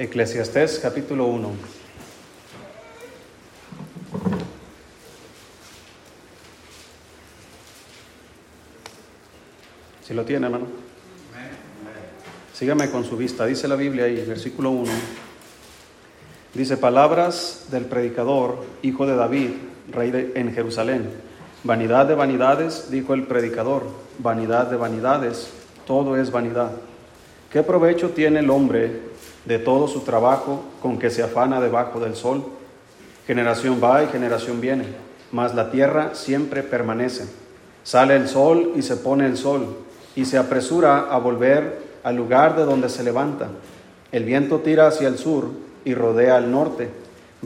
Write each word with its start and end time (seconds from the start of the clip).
Eclesiastés 0.00 0.78
capítulo 0.78 1.26
1. 1.26 1.50
Si 10.02 10.14
lo 10.14 10.24
tiene, 10.24 10.46
hermano. 10.46 10.68
Sígame 12.54 12.90
con 12.90 13.04
su 13.04 13.14
vista. 13.18 13.44
Dice 13.44 13.68
la 13.68 13.76
Biblia 13.76 14.06
ahí, 14.06 14.24
versículo 14.24 14.70
1. 14.70 14.90
Dice, 16.54 16.78
palabras 16.78 17.66
del 17.70 17.84
predicador, 17.84 18.64
hijo 18.80 19.06
de 19.06 19.16
David, 19.16 19.50
rey 19.92 20.10
de, 20.10 20.32
en 20.34 20.54
Jerusalén. 20.54 21.10
Vanidad 21.62 22.06
de 22.06 22.14
vanidades, 22.14 22.90
dijo 22.90 23.12
el 23.12 23.24
predicador, 23.24 23.84
vanidad 24.18 24.70
de 24.70 24.78
vanidades, 24.78 25.50
todo 25.86 26.16
es 26.16 26.30
vanidad. 26.30 26.70
¿Qué 27.52 27.62
provecho 27.62 28.10
tiene 28.10 28.38
el 28.40 28.48
hombre 28.48 29.09
de 29.44 29.58
todo 29.58 29.88
su 29.88 30.00
trabajo 30.00 30.62
con 30.82 30.98
que 30.98 31.10
se 31.10 31.22
afana 31.22 31.60
debajo 31.60 32.00
del 32.00 32.14
sol? 32.16 32.44
Generación 33.26 33.80
va 33.82 34.02
y 34.02 34.08
generación 34.08 34.60
viene, 34.60 34.84
mas 35.32 35.54
la 35.54 35.70
tierra 35.70 36.14
siempre 36.14 36.62
permanece. 36.62 37.24
Sale 37.82 38.16
el 38.16 38.28
sol 38.28 38.72
y 38.76 38.82
se 38.82 38.96
pone 38.96 39.26
el 39.26 39.36
sol, 39.36 39.76
y 40.16 40.24
se 40.24 40.38
apresura 40.38 41.06
a 41.10 41.18
volver 41.18 41.78
al 42.02 42.16
lugar 42.16 42.56
de 42.56 42.64
donde 42.64 42.88
se 42.88 43.02
levanta. 43.02 43.48
El 44.12 44.24
viento 44.24 44.58
tira 44.58 44.88
hacia 44.88 45.08
el 45.08 45.18
sur 45.18 45.48
y 45.84 45.94
rodea 45.94 46.36
al 46.36 46.50
norte. 46.50 46.90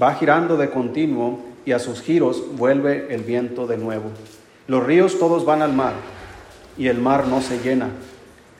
Va 0.00 0.14
girando 0.14 0.56
de 0.56 0.70
continuo 0.70 1.40
y 1.66 1.72
a 1.72 1.78
sus 1.78 2.00
giros 2.00 2.42
vuelve 2.56 3.14
el 3.14 3.22
viento 3.22 3.66
de 3.66 3.76
nuevo. 3.76 4.10
Los 4.66 4.84
ríos 4.84 5.18
todos 5.18 5.44
van 5.44 5.62
al 5.62 5.72
mar 5.72 5.92
y 6.78 6.88
el 6.88 6.98
mar 6.98 7.26
no 7.26 7.40
se 7.42 7.58
llena. 7.60 7.88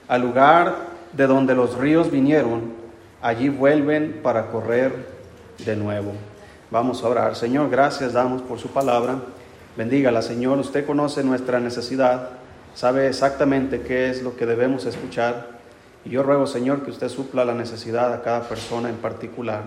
Al 0.07 0.23
lugar 0.23 0.89
de 1.13 1.27
donde 1.27 1.55
los 1.55 1.79
ríos 1.79 2.11
vinieron, 2.11 2.84
allí 3.25 3.49
vuelven 3.49 4.21
para 4.23 4.51
correr 4.51 4.93
de 5.65 5.77
nuevo. 5.77 6.13
Vamos 6.71 7.03
a 7.03 7.09
orar. 7.09 7.35
Señor, 7.37 7.71
gracias 7.71 8.13
damos 8.13 8.43
por 8.43 8.59
su 8.59 8.69
palabra. 8.69 9.17
Bendígala, 9.79 10.21
Señor. 10.21 10.59
Usted 10.59 10.85
conoce 10.85 11.25
nuestra 11.25 11.59
necesidad, 11.59 12.29
sabe 12.75 13.09
exactamente 13.09 13.81
qué 13.81 14.11
es 14.11 14.23
lo 14.23 14.37
que 14.37 14.45
debemos 14.45 14.85
escuchar. 14.85 15.55
Y 16.05 16.11
yo 16.11 16.23
ruego, 16.23 16.47
Señor, 16.47 16.85
que 16.85 16.91
usted 16.91 17.09
supla 17.09 17.47
la 17.47 17.55
necesidad 17.55 18.13
a 18.13 18.21
cada 18.21 18.43
persona 18.43 18.91
en 18.91 18.97
particular. 18.97 19.63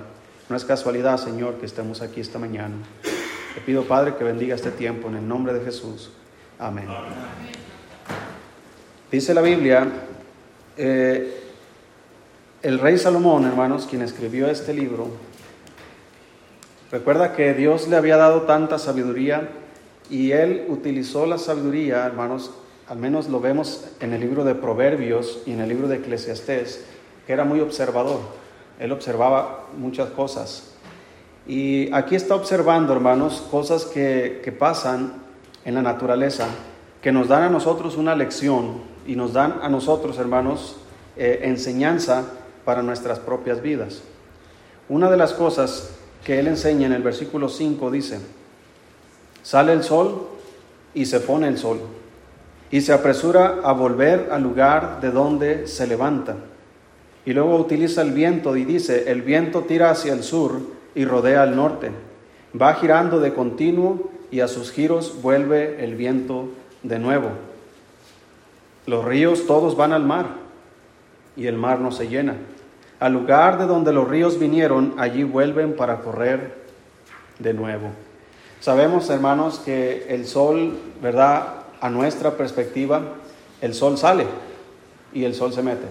No 0.50 0.56
es 0.56 0.64
casualidad, 0.64 1.18
Señor, 1.18 1.56
que 1.56 1.66
estemos 1.66 2.04
aquí 2.04 2.22
esta 2.22 2.38
mañana. 2.38 2.76
Te 3.56 3.62
pido, 3.62 3.86
Padre, 3.86 4.14
que 4.18 4.24
bendiga 4.24 4.54
este 4.54 4.70
tiempo 4.70 5.08
en 5.08 5.16
el 5.16 5.28
nombre 5.28 5.52
de 5.52 5.66
Jesús. 5.66 6.12
Amén. 6.60 6.86
Dice 9.12 9.34
la 9.34 9.42
Biblia, 9.42 9.88
eh, 10.78 11.47
el 12.64 12.80
rey 12.80 12.98
Salomón, 12.98 13.46
hermanos, 13.46 13.88
quien 13.88 14.02
escribió 14.02 14.50
este 14.50 14.74
libro, 14.74 15.10
recuerda 16.92 17.34
que 17.34 17.54
Dios 17.54 17.88
le 17.88 17.98
había 17.98 18.18
dado 18.18 18.44
tanta 18.44 18.80
sabiduría 18.80 19.50
y 20.10 20.32
él 20.32 20.66
utilizó 20.68 21.28
la 21.28 21.38
sabiduría, 21.38 22.06
hermanos, 22.06 22.52
al 22.88 22.98
menos 22.98 23.28
lo 23.28 23.40
vemos 23.40 23.86
en 24.00 24.14
el 24.14 24.22
libro 24.22 24.44
de 24.44 24.56
Proverbios 24.56 25.44
y 25.46 25.52
en 25.52 25.60
el 25.60 25.70
libro 25.70 25.88
de 25.88 25.98
Eclesiastés, 25.98 26.86
que 27.28 27.34
era 27.34 27.44
muy 27.44 27.60
observador. 27.60 28.22
Él 28.80 28.92
observaba 28.92 29.66
muchas 29.78 30.10
cosas. 30.10 30.74
Y 31.46 31.94
aquí 31.94 32.16
está 32.16 32.36
observando, 32.36 32.94
hermanos, 32.94 33.46
cosas 33.52 33.86
que, 33.86 34.42
que 34.44 34.52
pasan 34.52 35.14
en 35.64 35.76
la 35.76 35.82
naturaleza, 35.82 36.48
que 37.02 37.12
nos 37.12 37.28
dan 37.28 37.44
a 37.44 37.50
nosotros 37.50 37.98
una 37.98 38.16
lección 38.16 38.82
y 39.06 39.16
nos 39.16 39.34
dan 39.34 39.60
a 39.62 39.70
nosotros, 39.70 40.18
hermanos, 40.18 40.78
eh, 41.18 41.42
enseñanza 41.44 42.26
para 42.68 42.84
nuestras 42.84 43.20
propias 43.20 43.62
vidas. 43.62 44.02
Una 44.90 45.10
de 45.10 45.16
las 45.16 45.32
cosas 45.32 45.92
que 46.26 46.38
él 46.38 46.48
enseña 46.48 46.88
en 46.88 46.92
el 46.92 47.02
versículo 47.02 47.48
5 47.48 47.90
dice, 47.92 48.20
sale 49.42 49.72
el 49.72 49.84
sol 49.84 50.28
y 50.94 51.06
se 51.06 51.22
pone 51.22 51.48
el 51.48 51.58
sol 51.58 51.80
y 52.70 52.82
se 52.82 52.92
apresura 52.92 53.62
a 53.64 53.72
volver 53.72 54.28
al 54.34 54.44
lugar 54.44 55.00
de 55.00 55.12
donde 55.12 55.66
se 55.66 55.88
levanta. 55.88 56.36
Y 57.26 57.32
luego 57.32 57.56
utiliza 57.56 58.02
el 58.02 58.12
viento 58.12 58.58
y 58.58 58.66
dice, 58.66 59.14
el 59.14 59.22
viento 59.22 59.62
tira 59.62 59.90
hacia 59.90 60.12
el 60.12 60.22
sur 60.22 60.60
y 60.94 61.06
rodea 61.06 61.44
al 61.44 61.56
norte. 61.56 61.92
Va 62.62 62.74
girando 62.74 63.22
de 63.22 63.34
continuo 63.34 64.12
y 64.30 64.42
a 64.42 64.50
sus 64.50 64.74
giros 64.74 65.22
vuelve 65.22 65.82
el 65.86 65.96
viento 65.96 66.50
de 66.84 67.00
nuevo. 67.00 67.30
Los 68.88 69.06
ríos 69.06 69.48
todos 69.48 69.78
van 69.78 69.94
al 69.94 70.04
mar 70.04 70.26
y 71.38 71.48
el 71.48 71.56
mar 71.56 71.80
no 71.80 71.94
se 71.94 72.10
llena. 72.10 72.36
Al 73.00 73.14
lugar 73.14 73.58
de 73.60 73.66
donde 73.66 73.94
los 73.94 74.08
ríos 74.08 74.40
vinieron, 74.40 74.96
allí 74.98 75.24
vuelven 75.24 75.76
para 75.76 76.00
correr 76.00 76.66
de 77.40 77.54
nuevo. 77.54 77.90
Sabemos, 78.60 79.10
hermanos, 79.10 79.60
que 79.64 80.08
el 80.10 80.26
sol, 80.26 80.78
¿verdad? 81.02 81.58
a 81.82 81.90
nuestra 81.90 82.32
perspectiva, 82.32 83.02
el 83.62 83.74
sol 83.74 83.98
sale 83.98 84.26
y 85.14 85.24
el 85.26 85.34
sol 85.34 85.54
se 85.54 85.64
mete. 85.64 85.88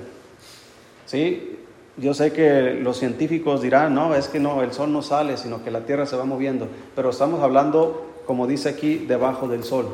¿Sí? 1.07 1.59
Yo 1.97 2.13
sé 2.13 2.33
que 2.33 2.75
los 2.75 2.99
científicos 2.99 3.63
dirán, 3.63 3.95
no, 3.95 4.15
es 4.15 4.29
que 4.29 4.39
no, 4.39 4.63
el 4.63 4.73
sol 4.73 4.93
no 4.93 5.03
sale, 5.03 5.37
sino 5.37 5.65
que 5.65 5.71
la 5.71 5.81
Tierra 5.81 6.05
se 6.07 6.17
va 6.17 6.25
moviendo, 6.25 6.69
pero 6.95 7.11
estamos 7.11 7.43
hablando, 7.43 8.07
como 8.27 8.47
dice 8.47 8.69
aquí, 8.69 8.99
debajo 8.99 9.49
del 9.49 9.65
sol, 9.65 9.89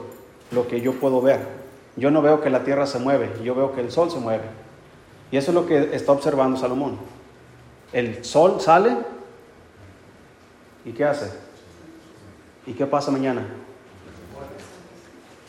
lo 0.50 0.66
que 0.66 0.80
yo 0.80 0.94
puedo 0.94 1.20
ver. 1.20 1.40
Yo 1.94 2.10
no 2.10 2.22
veo 2.22 2.40
que 2.40 2.50
la 2.50 2.64
Tierra 2.64 2.86
se 2.86 2.98
mueve, 2.98 3.30
yo 3.44 3.54
veo 3.54 3.72
que 3.72 3.82
el 3.82 3.92
sol 3.92 4.10
se 4.10 4.18
mueve. 4.18 4.44
Y 5.32 5.36
eso 5.36 5.50
es 5.50 5.54
lo 5.56 5.66
que 5.66 5.96
está 5.96 6.12
observando 6.12 6.56
Salomón. 6.56 6.98
El 7.92 8.24
sol 8.24 8.60
sale 8.60 8.96
y 10.84 10.92
¿qué 10.92 11.04
hace? 11.04 11.32
¿Y 12.66 12.74
qué 12.74 12.86
pasa 12.86 13.10
mañana? 13.10 13.44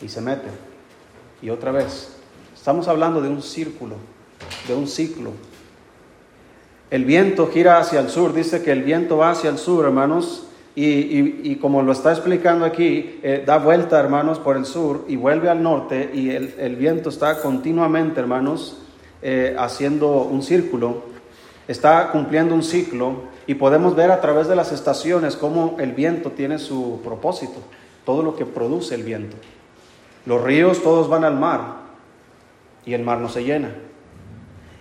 y 0.04 0.08
se 0.08 0.20
mete. 0.20 0.48
Y 1.42 1.50
otra 1.50 1.72
vez. 1.72 2.16
Estamos 2.54 2.88
hablando 2.88 3.20
de 3.20 3.28
un 3.28 3.42
círculo, 3.42 3.96
de 4.68 4.74
un 4.74 4.86
ciclo. 4.86 5.30
El 6.90 7.04
viento 7.04 7.48
gira 7.48 7.78
hacia 7.78 8.00
el 8.00 8.08
sur, 8.08 8.32
dice 8.32 8.62
que 8.62 8.72
el 8.72 8.82
viento 8.82 9.16
va 9.16 9.30
hacia 9.30 9.50
el 9.50 9.58
sur, 9.58 9.84
hermanos, 9.84 10.46
y, 10.76 11.56
como 11.56 11.82
lo 11.82 11.92
está 11.92 12.10
explicando 12.10 12.64
aquí, 12.64 13.20
eh, 13.22 13.44
da 13.46 13.58
vuelta, 13.58 13.98
hermanos, 14.00 14.38
por 14.38 14.56
el 14.56 14.64
sur 14.64 15.04
y 15.08 15.16
vuelve 15.16 15.48
al 15.48 15.62
norte, 15.62 16.10
y 16.12 16.30
el, 16.30 16.76
viento 16.76 17.10
está 17.10 17.40
continuamente, 17.40 18.20
hermanos, 18.20 18.78
eh, 19.24 19.56
haciendo 19.58 20.22
un 20.22 20.42
círculo, 20.42 21.02
está 21.66 22.12
cumpliendo 22.12 22.54
un 22.54 22.62
ciclo, 22.62 23.34
y 23.46 23.54
podemos 23.54 23.96
ver 23.96 24.10
a 24.10 24.20
través 24.20 24.48
de 24.48 24.56
las 24.56 24.70
estaciones 24.72 25.36
cómo 25.36 25.76
el 25.80 25.92
viento 25.92 26.30
tiene 26.30 26.58
su 26.58 27.00
propósito, 27.02 27.60
todo 28.04 28.22
lo 28.22 28.36
que 28.36 28.46
produce 28.46 28.94
el 28.94 29.02
viento. 29.02 29.36
Los 30.26 30.42
ríos 30.42 30.82
todos 30.82 31.08
van 31.08 31.24
al 31.24 31.36
mar 31.36 31.76
y 32.86 32.94
el 32.94 33.02
mar 33.02 33.18
no 33.18 33.28
se 33.28 33.44
llena. 33.44 33.74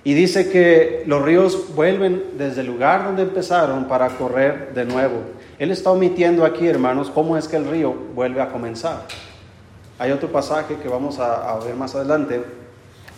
Y 0.06 0.14
dice 0.14 0.50
que 0.50 1.04
los 1.08 1.22
ríos 1.22 1.75
vuelven 1.75 2.24
desde 2.38 2.62
el 2.62 2.68
lugar 2.68 3.06
donde 3.06 3.24
empezaron 3.24 3.86
para 3.86 4.10
correr 4.10 4.74
de 4.74 4.86
nuevo. 4.86 5.22
Él 5.60 5.72
está 5.72 5.92
omitiendo 5.92 6.46
aquí, 6.46 6.68
hermanos, 6.68 7.10
cómo 7.10 7.38
es 7.38 7.48
que 7.48 7.56
el 7.56 7.66
río 7.66 7.94
vuelve 8.14 8.42
a 8.42 8.50
comenzar. 8.50 9.06
Hay 10.00 10.12
otro 10.12 10.30
pasaje 10.30 10.75
que 10.75 10.90
vamos 10.90 11.20
a, 11.20 11.58
ver 11.60 11.75
más 11.75 11.96
adelante 11.96 12.44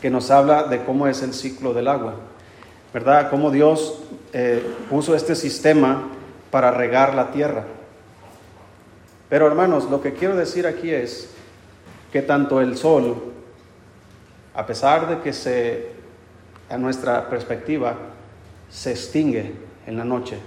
que 0.06 0.12
nos 0.12 0.30
habla 0.30 0.66
de 0.66 0.84
cómo 0.84 1.08
es 1.08 1.24
el 1.24 1.34
ciclo 1.34 1.74
del 1.74 1.88
agua, 1.88 2.14
¿verdad? 2.94 3.32
Cómo 3.32 3.50
Dios 3.50 4.04
eh, 4.34 4.64
puso 4.88 5.16
este 5.16 5.34
sistema 5.34 6.10
para 6.52 6.70
regar 6.70 7.16
la 7.16 7.32
tierra. 7.32 7.64
Pero 9.30 9.48
hermanos, 9.48 9.90
lo 9.90 10.04
que 10.04 10.14
quiero 10.14 10.36
decir 10.36 10.68
aquí 10.68 10.92
es 10.92 11.32
que 12.12 12.22
tanto 12.22 12.62
el 12.62 12.78
sol, 12.78 13.34
a 14.54 14.68
pesar 14.68 15.10
de 15.10 15.22
que 15.22 15.34
se, 15.34 15.94
a 16.70 16.78
nuestra 16.78 17.28
perspectiva, 17.28 17.96
se 18.70 18.92
extingue 18.92 19.56
en 19.88 19.98
la 19.98 20.06
noche, 20.06 20.38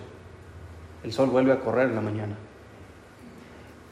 el 1.02 1.12
sol 1.12 1.30
vuelve 1.30 1.50
a 1.50 1.58
correr 1.58 1.88
en 1.88 1.96
la 1.96 2.00
mañana. 2.00 2.36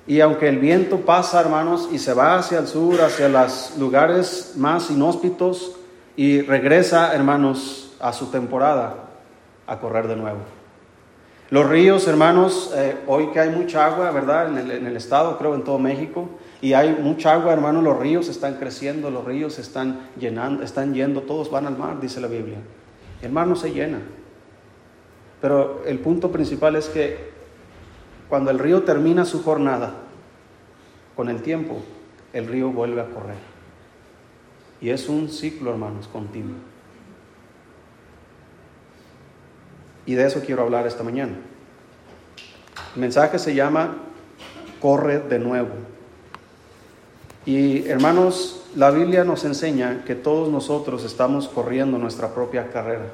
Y 0.07 0.21
aunque 0.21 0.49
el 0.49 0.59
viento 0.59 1.01
pasa, 1.01 1.41
hermanos, 1.41 1.89
y 1.91 1.99
se 1.99 2.15
va 2.15 2.37
hacia 2.37 2.59
el 2.59 2.69
sur, 2.69 3.01
hacia 3.01 3.29
los 3.29 3.77
lugares 3.79 4.55
más 4.57 4.91
inhóspitos, 4.91 5.77
y 6.17 6.43
regresa, 6.43 7.15
hermanos, 7.15 7.95
a 8.01 8.13
su 8.13 8.27
temporada, 8.27 8.95
a 9.67 9.79
correr 9.81 10.07
de 10.07 10.17
nuevo. 10.17 10.39
Los 11.51 11.69
ríos, 11.69 12.07
hermanos, 12.09 12.73
eh, 12.75 12.97
hoy 13.07 13.29
que 13.29 13.41
hay 13.41 13.51
mucha 13.51 13.87
agua, 13.87 14.11
¿verdad? 14.11 14.49
En 14.49 14.59
el, 14.59 14.71
en 14.71 14.87
el 14.87 14.97
estado, 14.97 15.39
creo 15.39 15.55
en 15.55 15.65
todo 15.65 15.79
México, 15.79 16.29
y 16.61 16.73
hay 16.73 16.97
mucha 17.01 17.35
agua, 17.35 17.53
hermano, 17.53 17.83
los 17.83 17.99
ríos 17.99 18.29
están 18.29 18.55
creciendo, 18.55 19.11
los 19.11 19.25
ríos 19.25 19.59
están 19.59 20.09
llenando, 20.19 20.63
están 20.63 20.95
yendo, 20.95 21.23
todos 21.23 21.51
van 21.51 21.67
al 21.67 21.77
mar, 21.77 22.01
dice 22.01 22.21
la 22.21 22.29
Biblia. 22.29 22.59
El 23.23 23.33
mar 23.33 23.47
no 23.47 23.57
se 23.57 23.73
llena. 23.73 23.99
Pero 25.41 25.83
el 25.87 25.99
punto 25.99 26.33
principal 26.33 26.77
es 26.77 26.89
que 26.89 27.36
cuando 28.29 28.51
el 28.51 28.59
río 28.59 28.83
termina 28.83 29.25
su 29.25 29.43
jornada, 29.43 29.95
con 31.15 31.29
el 31.29 31.43
tiempo, 31.43 31.81
el 32.33 32.47
río 32.47 32.71
vuelve 32.71 33.01
a 33.01 33.07
correr. 33.07 33.37
Y 34.81 34.91
es 34.91 35.09
un 35.09 35.29
ciclo, 35.31 35.71
hermanos, 35.71 36.09
continuo. 36.09 36.57
Y 40.05 40.15
de 40.15 40.27
eso 40.27 40.43
quiero 40.45 40.63
hablar 40.63 40.87
esta 40.87 41.03
mañana. 41.03 41.33
El 42.95 43.01
mensaje 43.01 43.39
se 43.39 43.55
llama 43.55 43.97
Corre 44.81 45.21
de 45.21 45.39
nuevo. 45.39 45.71
Y 47.47 47.87
hermanos, 47.89 48.65
la 48.75 48.91
Biblia 48.91 49.25
nos 49.25 49.45
enseña 49.45 50.05
que 50.05 50.15
todos 50.15 50.49
nosotros 50.49 51.05
estamos 51.05 51.49
corriendo 51.49 51.97
nuestra 51.97 52.35
propia 52.35 52.71
carrera. 52.71 53.07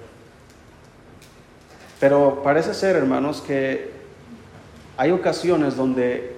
Pero 2.00 2.42
parece 2.42 2.74
ser, 2.74 2.96
hermanos, 2.96 3.40
que 3.40 4.01
hay 5.02 5.10
ocasiones 5.10 5.76
donde 5.76 6.36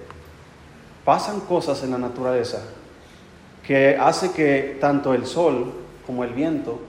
pasan 1.03 1.39
cosas 1.41 1.83
en 1.83 1.91
la 1.91 1.99
naturaleza 1.99 2.63
que 3.61 3.95
hace 3.95 4.31
que 4.31 4.79
tanto 4.81 5.13
el 5.13 5.27
sol 5.27 5.71
como 6.07 6.23
el 6.23 6.33
viento 6.33 6.79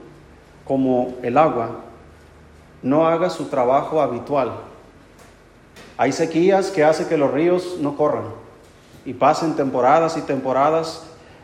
como 0.65 1.17
el 1.21 1.37
agua 1.37 1.81
no 2.81 3.05
haga 3.05 3.29
su 3.29 3.45
trabajo 3.45 4.01
habitual. 4.01 4.53
Hay 5.97 6.13
sequías 6.13 6.71
que 6.71 6.83
hace 6.83 7.05
que 7.05 7.15
los 7.15 7.31
ríos 7.31 7.77
no 7.79 7.95
corran 7.95 8.25
y 9.05 9.13
pasen 9.13 9.55
temporadas 9.55 10.17
y 10.17 10.21
temporadas. 10.21 11.03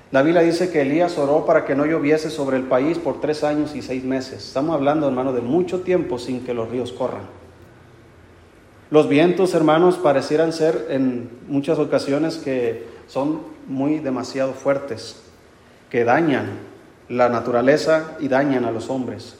La 0.09 0.23
Biblia 0.23 0.41
dice 0.41 0.71
que 0.71 0.81
Elías 0.81 1.15
oró 1.19 1.45
para 1.45 1.63
que 1.63 1.75
no 1.75 1.85
lloviese 1.85 2.31
sobre 2.31 2.57
el 2.57 2.63
país 2.63 2.97
por 2.97 3.21
tres 3.21 3.43
años 3.43 3.75
y 3.75 3.83
seis 3.83 4.03
meses. 4.03 4.47
Estamos 4.47 4.73
hablando, 4.73 5.07
hermano, 5.07 5.31
de 5.31 5.41
mucho 5.41 5.81
tiempo 5.81 6.17
sin 6.17 6.43
que 6.43 6.55
los 6.55 6.69
ríos 6.69 6.91
corran. 6.91 7.42
Los 8.93 9.09
vientos, 9.09 9.55
hermanos, 9.55 9.97
parecieran 9.97 10.53
ser 10.53 10.85
en 10.89 11.27
muchas 11.47 11.79
ocasiones 11.79 12.37
que 12.37 12.85
son 13.07 13.39
muy 13.65 13.97
demasiado 13.97 14.53
fuertes, 14.53 15.19
que 15.89 16.03
dañan 16.03 16.59
la 17.09 17.27
naturaleza 17.27 18.11
y 18.19 18.27
dañan 18.27 18.65
a 18.65 18.71
los 18.71 18.91
hombres. 18.91 19.35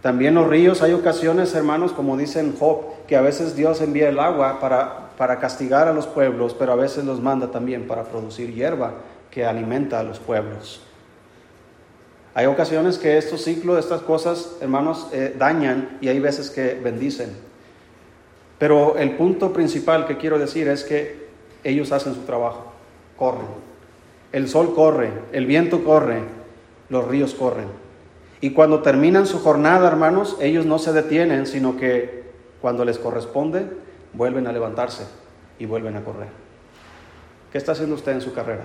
También 0.00 0.32
los 0.34 0.48
ríos, 0.48 0.80
hay 0.80 0.94
ocasiones, 0.94 1.54
hermanos, 1.54 1.92
como 1.92 2.16
dicen 2.16 2.56
Job, 2.58 3.04
que 3.06 3.16
a 3.16 3.20
veces 3.20 3.54
Dios 3.54 3.82
envía 3.82 4.08
el 4.08 4.18
agua 4.18 4.60
para, 4.60 5.10
para 5.18 5.40
castigar 5.40 5.86
a 5.86 5.92
los 5.92 6.06
pueblos, 6.06 6.56
pero 6.58 6.72
a 6.72 6.76
veces 6.76 7.04
los 7.04 7.20
manda 7.20 7.50
también 7.50 7.86
para 7.86 8.04
producir 8.04 8.54
hierba 8.54 8.94
que 9.30 9.44
alimenta 9.44 10.00
a 10.00 10.04
los 10.04 10.20
pueblos. 10.20 10.80
Hay 12.32 12.46
ocasiones 12.46 12.96
que 12.96 13.18
estos 13.18 13.44
ciclos, 13.44 13.78
estas 13.78 14.00
cosas, 14.00 14.56
hermanos, 14.62 15.08
eh, 15.12 15.36
dañan 15.38 15.98
y 16.00 16.08
hay 16.08 16.18
veces 16.18 16.48
que 16.48 16.80
bendicen. 16.82 17.47
Pero 18.58 18.96
el 18.98 19.12
punto 19.12 19.52
principal 19.52 20.06
que 20.06 20.16
quiero 20.16 20.38
decir 20.38 20.68
es 20.68 20.84
que 20.84 21.28
ellos 21.64 21.92
hacen 21.92 22.14
su 22.14 22.22
trabajo, 22.22 22.72
corren. 23.16 23.46
El 24.32 24.48
sol 24.48 24.74
corre, 24.74 25.10
el 25.32 25.46
viento 25.46 25.84
corre, 25.84 26.20
los 26.88 27.06
ríos 27.06 27.34
corren. 27.34 27.68
Y 28.40 28.50
cuando 28.50 28.82
terminan 28.82 29.26
su 29.26 29.40
jornada, 29.40 29.88
hermanos, 29.88 30.36
ellos 30.40 30.66
no 30.66 30.78
se 30.78 30.92
detienen, 30.92 31.46
sino 31.46 31.76
que 31.76 32.24
cuando 32.60 32.84
les 32.84 32.98
corresponde, 32.98 33.66
vuelven 34.12 34.46
a 34.46 34.52
levantarse 34.52 35.06
y 35.58 35.66
vuelven 35.66 35.96
a 35.96 36.04
correr. 36.04 36.28
¿Qué 37.50 37.58
está 37.58 37.72
haciendo 37.72 37.94
usted 37.94 38.12
en 38.12 38.20
su 38.20 38.32
carrera? 38.32 38.64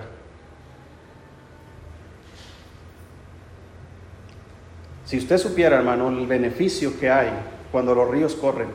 Si 5.04 5.18
usted 5.18 5.38
supiera, 5.38 5.76
hermano, 5.76 6.08
el 6.08 6.26
beneficio 6.26 6.98
que 6.98 7.10
hay 7.10 7.30
cuando 7.70 7.94
los 7.94 8.10
ríos 8.10 8.34
corren, 8.34 8.68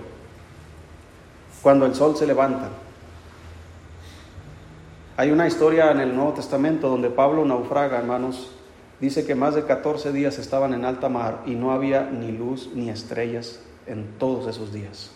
cuando 1.61 1.85
el 1.85 1.95
sol 1.95 2.15
se 2.15 2.25
levanta. 2.25 2.69
Hay 5.17 5.31
una 5.31 5.47
historia 5.47 5.91
en 5.91 5.99
el 5.99 6.15
Nuevo 6.15 6.33
Testamento 6.33 6.87
donde 6.87 7.09
Pablo 7.09 7.43
naufraga, 7.43 7.97
hermanos. 7.97 8.51
Dice 9.01 9.25
que 9.25 9.35
más 9.35 9.55
de 9.55 9.65
14 9.65 10.13
días 10.13 10.39
estaban 10.39 10.73
en 10.73 10.85
alta 10.85 11.09
mar 11.09 11.41
y 11.45 11.55
no 11.55 11.71
había 11.71 12.03
ni 12.03 12.31
luz 12.31 12.69
ni 12.73 12.89
estrellas 12.89 13.61
en 13.85 14.17
todos 14.17 14.47
esos 14.47 14.71
días. 14.71 15.11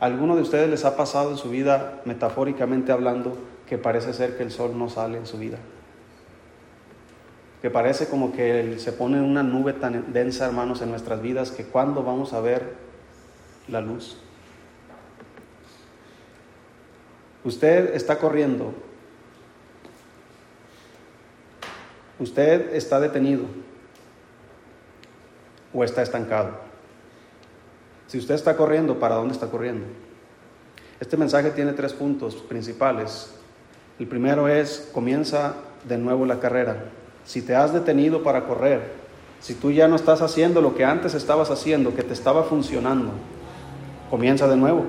¿Alguno 0.00 0.36
de 0.36 0.42
ustedes 0.42 0.68
les 0.70 0.84
ha 0.84 0.96
pasado 0.96 1.32
en 1.32 1.36
su 1.36 1.50
vida, 1.50 2.02
metafóricamente 2.04 2.92
hablando, 2.92 3.36
que 3.66 3.78
parece 3.78 4.12
ser 4.12 4.36
que 4.36 4.44
el 4.44 4.50
sol 4.50 4.78
no 4.78 4.88
sale 4.88 5.18
en 5.18 5.26
su 5.26 5.38
vida? 5.38 5.58
Que 7.62 7.70
parece 7.70 8.08
como 8.08 8.32
que 8.32 8.76
se 8.78 8.92
pone 8.92 9.20
una 9.20 9.42
nube 9.42 9.72
tan 9.72 10.12
densa, 10.12 10.46
hermanos, 10.46 10.82
en 10.82 10.90
nuestras 10.90 11.20
vidas 11.20 11.50
que 11.50 11.64
cuando 11.64 12.04
vamos 12.04 12.32
a 12.32 12.40
ver 12.40 12.74
la 13.66 13.80
luz. 13.80 14.16
Usted 17.44 17.94
está 17.94 18.18
corriendo. 18.18 18.72
Usted 22.18 22.74
está 22.74 22.98
detenido 22.98 23.44
o 25.72 25.84
está 25.84 26.02
estancado. 26.02 26.50
Si 28.08 28.18
usted 28.18 28.34
está 28.34 28.56
corriendo, 28.56 28.98
¿para 28.98 29.14
dónde 29.14 29.34
está 29.34 29.48
corriendo? 29.48 29.86
Este 30.98 31.16
mensaje 31.16 31.50
tiene 31.50 31.72
tres 31.74 31.92
puntos 31.92 32.34
principales. 32.36 33.34
El 33.98 34.08
primero 34.08 34.48
es, 34.48 34.88
comienza 34.92 35.54
de 35.84 35.98
nuevo 35.98 36.26
la 36.26 36.40
carrera. 36.40 36.86
Si 37.24 37.42
te 37.42 37.54
has 37.54 37.72
detenido 37.72 38.22
para 38.22 38.46
correr, 38.46 38.80
si 39.40 39.54
tú 39.54 39.70
ya 39.70 39.86
no 39.86 39.96
estás 39.96 40.22
haciendo 40.22 40.60
lo 40.60 40.74
que 40.74 40.84
antes 40.84 41.14
estabas 41.14 41.50
haciendo, 41.50 41.94
que 41.94 42.02
te 42.02 42.14
estaba 42.14 42.42
funcionando, 42.44 43.12
comienza 44.10 44.48
de 44.48 44.56
nuevo. 44.56 44.86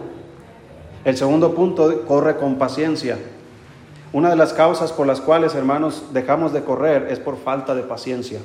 El 1.06 1.16
segundo 1.16 1.56
punto, 1.56 2.06
corre 2.06 2.38
con 2.38 2.57
paciencia. 2.57 3.18
Una 4.12 4.30
de 4.30 4.36
las 4.36 4.54
causas 4.54 4.92
por 4.92 5.07
las 5.07 5.22
cuales, 5.22 5.56
hermanos, 5.56 6.06
dejamos 6.12 6.51
de 6.51 6.63
correr 6.63 7.07
es 7.10 7.19
por 7.19 7.38
falta 7.38 7.75
de 7.75 7.84
paciencia. 7.84 8.40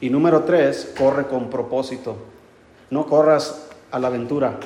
Y 0.00 0.10
número 0.10 0.42
tres, 0.42 0.92
corre 0.98 1.26
con 1.28 1.48
propósito. 1.48 2.16
No 2.90 3.06
corras 3.06 3.68
a 3.90 3.98
la 3.98 4.08
aventura. 4.08 4.58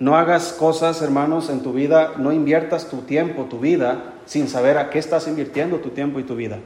No 0.00 0.16
hagas 0.16 0.52
cosas, 0.52 1.00
hermanos, 1.00 1.48
en 1.48 1.62
tu 1.62 1.72
vida, 1.72 2.12
no 2.18 2.32
inviertas 2.32 2.88
tu 2.88 3.02
tiempo, 3.02 3.44
tu 3.44 3.60
vida, 3.60 4.14
sin 4.26 4.48
saber 4.48 4.76
a 4.76 4.90
qué 4.90 4.98
estás 4.98 5.28
invirtiendo 5.28 5.78
tu 5.78 5.90
tiempo 5.90 6.18
y 6.18 6.24
tu 6.24 6.34
vida. 6.34 6.58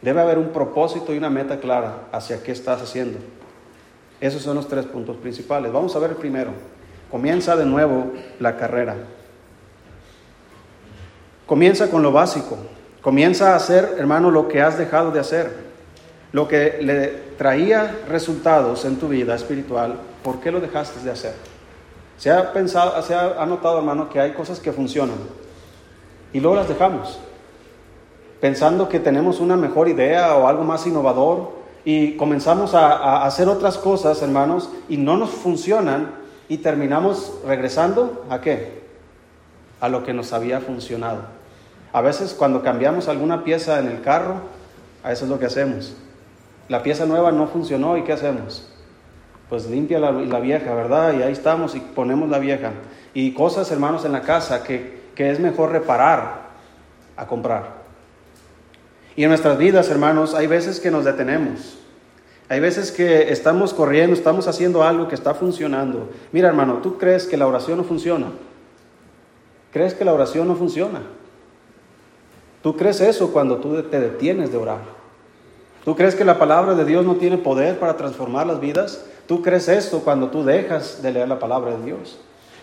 Debe 0.00 0.20
haber 0.22 0.38
un 0.38 0.48
propósito 0.48 1.14
y 1.14 1.18
una 1.18 1.30
meta 1.30 1.60
clara 1.60 2.08
hacia 2.10 2.42
qué 2.42 2.50
estás 2.50 2.82
haciendo. 2.82 3.18
Esos 4.20 4.42
son 4.42 4.56
los 4.56 4.66
tres 4.66 4.86
puntos 4.86 5.16
principales. 5.18 5.70
Vamos 5.72 5.94
a 5.94 5.98
ver 5.98 6.10
el 6.10 6.16
primero. 6.16 6.52
Comienza 7.12 7.56
de 7.56 7.66
nuevo 7.66 8.10
la 8.40 8.56
carrera. 8.56 8.96
Comienza 11.46 11.90
con 11.90 12.02
lo 12.02 12.10
básico. 12.10 12.56
Comienza 13.02 13.52
a 13.52 13.56
hacer, 13.56 13.96
hermano, 13.98 14.30
lo 14.30 14.48
que 14.48 14.62
has 14.62 14.78
dejado 14.78 15.10
de 15.10 15.20
hacer. 15.20 15.52
Lo 16.32 16.48
que 16.48 16.78
le 16.80 17.08
traía 17.36 17.98
resultados 18.08 18.86
en 18.86 18.96
tu 18.96 19.08
vida 19.08 19.34
espiritual, 19.34 19.96
¿por 20.24 20.40
qué 20.40 20.50
lo 20.50 20.58
dejaste 20.58 21.04
de 21.04 21.10
hacer? 21.10 21.34
Se 22.16 22.30
ha 22.30 22.50
pensado, 22.54 23.02
se 23.02 23.14
ha, 23.14 23.44
notado, 23.44 23.76
hermano, 23.76 24.08
que 24.08 24.18
hay 24.18 24.32
cosas 24.32 24.58
que 24.58 24.72
funcionan 24.72 25.16
y 26.32 26.40
luego 26.40 26.56
las 26.56 26.68
dejamos, 26.68 27.18
pensando 28.40 28.88
que 28.88 29.00
tenemos 29.00 29.38
una 29.38 29.56
mejor 29.56 29.88
idea 29.88 30.34
o 30.36 30.48
algo 30.48 30.64
más 30.64 30.86
innovador 30.86 31.50
y 31.84 32.16
comenzamos 32.16 32.72
a, 32.74 32.94
a 32.94 33.26
hacer 33.26 33.50
otras 33.50 33.76
cosas, 33.76 34.22
hermanos, 34.22 34.70
y 34.88 34.96
no 34.96 35.18
nos 35.18 35.28
funcionan 35.28 36.21
y 36.52 36.58
terminamos 36.58 37.32
regresando 37.46 38.26
a 38.28 38.42
qué? 38.42 38.82
A 39.80 39.88
lo 39.88 40.04
que 40.04 40.12
nos 40.12 40.34
había 40.34 40.60
funcionado. 40.60 41.22
A 41.94 42.02
veces 42.02 42.34
cuando 42.34 42.62
cambiamos 42.62 43.08
alguna 43.08 43.42
pieza 43.42 43.78
en 43.78 43.86
el 43.86 44.02
carro, 44.02 44.34
a 45.02 45.12
eso 45.12 45.24
es 45.24 45.30
lo 45.30 45.38
que 45.38 45.46
hacemos. 45.46 45.96
La 46.68 46.82
pieza 46.82 47.06
nueva 47.06 47.32
no 47.32 47.46
funcionó 47.46 47.96
y 47.96 48.02
¿qué 48.02 48.12
hacemos? 48.12 48.70
Pues 49.48 49.64
limpia 49.64 49.98
la, 49.98 50.10
vieja, 50.40 50.74
¿verdad? 50.74 51.14
Y 51.14 51.22
ahí 51.22 51.32
estamos 51.32 51.74
y 51.74 51.80
ponemos 51.80 52.28
la 52.28 52.38
vieja. 52.38 52.72
Y 53.14 53.32
cosas, 53.32 53.70
hermanos, 53.70 54.04
en 54.04 54.12
la 54.12 54.20
casa 54.20 54.62
que, 54.62 55.04
que 55.14 55.30
es 55.30 55.40
mejor 55.40 55.72
reparar 55.72 56.50
a 57.16 57.26
comprar. 57.26 57.76
Y 59.16 59.22
en 59.22 59.30
nuestras 59.30 59.56
vidas, 59.56 59.88
hermanos, 59.88 60.34
hay 60.34 60.48
veces 60.48 60.80
que 60.80 60.90
nos 60.90 61.06
detenemos 61.06 61.78
hay 62.48 62.60
veces 62.60 62.92
que 62.92 63.32
estamos 63.32 63.72
corriendo, 63.72 64.14
estamos 64.14 64.46
haciendo 64.46 64.82
algo 64.82 65.08
que 65.08 65.14
está 65.14 65.34
funcionando. 65.34 66.10
Mira, 66.32 66.48
hermano, 66.48 66.80
¿tú 66.82 66.98
crees 66.98 67.26
que 67.26 67.36
la 67.36 67.46
oración 67.46 67.78
no 67.78 67.84
funciona? 67.84 68.26
¿Crees 69.72 69.94
que 69.94 70.04
la 70.04 70.12
oración 70.12 70.48
no 70.48 70.54
funciona? 70.54 71.00
¿Tú 72.62 72.76
crees 72.76 73.00
eso 73.00 73.32
cuando 73.32 73.56
tú 73.56 73.82
te 73.82 73.98
detienes 73.98 74.52
de 74.52 74.58
orar? 74.58 74.80
¿Tú 75.84 75.96
crees 75.96 76.14
que 76.14 76.24
la 76.24 76.38
palabra 76.38 76.74
de 76.74 76.84
Dios 76.84 77.04
no 77.04 77.16
tiene 77.16 77.38
poder 77.38 77.78
para 77.78 77.96
transformar 77.96 78.46
las 78.46 78.60
vidas? 78.60 79.04
¿Tú 79.26 79.42
crees 79.42 79.68
esto 79.68 80.00
cuando 80.00 80.28
tú 80.28 80.44
dejas 80.44 81.02
de 81.02 81.10
leer 81.10 81.28
la 81.28 81.38
palabra 81.38 81.76
de 81.76 81.84
Dios? 81.84 82.18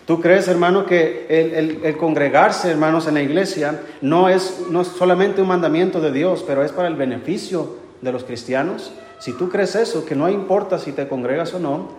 ¿Tú 0.06 0.20
crees, 0.20 0.48
hermano, 0.48 0.86
que 0.86 1.26
el, 1.28 1.96
congregarse, 1.96 2.70
hermanos, 2.70 3.06
en 3.06 3.14
la 3.14 3.22
iglesia 3.22 3.80
no 4.00 4.28
es, 4.28 4.66
no 4.70 4.80
es 4.80 4.88
solamente 4.88 5.42
un 5.42 5.48
mandamiento 5.48 6.00
de 6.00 6.10
Dios, 6.10 6.42
pero 6.46 6.64
es 6.64 6.72
para 6.72 6.88
el 6.88 6.96
beneficio 6.96 7.76
de 8.00 8.10
los 8.12 8.24
cristianos? 8.24 8.92
Si 9.20 9.34
tú 9.34 9.50
crees 9.50 9.76
eso, 9.76 10.06
que 10.06 10.16
no 10.16 10.28
importa 10.28 10.78
si 10.78 10.92
te 10.92 11.06
congregas 11.06 11.52
o 11.52 11.60
no, 11.60 11.90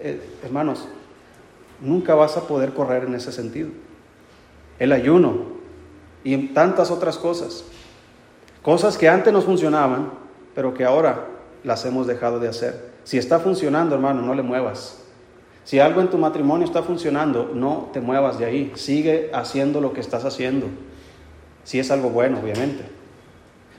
eh, 0.00 0.20
hermanos, 0.42 0.88
nunca 1.80 2.14
vas 2.16 2.36
a 2.36 2.48
poder 2.48 2.74
correr 2.74 3.04
en 3.04 3.14
ese 3.14 3.30
sentido. 3.30 3.70
El 4.80 4.92
ayuno 4.92 5.56
y 6.24 6.48
tantas 6.48 6.90
otras 6.90 7.18
cosas. 7.18 7.64
Cosas 8.62 8.98
que 8.98 9.08
antes 9.08 9.32
nos 9.32 9.44
funcionaban, 9.44 10.10
pero 10.56 10.74
que 10.74 10.84
ahora 10.84 11.28
las 11.62 11.84
hemos 11.84 12.08
dejado 12.08 12.40
de 12.40 12.48
hacer. 12.48 12.90
Si 13.04 13.16
está 13.16 13.38
funcionando, 13.38 13.94
hermano, 13.94 14.22
no 14.22 14.34
le 14.34 14.42
muevas. 14.42 15.04
Si 15.62 15.78
algo 15.78 16.00
en 16.00 16.10
tu 16.10 16.18
matrimonio 16.18 16.66
está 16.66 16.82
funcionando, 16.82 17.52
no 17.54 17.90
te 17.92 18.00
muevas 18.00 18.40
de 18.40 18.44
ahí. 18.44 18.72
Sigue 18.74 19.30
haciendo 19.32 19.80
lo 19.80 19.92
que 19.92 20.00
estás 20.00 20.24
haciendo. 20.24 20.66
Si 21.62 21.78
es 21.78 21.92
algo 21.92 22.10
bueno, 22.10 22.40
obviamente. 22.42 22.95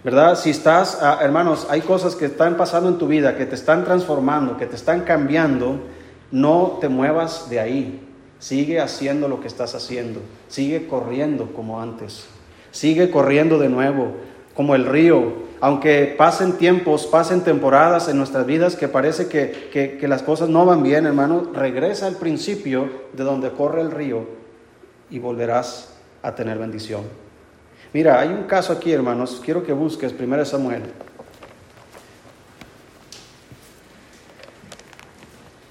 ¿Verdad? 0.07 0.37
Si 0.37 0.51
estás, 0.51 0.99
ah, 1.01 1.19
hermanos, 1.21 1.67
hay 1.69 1.81
cosas 1.81 2.15
que 2.15 2.27
están 2.27 2.55
pasando 2.55 2.87
en 2.87 2.97
tu 2.97 3.09
vida, 3.09 3.35
que 3.35 3.45
te 3.45 3.55
están 3.55 3.83
transformando, 3.83 4.55
que 4.55 4.65
te 4.65 4.77
están 4.77 5.01
cambiando, 5.01 5.81
no 6.31 6.77
te 6.79 6.87
muevas 6.87 7.49
de 7.49 7.59
ahí. 7.59 8.07
Sigue 8.39 8.79
haciendo 8.79 9.27
lo 9.27 9.41
que 9.41 9.47
estás 9.47 9.75
haciendo. 9.75 10.21
Sigue 10.47 10.87
corriendo 10.87 11.51
como 11.53 11.81
antes. 11.81 12.25
Sigue 12.71 13.11
corriendo 13.11 13.59
de 13.59 13.67
nuevo, 13.67 14.13
como 14.55 14.75
el 14.75 14.85
río. 14.85 15.45
Aunque 15.59 16.15
pasen 16.17 16.53
tiempos, 16.53 17.05
pasen 17.05 17.41
temporadas 17.41 18.07
en 18.07 18.17
nuestras 18.17 18.45
vidas 18.45 18.77
que 18.77 18.87
parece 18.87 19.27
que, 19.27 19.97
que 19.99 20.07
las 20.07 20.23
cosas 20.23 20.47
no 20.47 20.65
van 20.65 20.83
bien, 20.83 21.05
hermano, 21.05 21.51
regresa 21.53 22.07
al 22.07 22.15
principio 22.15 22.89
de 23.11 23.25
donde 23.25 23.51
corre 23.51 23.81
el 23.81 23.91
río 23.91 24.25
y 25.09 25.19
volverás 25.19 25.89
a 26.23 26.33
tener 26.33 26.57
bendición. 26.57 27.26
Mira, 27.97 28.19
hay 28.19 28.27
un 28.27 28.43
caso 28.43 28.73
aquí, 28.73 28.91
hermanos. 28.91 29.41
Quiero 29.43 29.63
que 29.63 29.73
busques 29.73 30.13
1 30.13 30.45
Samuel. 30.45 30.83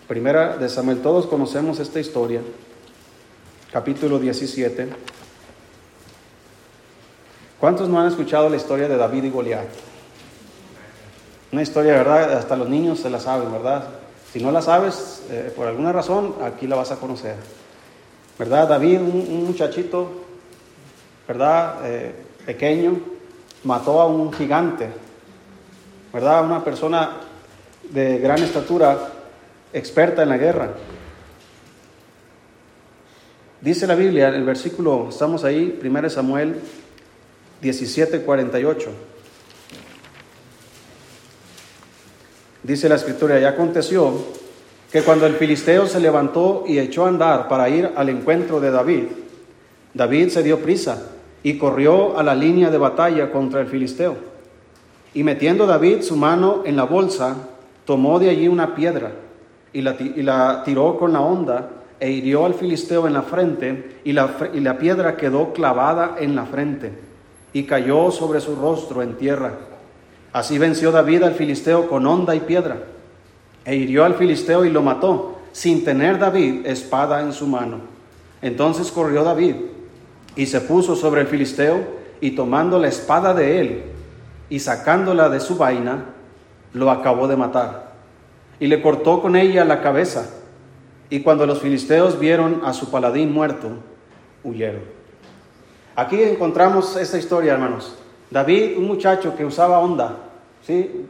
Primera 0.08 0.56
de 0.56 0.68
Samuel, 0.68 1.02
todos 1.02 1.26
conocemos 1.26 1.78
esta 1.78 2.00
historia, 2.00 2.40
capítulo 3.70 4.18
17. 4.18 4.88
¿Cuántos 7.60 7.88
no 7.88 8.00
han 8.00 8.08
escuchado 8.08 8.48
la 8.48 8.56
historia 8.56 8.88
de 8.88 8.96
David 8.96 9.22
y 9.22 9.30
Goliat? 9.30 9.68
Una 11.52 11.62
historia, 11.62 11.92
¿verdad? 11.92 12.32
Hasta 12.32 12.56
los 12.56 12.68
niños 12.68 12.98
se 12.98 13.08
la 13.08 13.20
saben, 13.20 13.52
¿verdad? 13.52 13.84
Si 14.32 14.42
no 14.42 14.50
la 14.50 14.62
sabes, 14.62 15.22
eh, 15.30 15.52
por 15.54 15.68
alguna 15.68 15.92
razón, 15.92 16.34
aquí 16.42 16.66
la 16.66 16.74
vas 16.74 16.90
a 16.90 16.96
conocer. 16.96 17.36
¿Verdad? 18.36 18.66
David, 18.66 18.98
un, 18.98 19.44
muchachito, 19.44 20.25
¿verdad? 21.26 21.80
Eh, 21.84 22.12
pequeño, 22.44 23.00
mató 23.64 24.00
a 24.00 24.06
un 24.06 24.32
gigante, 24.32 24.88
¿verdad? 26.12 26.44
Una 26.44 26.62
persona 26.62 27.16
de 27.90 28.18
gran 28.18 28.42
estatura 28.42 28.96
experta 29.72 30.22
en 30.22 30.28
la 30.28 30.38
guerra. 30.38 30.70
Dice 33.60 33.86
la 33.86 33.94
Biblia, 33.94 34.28
en 34.28 34.34
el 34.34 34.44
versículo, 34.44 35.08
estamos 35.08 35.42
ahí, 35.42 35.78
1 35.82 36.10
Samuel 36.10 36.60
17, 37.60 38.20
48. 38.20 38.90
Dice 42.62 42.88
la 42.88 42.94
escritura, 42.96 43.40
y 43.40 43.44
aconteció 43.44 44.12
que 44.92 45.02
cuando 45.02 45.26
el 45.26 45.34
filisteo 45.34 45.86
se 45.86 46.00
levantó 46.00 46.64
y 46.66 46.78
echó 46.78 47.06
a 47.06 47.08
andar 47.08 47.48
para 47.48 47.68
ir 47.68 47.90
al 47.96 48.08
encuentro 48.08 48.60
de 48.60 48.70
David, 48.70 49.04
David 49.94 50.28
se 50.28 50.42
dio 50.42 50.60
prisa 50.60 51.15
y 51.46 51.58
corrió 51.58 52.18
a 52.18 52.24
la 52.24 52.34
línea 52.34 52.70
de 52.70 52.76
batalla 52.76 53.30
contra 53.30 53.60
el 53.60 53.68
filisteo. 53.68 54.16
Y 55.14 55.22
metiendo 55.22 55.64
David 55.64 56.00
su 56.00 56.16
mano 56.16 56.62
en 56.64 56.74
la 56.74 56.82
bolsa, 56.82 57.36
tomó 57.84 58.18
de 58.18 58.30
allí 58.30 58.48
una 58.48 58.74
piedra 58.74 59.12
y 59.72 59.80
la, 59.80 60.64
tiró 60.64 60.98
con 60.98 61.12
la 61.12 61.20
honda 61.20 61.70
e 62.00 62.10
hirió 62.10 62.46
al 62.46 62.54
filisteo 62.54 63.06
en 63.06 63.12
la 63.12 63.22
frente 63.22 64.00
y 64.02 64.12
la, 64.12 64.76
piedra 64.76 65.16
quedó 65.16 65.52
clavada 65.52 66.16
en 66.18 66.34
la 66.34 66.46
frente 66.46 66.90
y 67.52 67.62
cayó 67.62 68.10
sobre 68.10 68.40
su 68.40 68.56
rostro 68.56 69.00
en 69.00 69.16
tierra. 69.16 69.52
Así 70.32 70.58
venció 70.58 70.90
David 70.90 71.22
al 71.22 71.34
filisteo 71.34 71.88
con 71.88 72.08
honda 72.08 72.34
y 72.34 72.40
piedra 72.40 72.78
e 73.64 73.76
hirió 73.76 74.04
al 74.04 74.16
filisteo 74.16 74.64
y 74.64 74.70
lo 74.70 74.82
mató, 74.82 75.38
sin 75.52 75.84
tener 75.84 76.18
David 76.18 76.66
espada 76.66 77.20
en 77.20 77.32
su 77.32 77.46
mano. 77.46 77.82
Entonces 78.42 78.90
corrió 78.90 79.22
David 79.22 79.75
y 80.36 80.46
se 80.46 80.60
puso 80.60 80.94
sobre 80.94 81.22
el 81.22 81.26
filisteo 81.26 81.84
y 82.20 82.32
tomando 82.32 82.78
la 82.78 82.88
espada 82.88 83.34
de 83.34 83.60
él 83.60 83.82
y 84.48 84.60
sacándola 84.60 85.28
de 85.28 85.40
su 85.40 85.56
vaina, 85.56 86.04
lo 86.72 86.90
acabó 86.90 87.26
de 87.26 87.36
matar 87.36 87.86
y 88.60 88.66
le 88.66 88.80
cortó 88.80 89.20
con 89.20 89.36
ella 89.36 89.64
la 89.64 89.82
cabeza. 89.82 90.30
Y 91.08 91.20
cuando 91.20 91.46
los 91.46 91.60
filisteos 91.60 92.18
vieron 92.18 92.62
a 92.64 92.72
su 92.72 92.90
paladín 92.90 93.32
muerto, 93.32 93.68
huyeron. 94.42 94.82
Aquí 95.94 96.22
encontramos 96.22 96.96
esta 96.96 97.16
historia, 97.16 97.54
hermanos. 97.54 97.96
David, 98.30 98.76
un 98.76 98.86
muchacho 98.86 99.36
que 99.36 99.44
usaba 99.44 99.78
onda, 99.78 100.16
¿sí? 100.66 101.06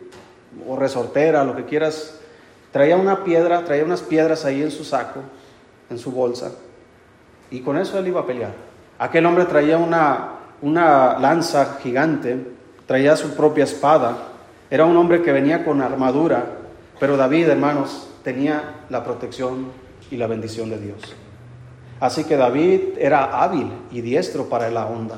O 0.68 0.76
resortera, 0.76 1.44
lo 1.44 1.56
que 1.56 1.64
quieras, 1.64 2.20
traía 2.72 2.96
una 2.96 3.24
piedra, 3.24 3.64
traía 3.64 3.84
unas 3.84 4.02
piedras 4.02 4.44
ahí 4.44 4.62
en 4.62 4.70
su 4.70 4.84
saco, 4.84 5.20
en 5.88 5.98
su 5.98 6.12
bolsa, 6.12 6.52
y 7.50 7.60
con 7.60 7.78
eso 7.78 7.98
él 7.98 8.08
iba 8.08 8.20
a 8.20 8.26
pelear. 8.26 8.65
Aquel 8.98 9.26
hombre 9.26 9.44
traía 9.44 9.78
una, 9.78 10.28
una 10.62 11.18
lanza 11.18 11.78
gigante, 11.82 12.46
traía 12.86 13.16
su 13.16 13.34
propia 13.34 13.64
espada, 13.64 14.16
era 14.70 14.84
un 14.84 14.96
hombre 14.96 15.22
que 15.22 15.32
venía 15.32 15.64
con 15.64 15.82
armadura, 15.82 16.44
pero 16.98 17.16
David, 17.16 17.48
hermanos, 17.48 18.08
tenía 18.24 18.76
la 18.88 19.04
protección 19.04 19.66
y 20.10 20.16
la 20.16 20.26
bendición 20.26 20.70
de 20.70 20.78
Dios. 20.78 21.14
Así 22.00 22.24
que 22.24 22.36
David 22.36 22.98
era 22.98 23.42
hábil 23.42 23.70
y 23.90 24.00
diestro 24.00 24.48
para 24.48 24.70
la 24.70 24.86
onda. 24.86 25.16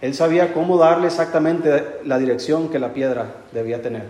Él 0.00 0.14
sabía 0.14 0.52
cómo 0.52 0.78
darle 0.78 1.06
exactamente 1.06 2.00
la 2.04 2.18
dirección 2.18 2.68
que 2.68 2.78
la 2.78 2.92
piedra 2.92 3.26
debía 3.52 3.80
tener. 3.80 4.06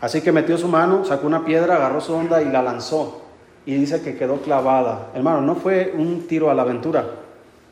Así 0.00 0.22
que 0.22 0.32
metió 0.32 0.56
su 0.56 0.68
mano, 0.68 1.04
sacó 1.04 1.26
una 1.26 1.44
piedra, 1.44 1.76
agarró 1.76 2.00
su 2.00 2.14
onda 2.14 2.40
y 2.40 2.46
la 2.46 2.62
lanzó. 2.62 3.22
Y 3.66 3.74
dice 3.74 4.00
que 4.00 4.16
quedó 4.16 4.40
clavada. 4.40 5.10
Hermano, 5.14 5.42
no 5.42 5.56
fue 5.56 5.92
un 5.96 6.26
tiro 6.26 6.50
a 6.50 6.54
la 6.54 6.62
aventura. 6.62 7.04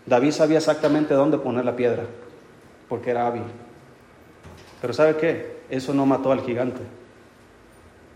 David 0.06 0.30
sabía 0.30 0.58
exactamente 0.58 1.14
dónde 1.14 1.38
poner 1.38 1.64
la 1.64 1.74
piedra, 1.74 2.04
porque 2.88 3.10
era 3.10 3.26
hábil. 3.26 3.42
Pero 4.80 4.92
¿sabe 4.92 5.16
qué? 5.16 5.56
Eso 5.68 5.92
no 5.92 6.06
mató 6.06 6.30
al 6.30 6.42
gigante. 6.42 6.80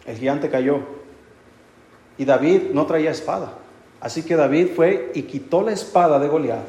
El 0.06 0.16
gigante 0.16 0.48
cayó. 0.48 0.78
Y 2.16 2.24
David 2.24 2.70
no 2.72 2.86
traía 2.86 3.10
espada. 3.10 3.54
Así 4.00 4.22
que 4.22 4.36
David 4.36 4.68
fue 4.74 5.10
y 5.14 5.22
quitó 5.22 5.62
la 5.62 5.72
espada 5.72 6.18
de 6.18 6.28
Goliat 6.28 6.64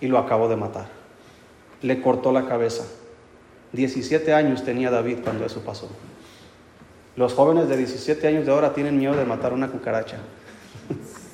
y 0.00 0.06
lo 0.06 0.18
acabó 0.18 0.48
de 0.48 0.56
matar. 0.56 0.88
Le 1.82 2.00
cortó 2.00 2.32
la 2.32 2.46
cabeza. 2.46 2.84
17 3.72 4.32
años 4.32 4.64
tenía 4.64 4.90
David 4.90 5.18
cuando 5.22 5.44
eso 5.44 5.60
pasó. 5.60 5.88
Los 7.14 7.34
jóvenes 7.34 7.68
de 7.68 7.76
17 7.76 8.26
años 8.26 8.46
de 8.46 8.52
ahora 8.52 8.72
tienen 8.72 8.98
miedo 8.98 9.14
de 9.14 9.24
matar 9.24 9.52
una 9.52 9.68
cucaracha. 9.68 10.18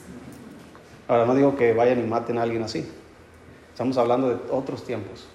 Ahora 1.12 1.26
no 1.26 1.34
digo 1.34 1.56
que 1.56 1.74
vayan 1.74 2.00
y 2.00 2.06
maten 2.06 2.38
a 2.38 2.42
alguien 2.42 2.62
así. 2.62 2.90
Estamos 3.70 3.98
hablando 3.98 4.30
de 4.30 4.36
otros 4.50 4.82
tiempos. 4.82 5.26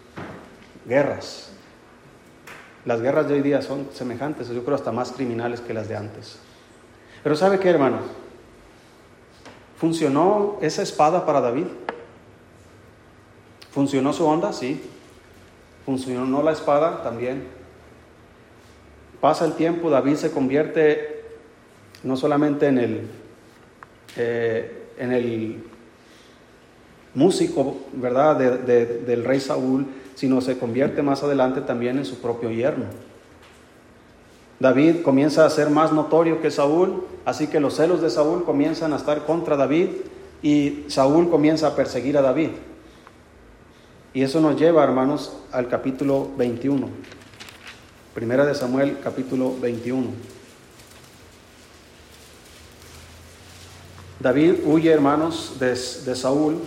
Guerras. 0.87 1.51
Las 2.83 2.99
guerras 2.99 3.27
de 3.27 3.35
hoy 3.35 3.41
día 3.41 3.61
son 3.61 3.87
semejantes, 3.93 4.49
yo 4.49 4.63
creo 4.63 4.73
hasta 4.73 4.91
más 4.91 5.11
criminales 5.11 5.61
que 5.61 5.75
las 5.75 5.87
de 5.87 5.95
antes. 5.95 6.39
Pero 7.21 7.35
¿sabe 7.35 7.59
qué, 7.59 7.69
hermano? 7.69 7.99
¿Funcionó 9.77 10.57
esa 10.61 10.81
espada 10.81 11.27
para 11.27 11.41
David? 11.41 11.67
¿Funcionó 13.69 14.13
su 14.13 14.25
onda? 14.25 14.53
Sí. 14.53 14.81
¿Funcionó 15.85 16.41
la 16.41 16.53
espada? 16.53 17.03
También. 17.03 17.49
Pasa 19.21 19.45
el 19.45 19.53
tiempo, 19.53 19.91
David 19.91 20.15
se 20.15 20.31
convierte 20.31 21.23
no 22.01 22.17
solamente 22.17 22.65
en 22.65 22.77
el, 22.79 23.07
eh, 24.15 24.76
en 24.97 25.13
el 25.13 25.63
músico, 27.13 27.77
¿verdad?, 27.93 28.37
del 28.37 29.23
rey 29.23 29.39
Saúl, 29.39 29.87
sino 30.15 30.41
se 30.41 30.57
convierte 30.57 31.01
más 31.01 31.23
adelante 31.23 31.61
también 31.61 31.97
en 31.97 32.05
su 32.05 32.19
propio 32.19 32.51
yerno. 32.51 32.85
David 34.59 35.03
comienza 35.03 35.45
a 35.45 35.49
ser 35.49 35.69
más 35.69 35.91
notorio 35.91 36.41
que 36.41 36.49
Saúl, 36.49 37.03
así 37.25 37.47
que 37.47 37.59
los 37.59 37.75
celos 37.75 38.01
de 38.01 38.09
Saúl 38.09 38.43
comienzan 38.43 38.93
a 38.93 38.95
estar 38.97 39.25
contra 39.25 39.55
David 39.55 39.89
y 40.41 40.85
Saúl 40.87 41.29
comienza 41.29 41.67
a 41.67 41.75
perseguir 41.75 42.17
a 42.17 42.21
David. 42.21 42.49
Y 44.13 44.23
eso 44.23 44.41
nos 44.41 44.59
lleva, 44.59 44.83
hermanos, 44.83 45.37
al 45.51 45.67
capítulo 45.67 46.29
21. 46.37 46.87
Primera 48.15 48.45
de 48.45 48.55
Samuel, 48.55 48.97
capítulo 49.03 49.55
21. 49.61 50.36
David 54.19 54.55
huye, 54.65 54.91
hermanos, 54.91 55.57
de, 55.59 55.75
Saúl. 56.15 56.57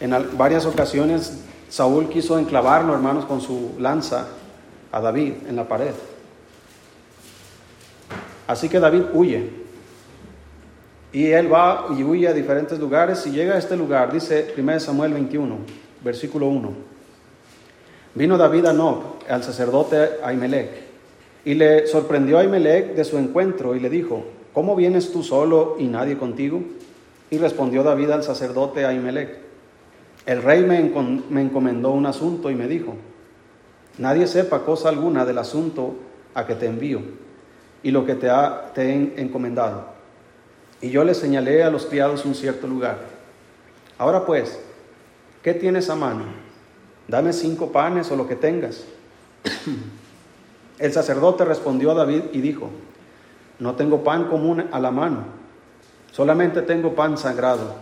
En 0.00 0.14
varias 0.36 0.66
ocasiones 0.66 1.40
Saúl 1.68 2.08
quiso 2.08 2.38
enclavarlo, 2.38 2.94
hermanos, 2.94 3.24
con 3.24 3.40
su 3.40 3.72
lanza 3.78 4.28
a 4.92 5.00
David 5.00 5.34
en 5.48 5.56
la 5.56 5.68
pared. 5.68 5.92
Así 8.46 8.68
que 8.68 8.80
David 8.80 9.02
huye. 9.12 9.66
Y 11.12 11.26
él 11.26 11.52
va 11.52 11.86
y 11.96 12.02
huye 12.02 12.28
a 12.28 12.32
diferentes 12.32 12.78
lugares 12.78 13.26
y 13.26 13.30
llega 13.30 13.54
a 13.54 13.58
este 13.58 13.76
lugar, 13.76 14.12
dice 14.12 14.54
1 14.56 14.80
Samuel 14.80 15.12
21, 15.14 15.56
versículo 16.04 16.46
1. 16.46 16.72
Vino 18.14 18.38
David 18.38 18.66
a 18.66 18.72
Nob, 18.72 19.22
al 19.28 19.42
sacerdote 19.42 20.18
Ahimelech, 20.22 20.70
y 21.44 21.54
le 21.54 21.86
sorprendió 21.86 22.38
a 22.38 22.40
Ahimelech 22.40 22.94
de 22.94 23.04
su 23.04 23.18
encuentro 23.18 23.74
y 23.74 23.80
le 23.80 23.90
dijo, 23.90 24.24
¿cómo 24.56 24.74
vienes 24.74 25.12
tú 25.12 25.22
solo 25.22 25.76
y 25.78 25.84
nadie 25.84 26.16
contigo? 26.16 26.62
Y 27.28 27.36
respondió 27.36 27.82
David 27.82 28.08
al 28.08 28.22
sacerdote 28.22 28.86
Ahimelech, 28.86 29.36
el 30.24 30.42
rey 30.42 30.64
me, 30.64 30.78
encomendó 31.42 31.90
un 31.90 32.06
asunto 32.06 32.50
y 32.50 32.54
me 32.54 32.66
dijo, 32.66 32.94
nadie 33.98 34.26
sepa 34.26 34.64
cosa 34.64 34.88
alguna 34.88 35.26
del 35.26 35.36
asunto 35.36 35.96
a 36.32 36.46
que 36.46 36.54
te 36.54 36.64
envío 36.64 37.02
y 37.82 37.90
lo 37.90 38.06
que 38.06 38.14
te, 38.14 38.30
ha, 38.30 38.72
te 38.72 38.88
he 38.88 39.20
encomendado. 39.20 39.88
Y 40.80 40.88
yo 40.88 41.04
le 41.04 41.12
señalé 41.12 41.62
a 41.62 41.68
los 41.68 41.84
criados 41.84 42.24
un 42.24 42.34
cierto 42.34 42.66
lugar. 42.66 42.96
Ahora 43.98 44.24
pues, 44.24 44.58
¿qué 45.42 45.52
tienes 45.52 45.90
a 45.90 45.96
mano? 45.96 46.24
Dame 47.08 47.34
cinco 47.34 47.72
panes 47.72 48.10
o 48.10 48.16
lo 48.16 48.26
que 48.26 48.36
tengas. 48.36 48.84
El 50.78 50.92
sacerdote 50.94 51.44
respondió 51.44 51.90
a 51.90 51.94
David 51.94 52.22
y 52.32 52.40
dijo, 52.40 52.70
no 53.58 53.74
tengo 53.74 54.04
pan 54.04 54.24
común 54.24 54.64
a 54.70 54.80
la 54.80 54.90
mano, 54.90 55.24
solamente 56.12 56.62
tengo 56.62 56.94
pan 56.94 57.16
sagrado, 57.16 57.74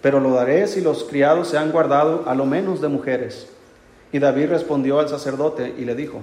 pero 0.00 0.20
lo 0.20 0.32
daré 0.32 0.66
si 0.68 0.80
los 0.80 1.04
criados 1.04 1.48
se 1.48 1.58
han 1.58 1.72
guardado 1.72 2.24
a 2.26 2.34
lo 2.34 2.46
menos 2.46 2.80
de 2.80 2.88
mujeres. 2.88 3.48
Y 4.12 4.18
David 4.18 4.48
respondió 4.48 5.00
al 5.00 5.08
sacerdote 5.08 5.74
y 5.76 5.84
le 5.84 5.94
dijo, 5.94 6.20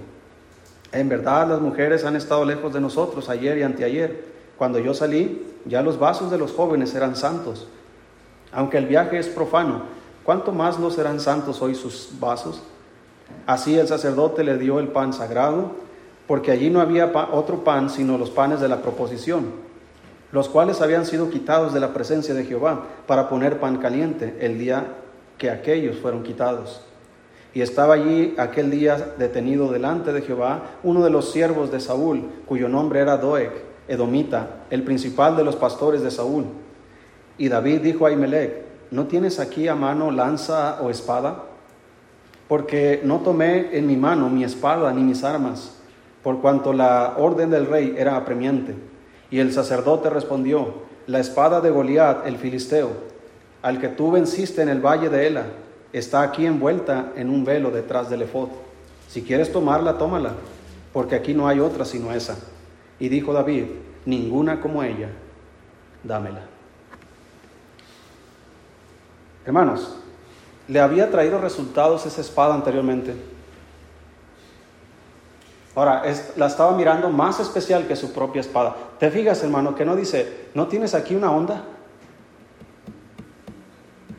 en 0.92 1.10
verdad 1.10 1.48
las 1.50 1.62
mujeres 1.62 2.06
han 2.06 2.16
estado 2.16 2.46
lejos 2.46 2.74
de 2.74 2.80
nosotros 2.80 3.30
ayer 3.30 3.58
y 3.58 3.64
anteayer. 3.64 4.34
Cuando 4.58 4.80
yo 4.80 4.94
salí, 4.94 5.46
ya 5.66 5.82
los 5.82 6.00
vasos 6.00 6.32
de 6.32 6.38
los 6.38 6.54
jóvenes 6.54 6.96
eran 6.96 7.16
santos. 7.16 7.68
Aunque 8.52 8.78
el 8.78 8.86
viaje 8.86 9.20
es 9.20 9.28
profano, 9.28 9.84
¿cuánto 10.24 10.54
más 10.54 10.80
no 10.80 10.90
serán 10.90 11.20
santos 11.20 11.62
hoy 11.62 11.76
sus 11.76 12.12
vasos? 12.20 12.64
Así 13.46 13.78
el 13.78 13.88
sacerdote 13.88 14.44
le 14.44 14.58
dio 14.58 14.80
el 14.80 14.88
pan 14.88 15.12
sagrado 15.12 15.72
porque 16.28 16.52
allí 16.52 16.70
no 16.70 16.82
había 16.82 17.12
otro 17.32 17.64
pan 17.64 17.90
sino 17.90 18.18
los 18.18 18.32
panes 18.32 18.60
de 18.60 18.68
la 18.68 18.82
proposición, 18.82 19.46
los 20.32 20.50
cuales 20.50 20.82
habían 20.82 21.06
sido 21.06 21.30
quitados 21.30 21.74
de 21.74 21.80
la 21.80 21.94
presencia 21.94 22.34
de 22.34 22.46
Jehová 22.46 22.86
para 23.08 23.30
poner 23.30 23.60
pan 23.60 23.78
caliente 23.78 24.36
el 24.42 24.58
día 24.58 24.88
que 25.38 25.50
aquellos 25.50 25.98
fueron 25.98 26.24
quitados. 26.24 26.82
Y 27.54 27.62
estaba 27.62 27.94
allí 27.94 28.36
aquel 28.38 28.70
día 28.70 29.14
detenido 29.18 29.72
delante 29.72 30.12
de 30.12 30.22
Jehová 30.22 30.72
uno 30.84 31.04
de 31.04 31.10
los 31.10 31.32
siervos 31.32 31.72
de 31.72 31.80
Saúl, 31.80 32.24
cuyo 32.46 32.68
nombre 32.68 33.00
era 33.00 33.18
Doeg, 33.18 33.52
Edomita, 33.88 34.66
el 34.70 34.84
principal 34.84 35.38
de 35.38 35.44
los 35.44 35.56
pastores 35.56 36.02
de 36.02 36.12
Saúl. 36.12 36.46
Y 37.38 37.48
David 37.48 37.82
dijo 37.82 38.06
a 38.06 38.12
Imelec, 38.12 38.66
¿no 38.92 39.06
tienes 39.06 39.40
aquí 39.40 39.68
a 39.70 39.76
mano 39.76 40.12
lanza 40.12 40.82
o 40.82 40.90
espada? 40.90 41.44
Porque 42.50 43.02
no 43.04 43.22
tomé 43.22 43.78
en 43.78 43.88
mi 43.88 43.96
mano 43.96 44.30
mi 44.30 44.44
espada 44.44 44.92
ni 44.92 45.02
mis 45.04 45.24
armas 45.24 45.76
por 46.26 46.42
cuanto 46.42 46.74
la 46.74 47.14
orden 47.18 47.52
del 47.52 47.68
rey 47.68 47.94
era 48.00 48.18
apremiante. 48.18 48.74
Y 49.30 49.38
el 49.38 49.54
sacerdote 49.54 50.10
respondió, 50.10 50.74
la 51.06 51.20
espada 51.20 51.62
de 51.62 51.70
Goliat, 51.70 52.26
el 52.26 52.40
filisteo, 52.40 52.94
al 53.62 53.80
que 53.80 53.90
tú 53.90 54.10
venciste 54.10 54.64
en 54.64 54.70
el 54.70 54.84
valle 54.84 55.10
de 55.10 55.28
Ela, 55.28 55.46
está 55.94 56.24
aquí 56.24 56.48
envuelta 56.48 57.14
en 57.16 57.30
un 57.30 57.46
velo 57.46 57.70
detrás 57.70 58.10
del 58.10 58.24
efod. 58.24 58.50
Si 59.08 59.22
quieres 59.22 59.52
tomarla, 59.52 60.00
tómala, 60.00 60.32
porque 60.94 61.14
aquí 61.14 61.36
no 61.36 61.48
hay 61.48 61.60
otra 61.60 61.86
sino 61.86 62.12
esa. 62.12 62.36
Y 62.98 63.08
dijo 63.08 63.32
David, 63.32 63.66
ninguna 64.08 64.60
como 64.62 64.82
ella, 64.82 65.10
dámela. 66.04 66.42
Hermanos, 69.46 69.96
¿le 70.68 70.80
había 70.80 71.12
traído 71.12 71.40
resultados 71.40 72.04
esa 72.08 72.22
espada 72.22 72.56
anteriormente? 72.56 73.14
Ahora, 75.76 76.04
la 76.38 76.48
estaba 76.48 76.76
mirando 76.76 77.10
más 77.10 77.42
especial 77.42 77.86
que 77.86 77.98
su 77.98 78.14
propia 78.14 78.40
espada. 78.40 78.76
¿Te 78.98 79.12
fijas, 79.12 79.44
hermano, 79.44 79.76
que 79.76 79.84
no 79.84 79.96
dice, 79.98 80.48
¿no 80.54 80.68
tienes 80.68 80.96
aquí 80.96 81.16
una 81.16 81.32
onda? 81.32 81.64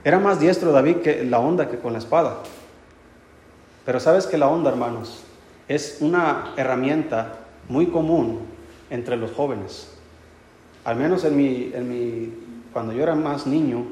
Era 0.05 0.19
más 0.19 0.39
diestro 0.39 0.71
David 0.71 0.99
que 0.99 1.25
la 1.25 1.39
onda 1.41 1.71
que 1.71 1.79
con 1.79 1.95
la 1.95 1.99
espada. 1.99 2.37
Pero 3.87 4.01
sabes 4.01 4.27
que 4.27 4.37
la 4.37 4.49
onda, 4.49 4.71
hermanos, 4.71 5.25
es 5.67 5.99
una 6.01 6.53
herramienta 6.57 7.33
muy 7.69 7.87
común 7.87 8.41
entre 8.91 9.17
los 9.17 9.33
jóvenes. 9.33 9.91
Al 10.85 10.97
menos 10.97 11.25
en 11.25 11.37
mi, 11.37 11.71
en 11.73 11.89
mi, 11.89 12.35
cuando 12.73 12.93
yo 12.93 13.03
era 13.03 13.15
más 13.15 13.47
niño, 13.47 13.85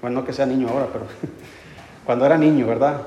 bueno, 0.00 0.20
no 0.20 0.26
que 0.26 0.32
sea 0.32 0.46
niño 0.46 0.68
ahora, 0.68 0.88
pero 0.92 1.04
cuando 2.06 2.24
era 2.24 2.38
niño, 2.38 2.66
¿verdad? 2.66 3.02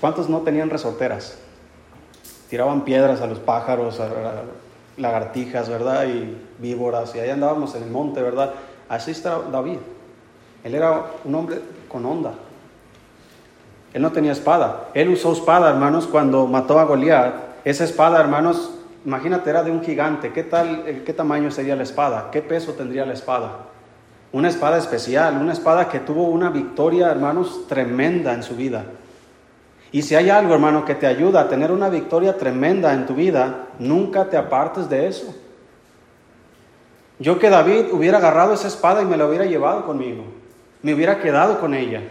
¿Cuántos 0.00 0.28
no 0.28 0.40
tenían 0.40 0.70
resorteras? 0.70 1.38
Tiraban 2.48 2.82
piedras 2.84 3.20
a 3.20 3.26
los 3.26 3.38
pájaros, 3.38 4.00
a, 4.00 4.08
lagartijas, 4.96 5.68
¿verdad? 5.68 6.06
Y 6.06 6.36
víboras, 6.58 7.14
y 7.14 7.18
ahí 7.18 7.30
andábamos 7.30 7.74
en 7.74 7.82
el 7.82 7.90
monte, 7.90 8.22
¿verdad? 8.22 8.52
Así 8.88 9.10
está 9.10 9.38
David. 9.52 9.78
Él 10.64 10.74
era 10.74 11.04
un 11.24 11.34
hombre 11.34 11.60
con 11.88 12.04
onda. 12.06 12.32
Él 13.92 14.02
no 14.02 14.12
tenía 14.12 14.32
espada. 14.32 14.88
Él 14.94 15.08
usó 15.08 15.32
espada, 15.32 15.70
hermanos, 15.70 16.06
cuando 16.06 16.46
mató 16.46 16.78
a 16.78 16.84
Goliat. 16.84 17.34
Esa 17.64 17.84
espada, 17.84 18.20
hermanos, 18.20 18.72
imagínate, 19.04 19.50
era 19.50 19.62
de 19.62 19.70
un 19.70 19.82
gigante. 19.82 20.32
¿Qué 20.32 20.42
tal, 20.42 21.02
qué 21.04 21.12
tamaño 21.12 21.50
sería 21.50 21.76
la 21.76 21.82
espada? 21.82 22.28
¿Qué 22.30 22.42
peso 22.42 22.72
tendría 22.72 23.06
la 23.06 23.12
espada? 23.12 23.52
Una 24.32 24.48
espada 24.48 24.76
especial, 24.76 25.38
una 25.40 25.52
espada 25.52 25.88
que 25.88 26.00
tuvo 26.00 26.24
una 26.24 26.50
victoria, 26.50 27.10
hermanos, 27.10 27.66
tremenda 27.68 28.34
en 28.34 28.42
su 28.42 28.54
vida. 28.54 28.84
Y 29.96 30.02
si 30.02 30.14
hay 30.14 30.28
algo, 30.28 30.52
hermano, 30.52 30.84
que 30.84 30.94
te 30.94 31.06
ayuda 31.06 31.40
a 31.40 31.48
tener 31.48 31.72
una 31.72 31.88
victoria 31.88 32.36
tremenda 32.36 32.92
en 32.92 33.06
tu 33.06 33.14
vida, 33.14 33.68
nunca 33.78 34.28
te 34.28 34.36
apartes 34.36 34.90
de 34.90 35.06
eso. 35.06 35.34
Yo 37.18 37.38
que 37.38 37.48
David 37.48 37.86
hubiera 37.92 38.18
agarrado 38.18 38.52
esa 38.52 38.68
espada 38.68 39.00
y 39.00 39.06
me 39.06 39.16
la 39.16 39.26
hubiera 39.26 39.46
llevado 39.46 39.86
conmigo, 39.86 40.24
me 40.82 40.92
hubiera 40.92 41.18
quedado 41.22 41.58
con 41.60 41.72
ella. 41.72 42.02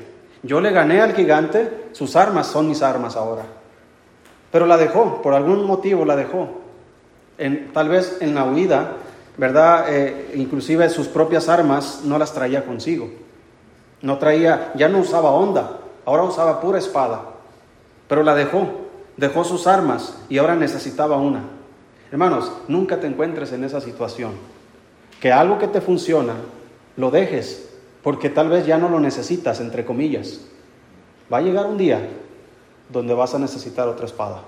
Yo 0.42 0.62
le 0.62 0.72
gané 0.72 1.00
al 1.00 1.14
gigante, 1.14 1.90
sus 1.92 2.16
armas 2.16 2.48
son 2.48 2.68
mis 2.68 2.82
armas 2.82 3.16
ahora. 3.16 3.44
Pero 4.52 4.66
la 4.66 4.78
dejó, 4.78 5.22
por 5.22 5.36
algún 5.36 5.68
motivo 5.68 6.06
la 6.06 6.16
dejó. 6.16 6.62
En, 7.38 7.72
tal 7.72 7.90
vez 7.90 8.18
en 8.20 8.34
la 8.34 8.46
huida, 8.46 8.94
¿verdad? 9.38 9.86
Eh, 9.90 10.32
inclusive 10.34 10.90
sus 10.90 11.08
propias 11.08 11.50
armas 11.50 12.02
no 12.04 12.18
las 12.18 12.34
traía 12.34 12.66
consigo. 12.66 13.12
No 14.02 14.18
traía, 14.18 14.72
ya 14.74 14.90
no 14.90 14.98
usaba 14.98 15.30
onda, 15.30 15.82
ahora 16.04 16.24
usaba 16.24 16.60
pura 16.60 16.80
espada. 16.80 17.35
Pero 18.08 18.24
la 18.24 18.36
dejó, 18.36 18.68
dejó 19.18 19.44
sus 19.44 19.68
armas 19.68 20.18
y 20.30 20.38
ahora 20.38 20.56
necesitaba 20.56 21.18
una. 21.18 21.44
Hermanos, 22.12 22.52
nunca 22.68 23.00
te 23.00 23.08
encuentres 23.08 23.52
en 23.52 23.64
esa 23.64 23.82
situación. 23.82 24.32
Que 25.20 25.32
algo 25.32 25.58
que 25.58 25.68
te 25.68 25.82
funciona, 25.82 26.34
lo 26.98 27.12
dejes, 27.12 27.70
porque 28.04 28.30
tal 28.30 28.50
vez 28.50 28.66
ya 28.66 28.78
no 28.78 28.90
lo 28.90 29.00
necesitas, 29.00 29.60
entre 29.60 29.86
comillas. 29.86 30.42
Va 31.32 31.38
a 31.38 31.42
llegar 31.42 31.66
un 31.66 31.78
día 31.78 32.08
donde 32.90 33.14
vas 33.14 33.34
a 33.34 33.40
necesitar 33.40 33.88
otra 33.88 34.06
espada. 34.06 34.44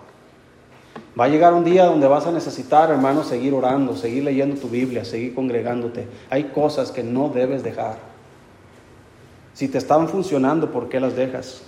Va 1.19 1.25
a 1.25 1.29
llegar 1.29 1.53
un 1.53 1.63
día 1.63 1.85
donde 1.85 2.07
vas 2.07 2.27
a 2.27 2.31
necesitar, 2.31 2.91
hermanos, 2.91 3.27
seguir 3.27 3.53
orando, 3.53 3.95
seguir 3.95 4.23
leyendo 4.23 4.55
tu 4.55 4.69
Biblia, 4.69 5.03
seguir 5.03 5.33
congregándote. 5.33 6.07
Hay 6.29 6.45
cosas 6.45 6.91
que 6.91 7.01
no 7.01 7.29
debes 7.29 7.63
dejar. 7.63 7.97
Si 9.53 9.67
te 9.67 9.79
estaban 9.79 10.07
funcionando, 10.07 10.71
¿por 10.71 10.89
qué 10.89 10.99
las 10.99 11.15
dejas? 11.15 11.63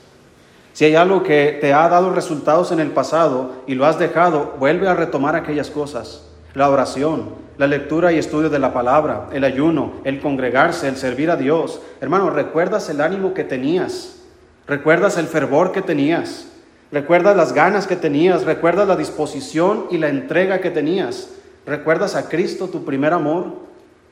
Si 0.80 0.86
hay 0.86 0.96
algo 0.96 1.24
que 1.24 1.58
te 1.60 1.74
ha 1.74 1.89
dado 1.89 2.13
resultados 2.13 2.72
en 2.72 2.80
el 2.80 2.92
pasado 2.92 3.52
y 3.68 3.76
lo 3.76 3.86
has 3.86 4.00
dejado, 4.00 4.54
vuelve 4.60 4.88
a 4.88 4.94
retomar 4.94 5.36
aquellas 5.36 5.70
cosas. 5.70 6.24
La 6.54 6.70
oración, 6.70 7.32
la 7.58 7.68
lectura 7.68 8.13
y 8.13 8.18
estudio 8.18 8.50
de 8.50 8.60
la 8.60 8.72
palabra, 8.72 9.28
el 9.34 9.44
ayuno, 9.44 9.96
el 10.06 10.22
congregarse, 10.22 10.88
el 10.88 10.96
servir 10.96 11.32
a 11.32 11.36
Dios. 11.36 11.82
Hermano, 12.00 12.30
recuerdas 12.30 12.89
el 12.89 13.02
ánimo 13.02 13.34
que 13.34 13.44
tenías, 13.44 14.22
recuerdas 14.68 15.18
el 15.18 15.28
fervor 15.28 15.74
que 15.74 15.82
tenías, 15.82 16.48
recuerdas 16.94 17.36
las 17.36 17.52
ganas 17.52 17.86
que 17.86 17.98
tenías, 17.98 18.46
recuerdas 18.46 18.88
la 18.88 18.96
disposición 18.96 19.88
y 19.92 19.98
la 19.98 20.08
entrega 20.08 20.62
que 20.62 20.72
tenías. 20.72 21.32
¿Recuerdas 21.65 22.15
a 22.15 22.30
Cristo, 22.30 22.70
tu 22.70 22.86
primer 22.86 23.12
amor? 23.12 23.48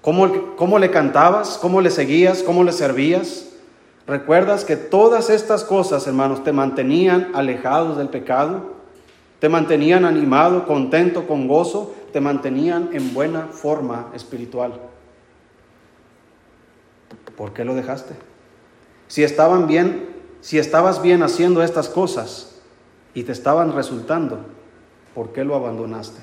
¿Cómo, 0.01 0.55
cómo 0.57 0.79
le 0.79 0.91
cantabas? 0.91 1.57
¿Cómo 1.61 1.79
le 1.79 1.91
seguías? 1.91 2.43
¿Cómo 2.43 2.65
le 2.65 2.73
servías? 2.73 3.45
¿Recuerdas 4.07 4.63
que 4.63 4.77
todas 4.77 5.29
estas 5.29 5.65
cosas, 5.65 6.07
hermanos, 6.07 6.41
te 6.45 6.53
mantenían 6.53 7.31
alejados 7.33 7.97
del 7.97 8.07
pecado? 8.07 8.77
Te 9.39 9.49
mantenían 9.49 10.05
animado, 10.05 10.65
contento, 10.65 11.27
con 11.27 11.49
gozo, 11.49 11.93
te 12.13 12.21
mantenían 12.21 12.89
en 12.93 13.13
buena 13.13 13.47
forma 13.47 14.09
espiritual. 14.13 14.79
¿Por 17.35 17.51
qué 17.51 17.65
lo 17.65 17.75
dejaste? 17.75 18.15
Si 19.09 19.25
estaban 19.25 19.67
bien, 19.67 20.07
si 20.39 20.57
estabas 20.57 21.01
bien 21.01 21.21
haciendo 21.21 21.61
estas 21.61 21.89
cosas 21.89 22.61
y 23.13 23.23
te 23.23 23.33
estaban 23.33 23.75
resultando, 23.75 24.39
¿por 25.13 25.33
qué 25.33 25.43
lo 25.43 25.53
abandonaste? 25.53 26.21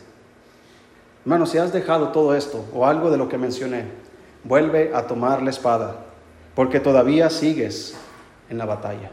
Hermanos, 1.24 1.50
si 1.50 1.58
has 1.58 1.72
dejado 1.72 2.08
todo 2.08 2.34
esto 2.34 2.64
o 2.72 2.86
algo 2.86 3.10
de 3.10 3.18
lo 3.18 3.28
que 3.28 3.36
mencioné, 3.36 3.84
vuelve 4.42 4.92
a 4.94 5.06
tomar 5.06 5.42
la 5.42 5.50
espada 5.50 6.13
porque 6.54 6.80
todavía 6.80 7.30
sigues 7.30 7.94
en 8.48 8.58
la 8.58 8.66
batalla. 8.66 9.10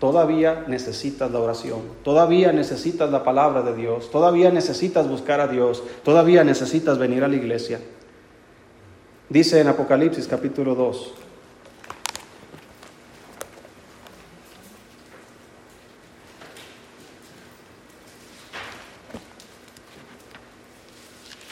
Todavía 0.00 0.64
necesitas 0.66 1.30
la 1.30 1.38
oración, 1.38 1.80
todavía 2.02 2.52
necesitas 2.52 3.10
la 3.10 3.22
palabra 3.22 3.62
de 3.62 3.74
Dios, 3.74 4.10
todavía 4.10 4.50
necesitas 4.50 5.08
buscar 5.08 5.40
a 5.40 5.46
Dios, 5.46 5.82
todavía 6.02 6.42
necesitas 6.42 6.98
venir 6.98 7.22
a 7.22 7.28
la 7.28 7.36
iglesia. 7.36 7.78
Dice 9.28 9.60
en 9.60 9.68
Apocalipsis 9.68 10.26
capítulo 10.26 10.74
2. 10.74 11.14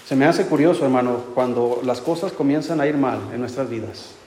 Se 0.07 0.17
me 0.17 0.27
hace 0.27 0.45
curioso, 0.47 0.85
hermano, 0.85 1.19
cuando 1.37 1.83
las 1.85 2.01
cosas 2.01 2.33
comienzan 2.33 2.81
a 2.81 2.87
ir 2.89 2.97
mal 2.97 3.21
en 3.33 3.39
nuestras 3.39 3.71
vidas. 3.71 4.20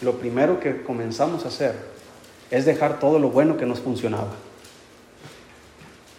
Lo 0.00 0.14
primero 0.14 0.60
que 0.60 0.82
comenzamos 0.82 1.44
a 1.44 1.48
hacer 1.48 1.74
es 2.50 2.64
dejar 2.64 2.98
todo 2.98 3.18
lo 3.18 3.30
bueno 3.30 3.56
que 3.56 3.66
nos 3.66 3.80
funcionaba. 3.80 4.32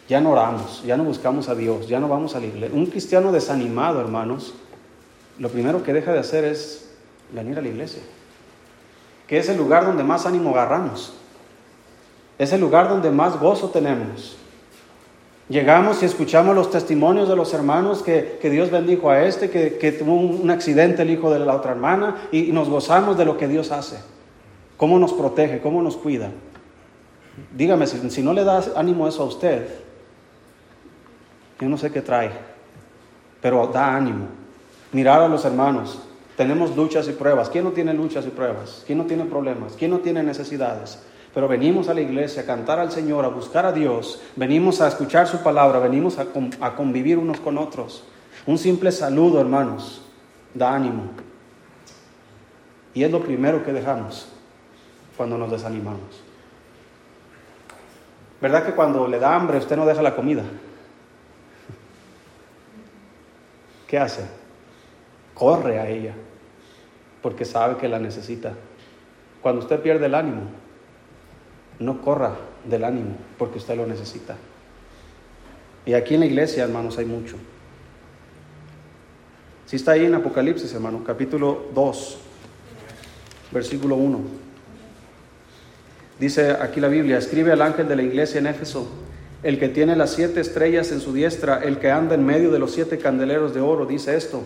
Ya 0.08 0.20
no 0.20 0.32
oramos, 0.32 0.84
ya 0.84 0.98
no 0.98 1.04
buscamos 1.04 1.50
a 1.50 1.56
Dios, 1.56 1.88
ya 1.88 2.00
no 2.00 2.08
vamos 2.08 2.36
a 2.36 2.40
la 2.40 2.48
iglesia. 2.48 2.76
Un 2.76 2.88
cristiano 2.88 3.32
desanimado, 3.32 4.02
hermanos, 4.02 4.54
lo 5.38 5.50
primero 5.50 5.84
que 5.84 5.94
deja 5.94 6.12
de 6.12 6.20
hacer 6.20 6.44
es 6.44 6.90
venir 7.32 7.58
a 7.58 7.62
la 7.62 7.68
iglesia, 7.68 8.02
que 9.28 9.38
es 9.38 9.48
el 9.50 9.58
lugar 9.58 9.86
donde 9.86 10.04
más 10.04 10.26
ánimo 10.26 10.50
agarramos, 10.50 11.14
es 12.38 12.52
el 12.52 12.60
lugar 12.60 12.90
donde 12.90 13.12
más 13.12 13.40
gozo 13.40 13.70
tenemos, 13.70 14.36
Llegamos 15.50 16.04
y 16.04 16.06
escuchamos 16.06 16.56
los 16.56 16.70
testimonios 16.70 17.28
de 17.28 17.36
los 17.36 17.56
hermanos 17.56 18.04
que, 18.04 18.38
Dios 18.44 18.70
bendijo 18.70 19.10
a 19.10 19.24
este, 19.24 19.50
que, 19.50 19.92
tuvo 19.92 20.14
un, 20.14 20.52
accidente 20.52 21.02
el 21.02 21.10
hijo 21.10 21.32
de 21.32 21.40
la 21.40 21.56
otra 21.56 21.72
hermana 21.72 22.28
y, 22.32 22.52
nos 22.52 22.70
gozamos 22.70 23.18
de 23.18 23.26
lo 23.26 23.36
que 23.36 23.48
Dios 23.48 23.72
hace, 23.72 23.98
cómo 24.78 25.00
nos 25.00 25.12
protege, 25.12 25.60
cómo 25.60 25.82
nos 25.82 25.98
cuida. 25.98 26.30
Dígame, 27.56 27.88
si, 27.88 28.10
si 28.12 28.22
no 28.22 28.34
le 28.34 28.44
da 28.44 28.64
ánimo 28.76 29.08
eso 29.08 29.24
a 29.24 29.26
usted, 29.26 29.68
yo 31.60 31.68
no 31.68 31.78
sé 31.78 31.92
qué 31.92 32.04
trae, 32.04 32.30
pero 33.42 33.66
da 33.68 33.96
ánimo. 33.96 34.28
Mirar 34.92 35.22
a 35.24 35.28
los 35.28 35.46
hermanos, 35.46 36.00
tenemos 36.38 36.76
luchas 36.76 37.08
y 37.08 37.14
pruebas. 37.14 37.50
¿Quién 37.50 37.64
no 37.64 37.72
tiene 37.72 37.94
luchas 37.96 38.24
y 38.28 38.30
pruebas? 38.30 38.84
¿Quién 38.86 39.00
no 39.00 39.06
tiene 39.06 39.26
problemas? 39.26 39.74
¿Quién 39.78 39.90
no 39.90 39.98
tiene 40.00 40.22
necesidades? 40.22 41.00
Pero 41.34 41.48
venimos 41.48 41.90
a 41.90 41.94
la 41.94 42.02
iglesia 42.02 42.42
a 42.42 42.46
cantar 42.46 42.80
al 42.80 42.92
Señor, 42.92 43.24
a 43.24 43.30
buscar 43.30 43.66
a 43.66 43.72
Dios, 43.72 44.22
venimos 44.36 44.82
a 44.82 44.88
escuchar 44.88 45.28
su 45.28 45.44
palabra, 45.44 45.80
venimos 45.80 46.18
a, 46.18 46.26
convivir 46.76 47.18
unos 47.18 47.40
con 47.40 47.58
otros. 47.58 48.04
Un 48.46 48.58
simple 48.58 48.92
saludo, 48.92 49.40
hermanos, 49.40 50.02
da 50.54 50.74
ánimo. 50.74 51.12
Y 52.94 53.04
es 53.04 53.12
lo 53.12 53.22
primero 53.22 53.64
que 53.64 53.72
dejamos 53.72 54.28
cuando 55.16 55.38
nos 55.38 55.52
desanimamos. 55.52 56.24
¿Verdad 58.42 58.66
que 58.66 58.74
cuando 58.74 59.08
le 59.08 59.20
da 59.20 59.36
hambre 59.36 59.58
usted 59.58 59.76
no 59.76 59.86
deja 59.86 60.02
la 60.02 60.16
comida? 60.16 60.44
¿Qué 63.86 64.00
hace? 64.00 64.24
Corre 65.36 65.80
a 65.80 65.90
ella, 65.90 66.14
porque 67.22 67.46
sabe 67.46 67.78
que 67.78 67.88
la 67.88 68.00
necesita. 68.00 68.54
Cuando 69.42 69.62
usted 69.62 69.82
pierde 69.82 70.08
el 70.08 70.16
ánimo, 70.16 70.44
no 71.80 72.02
corra 72.02 72.36
del 72.66 72.84
ánimo 72.84 73.16
porque 73.38 73.58
usted 73.58 73.76
lo 73.76 73.88
necesita. 73.88 74.36
Y 75.86 75.94
aquí 75.94 76.16
en 76.16 76.20
la 76.22 76.26
iglesia, 76.26 76.64
hermanos, 76.64 76.98
hay 76.98 77.06
mucho. 77.06 77.36
Si 79.66 79.76
está 79.76 79.94
ahí 79.94 80.06
en 80.06 80.16
Apocalipsis, 80.16 80.74
hermano, 80.74 81.04
capítulo 81.04 81.68
2, 81.74 82.18
versículo 83.52 83.96
1. 83.96 84.20
Dice 86.20 86.52
aquí 86.52 86.82
la 86.82 86.90
Biblia, 86.90 87.18
escribe 87.18 87.52
al 87.52 87.62
ángel 87.62 87.88
de 87.88 87.96
la 87.96 88.02
iglesia 88.02 88.40
en 88.40 88.48
Éfeso, 88.48 88.88
el 89.42 89.58
que 89.58 89.70
tiene 89.70 89.96
las 89.96 90.12
siete 90.12 90.42
estrellas 90.42 90.92
en 90.92 91.00
su 91.00 91.14
diestra, 91.14 91.60
el 91.64 91.80
que 91.80 91.92
anda 91.92 92.16
en 92.16 92.26
medio 92.26 92.52
de 92.52 92.60
los 92.60 92.72
siete 92.72 92.98
candeleros 92.98 93.54
de 93.54 93.62
oro, 93.62 93.86
dice 93.86 94.18
esto. 94.18 94.44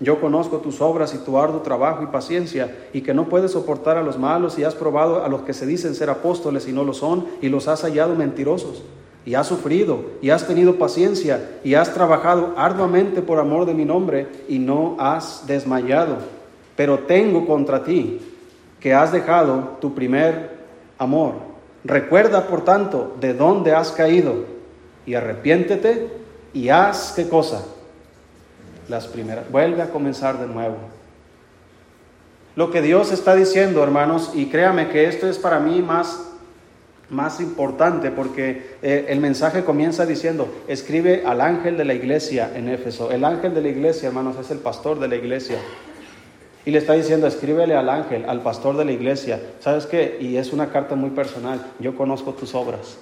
Yo 0.00 0.20
conozco 0.20 0.58
tus 0.58 0.80
obras 0.80 1.14
y 1.14 1.18
tu 1.18 1.38
arduo 1.38 1.60
trabajo 1.60 2.02
y 2.02 2.06
paciencia, 2.06 2.88
y 2.92 3.02
que 3.02 3.14
no 3.14 3.28
puedes 3.28 3.52
soportar 3.52 3.96
a 3.96 4.02
los 4.02 4.18
malos, 4.18 4.58
y 4.58 4.64
has 4.64 4.74
probado 4.74 5.24
a 5.24 5.28
los 5.28 5.42
que 5.42 5.52
se 5.52 5.66
dicen 5.66 5.94
ser 5.94 6.10
apóstoles 6.10 6.66
y 6.66 6.72
no 6.72 6.84
lo 6.84 6.92
son, 6.92 7.26
y 7.40 7.48
los 7.48 7.68
has 7.68 7.82
hallado 7.82 8.14
mentirosos. 8.16 8.82
Y 9.24 9.34
has 9.34 9.46
sufrido, 9.46 10.04
y 10.20 10.30
has 10.30 10.46
tenido 10.46 10.76
paciencia, 10.76 11.58
y 11.62 11.74
has 11.74 11.94
trabajado 11.94 12.54
arduamente 12.56 13.22
por 13.22 13.38
amor 13.38 13.66
de 13.66 13.74
mi 13.74 13.84
nombre, 13.84 14.26
y 14.48 14.58
no 14.58 14.96
has 14.98 15.46
desmayado. 15.46 16.16
Pero 16.76 17.00
tengo 17.00 17.46
contra 17.46 17.84
ti 17.84 18.20
que 18.80 18.92
has 18.92 19.12
dejado 19.12 19.76
tu 19.80 19.94
primer 19.94 20.58
amor. 20.98 21.34
Recuerda, 21.84 22.48
por 22.48 22.64
tanto, 22.64 23.14
de 23.20 23.32
dónde 23.32 23.72
has 23.72 23.92
caído, 23.92 24.34
y 25.06 25.14
arrepiéntete, 25.14 26.08
y 26.52 26.68
haz 26.68 27.12
qué 27.14 27.28
cosa 27.28 27.64
las 28.88 29.06
primeras. 29.06 29.50
Vuelve 29.50 29.82
a 29.82 29.90
comenzar 29.90 30.38
de 30.38 30.46
nuevo. 30.46 30.76
Lo 32.56 32.70
que 32.70 32.82
Dios 32.82 33.10
está 33.10 33.34
diciendo, 33.34 33.82
hermanos, 33.82 34.32
y 34.34 34.46
créame 34.46 34.88
que 34.88 35.06
esto 35.06 35.28
es 35.28 35.38
para 35.38 35.58
mí 35.58 35.82
más, 35.82 36.24
más 37.10 37.40
importante 37.40 38.12
porque 38.12 38.76
eh, 38.80 39.06
el 39.08 39.20
mensaje 39.20 39.64
comienza 39.64 40.06
diciendo, 40.06 40.48
escribe 40.68 41.24
al 41.26 41.40
ángel 41.40 41.76
de 41.76 41.84
la 41.84 41.94
iglesia 41.94 42.52
en 42.54 42.68
Éfeso. 42.68 43.10
El 43.10 43.24
ángel 43.24 43.54
de 43.54 43.62
la 43.62 43.68
iglesia, 43.68 44.08
hermanos, 44.08 44.36
es 44.38 44.50
el 44.52 44.58
pastor 44.58 45.00
de 45.00 45.08
la 45.08 45.16
iglesia. 45.16 45.58
Y 46.64 46.70
le 46.70 46.78
está 46.78 46.94
diciendo, 46.94 47.26
escríbele 47.26 47.74
al 47.74 47.88
ángel, 47.88 48.24
al 48.26 48.40
pastor 48.40 48.76
de 48.76 48.84
la 48.84 48.92
iglesia. 48.92 49.40
¿Sabes 49.60 49.86
qué? 49.86 50.16
Y 50.20 50.36
es 50.36 50.52
una 50.52 50.70
carta 50.70 50.94
muy 50.94 51.10
personal. 51.10 51.60
Yo 51.80 51.96
conozco 51.96 52.32
tus 52.32 52.54
obras. 52.54 52.98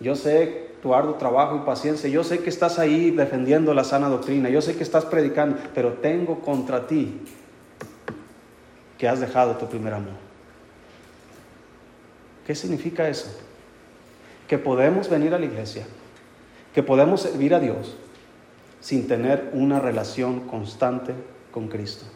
Yo 0.00 0.16
sé 0.16 0.69
tu 0.82 0.94
arduo 0.94 1.14
trabajo 1.14 1.56
y 1.56 1.60
paciencia. 1.60 2.08
Yo 2.08 2.24
sé 2.24 2.40
que 2.40 2.50
estás 2.50 2.78
ahí 2.78 3.10
defendiendo 3.10 3.74
la 3.74 3.84
sana 3.84 4.08
doctrina, 4.08 4.48
yo 4.48 4.62
sé 4.62 4.76
que 4.76 4.82
estás 4.82 5.04
predicando, 5.04 5.58
pero 5.74 5.94
tengo 5.94 6.40
contra 6.40 6.86
ti 6.86 7.22
que 8.98 9.08
has 9.08 9.20
dejado 9.20 9.56
tu 9.56 9.66
primer 9.66 9.94
amor. 9.94 10.14
¿Qué 12.46 12.54
significa 12.54 13.08
eso? 13.08 13.30
Que 14.48 14.58
podemos 14.58 15.08
venir 15.08 15.34
a 15.34 15.38
la 15.38 15.46
iglesia, 15.46 15.86
que 16.74 16.82
podemos 16.82 17.22
servir 17.22 17.54
a 17.54 17.60
Dios 17.60 17.96
sin 18.80 19.06
tener 19.06 19.50
una 19.52 19.78
relación 19.78 20.40
constante 20.40 21.14
con 21.52 21.68
Cristo. 21.68 22.06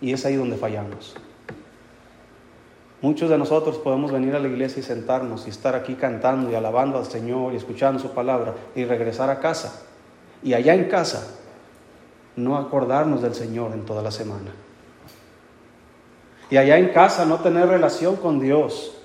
Y 0.00 0.12
es 0.12 0.24
ahí 0.26 0.34
donde 0.34 0.56
fallamos. 0.56 1.14
Muchos 3.02 3.28
de 3.28 3.36
nosotros 3.36 3.78
podemos 3.78 4.12
venir 4.12 4.36
a 4.36 4.38
la 4.38 4.46
iglesia 4.46 4.78
y 4.78 4.84
sentarnos 4.84 5.48
y 5.48 5.50
estar 5.50 5.74
aquí 5.74 5.96
cantando 5.96 6.52
y 6.52 6.54
alabando 6.54 6.98
al 6.98 7.06
Señor 7.06 7.52
y 7.52 7.56
escuchando 7.56 7.98
su 7.98 8.12
palabra 8.12 8.54
y 8.76 8.84
regresar 8.84 9.28
a 9.28 9.40
casa. 9.40 9.82
Y 10.40 10.54
allá 10.54 10.72
en 10.72 10.84
casa 10.84 11.26
no 12.36 12.56
acordarnos 12.56 13.20
del 13.20 13.34
Señor 13.34 13.72
en 13.72 13.84
toda 13.84 14.02
la 14.02 14.12
semana. 14.12 14.52
Y 16.48 16.56
allá 16.58 16.78
en 16.78 16.90
casa 16.90 17.24
no 17.24 17.40
tener 17.40 17.66
relación 17.66 18.14
con 18.14 18.38
Dios. 18.38 18.96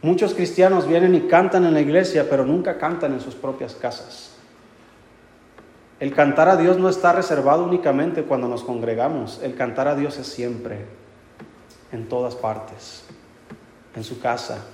Muchos 0.00 0.32
cristianos 0.32 0.88
vienen 0.88 1.14
y 1.14 1.28
cantan 1.28 1.66
en 1.66 1.74
la 1.74 1.82
iglesia, 1.82 2.26
pero 2.30 2.46
nunca 2.46 2.78
cantan 2.78 3.12
en 3.12 3.20
sus 3.20 3.34
propias 3.34 3.74
casas. 3.74 4.36
El 6.00 6.14
cantar 6.14 6.48
a 6.48 6.56
Dios 6.56 6.78
no 6.78 6.88
está 6.88 7.12
reservado 7.12 7.64
únicamente 7.64 8.22
cuando 8.22 8.48
nos 8.48 8.62
congregamos, 8.64 9.42
el 9.42 9.54
cantar 9.54 9.86
a 9.86 9.96
Dios 9.96 10.18
es 10.18 10.26
siempre 10.26 11.05
en 11.92 12.08
todas 12.08 12.34
partes, 12.34 13.04
en 13.94 14.04
su 14.04 14.20
casa. 14.20 14.64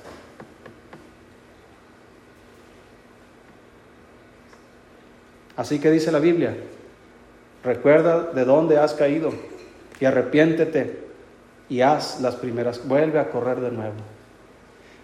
Así 5.57 5.79
que 5.79 5.91
dice 5.91 6.11
la 6.11 6.19
Biblia, 6.19 6.57
recuerda 7.63 8.33
de 8.33 8.45
dónde 8.45 8.79
has 8.79 8.95
caído 8.95 9.33
y 10.01 10.05
arrepiéntete 10.05 11.03
y 11.69 11.83
haz 11.83 12.21
las 12.21 12.37
primeras, 12.37 12.87
vuelve 12.87 13.19
a 13.19 13.31
correr 13.31 13.61
de 13.61 13.71
nuevo. 13.71 13.95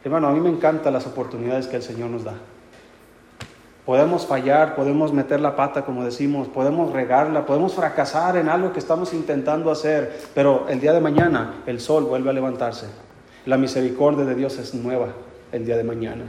Hermano, 0.02 0.28
a 0.28 0.32
mí 0.32 0.40
me 0.40 0.48
encantan 0.48 0.92
las 0.92 1.06
oportunidades 1.06 1.66
que 1.66 1.76
el 1.76 1.82
Señor 1.82 2.10
nos 2.10 2.24
da. 2.24 2.34
Podemos 3.88 4.26
fallar, 4.26 4.76
podemos 4.76 5.14
meter 5.14 5.40
la 5.40 5.56
pata, 5.56 5.82
como 5.82 6.04
decimos, 6.04 6.46
podemos 6.46 6.92
regarla, 6.92 7.46
podemos 7.46 7.72
fracasar 7.72 8.36
en 8.36 8.50
algo 8.50 8.70
que 8.70 8.80
estamos 8.80 9.14
intentando 9.14 9.70
hacer, 9.70 10.14
pero 10.34 10.66
el 10.68 10.78
día 10.78 10.92
de 10.92 11.00
mañana 11.00 11.62
el 11.64 11.80
sol 11.80 12.04
vuelve 12.04 12.28
a 12.28 12.34
levantarse. 12.34 12.84
La 13.46 13.56
misericordia 13.56 14.26
de 14.26 14.34
Dios 14.34 14.58
es 14.58 14.74
nueva 14.74 15.06
el 15.52 15.64
día 15.64 15.78
de 15.78 15.84
mañana. 15.84 16.24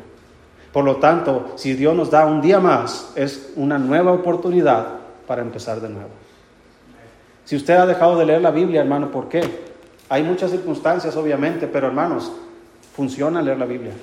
Por 0.72 0.86
lo 0.86 0.96
tanto, 1.02 1.52
si 1.58 1.74
Dios 1.74 1.94
nos 1.94 2.10
da 2.10 2.26
un 2.28 2.40
día 2.40 2.62
más, 2.62 3.12
es 3.18 3.52
una 3.58 3.78
nueva 3.78 4.14
oportunidad 4.14 4.88
para 5.28 5.42
empezar 5.42 5.82
de 5.82 5.90
nuevo. 5.90 6.12
Si 7.44 7.58
usted 7.58 7.74
ha 7.74 7.86
dejado 7.86 8.18
de 8.18 8.26
leer 8.26 8.42
la 8.42 8.52
Biblia, 8.52 8.80
hermano, 8.80 9.12
¿por 9.12 9.28
qué? 9.28 9.42
Hay 10.08 10.24
muchas 10.24 10.52
circunstancias, 10.52 11.14
obviamente, 11.18 11.68
pero 11.68 11.88
hermanos, 11.88 12.32
funciona 12.96 13.42
leer 13.42 13.58
la 13.58 13.66
Biblia 13.66 13.96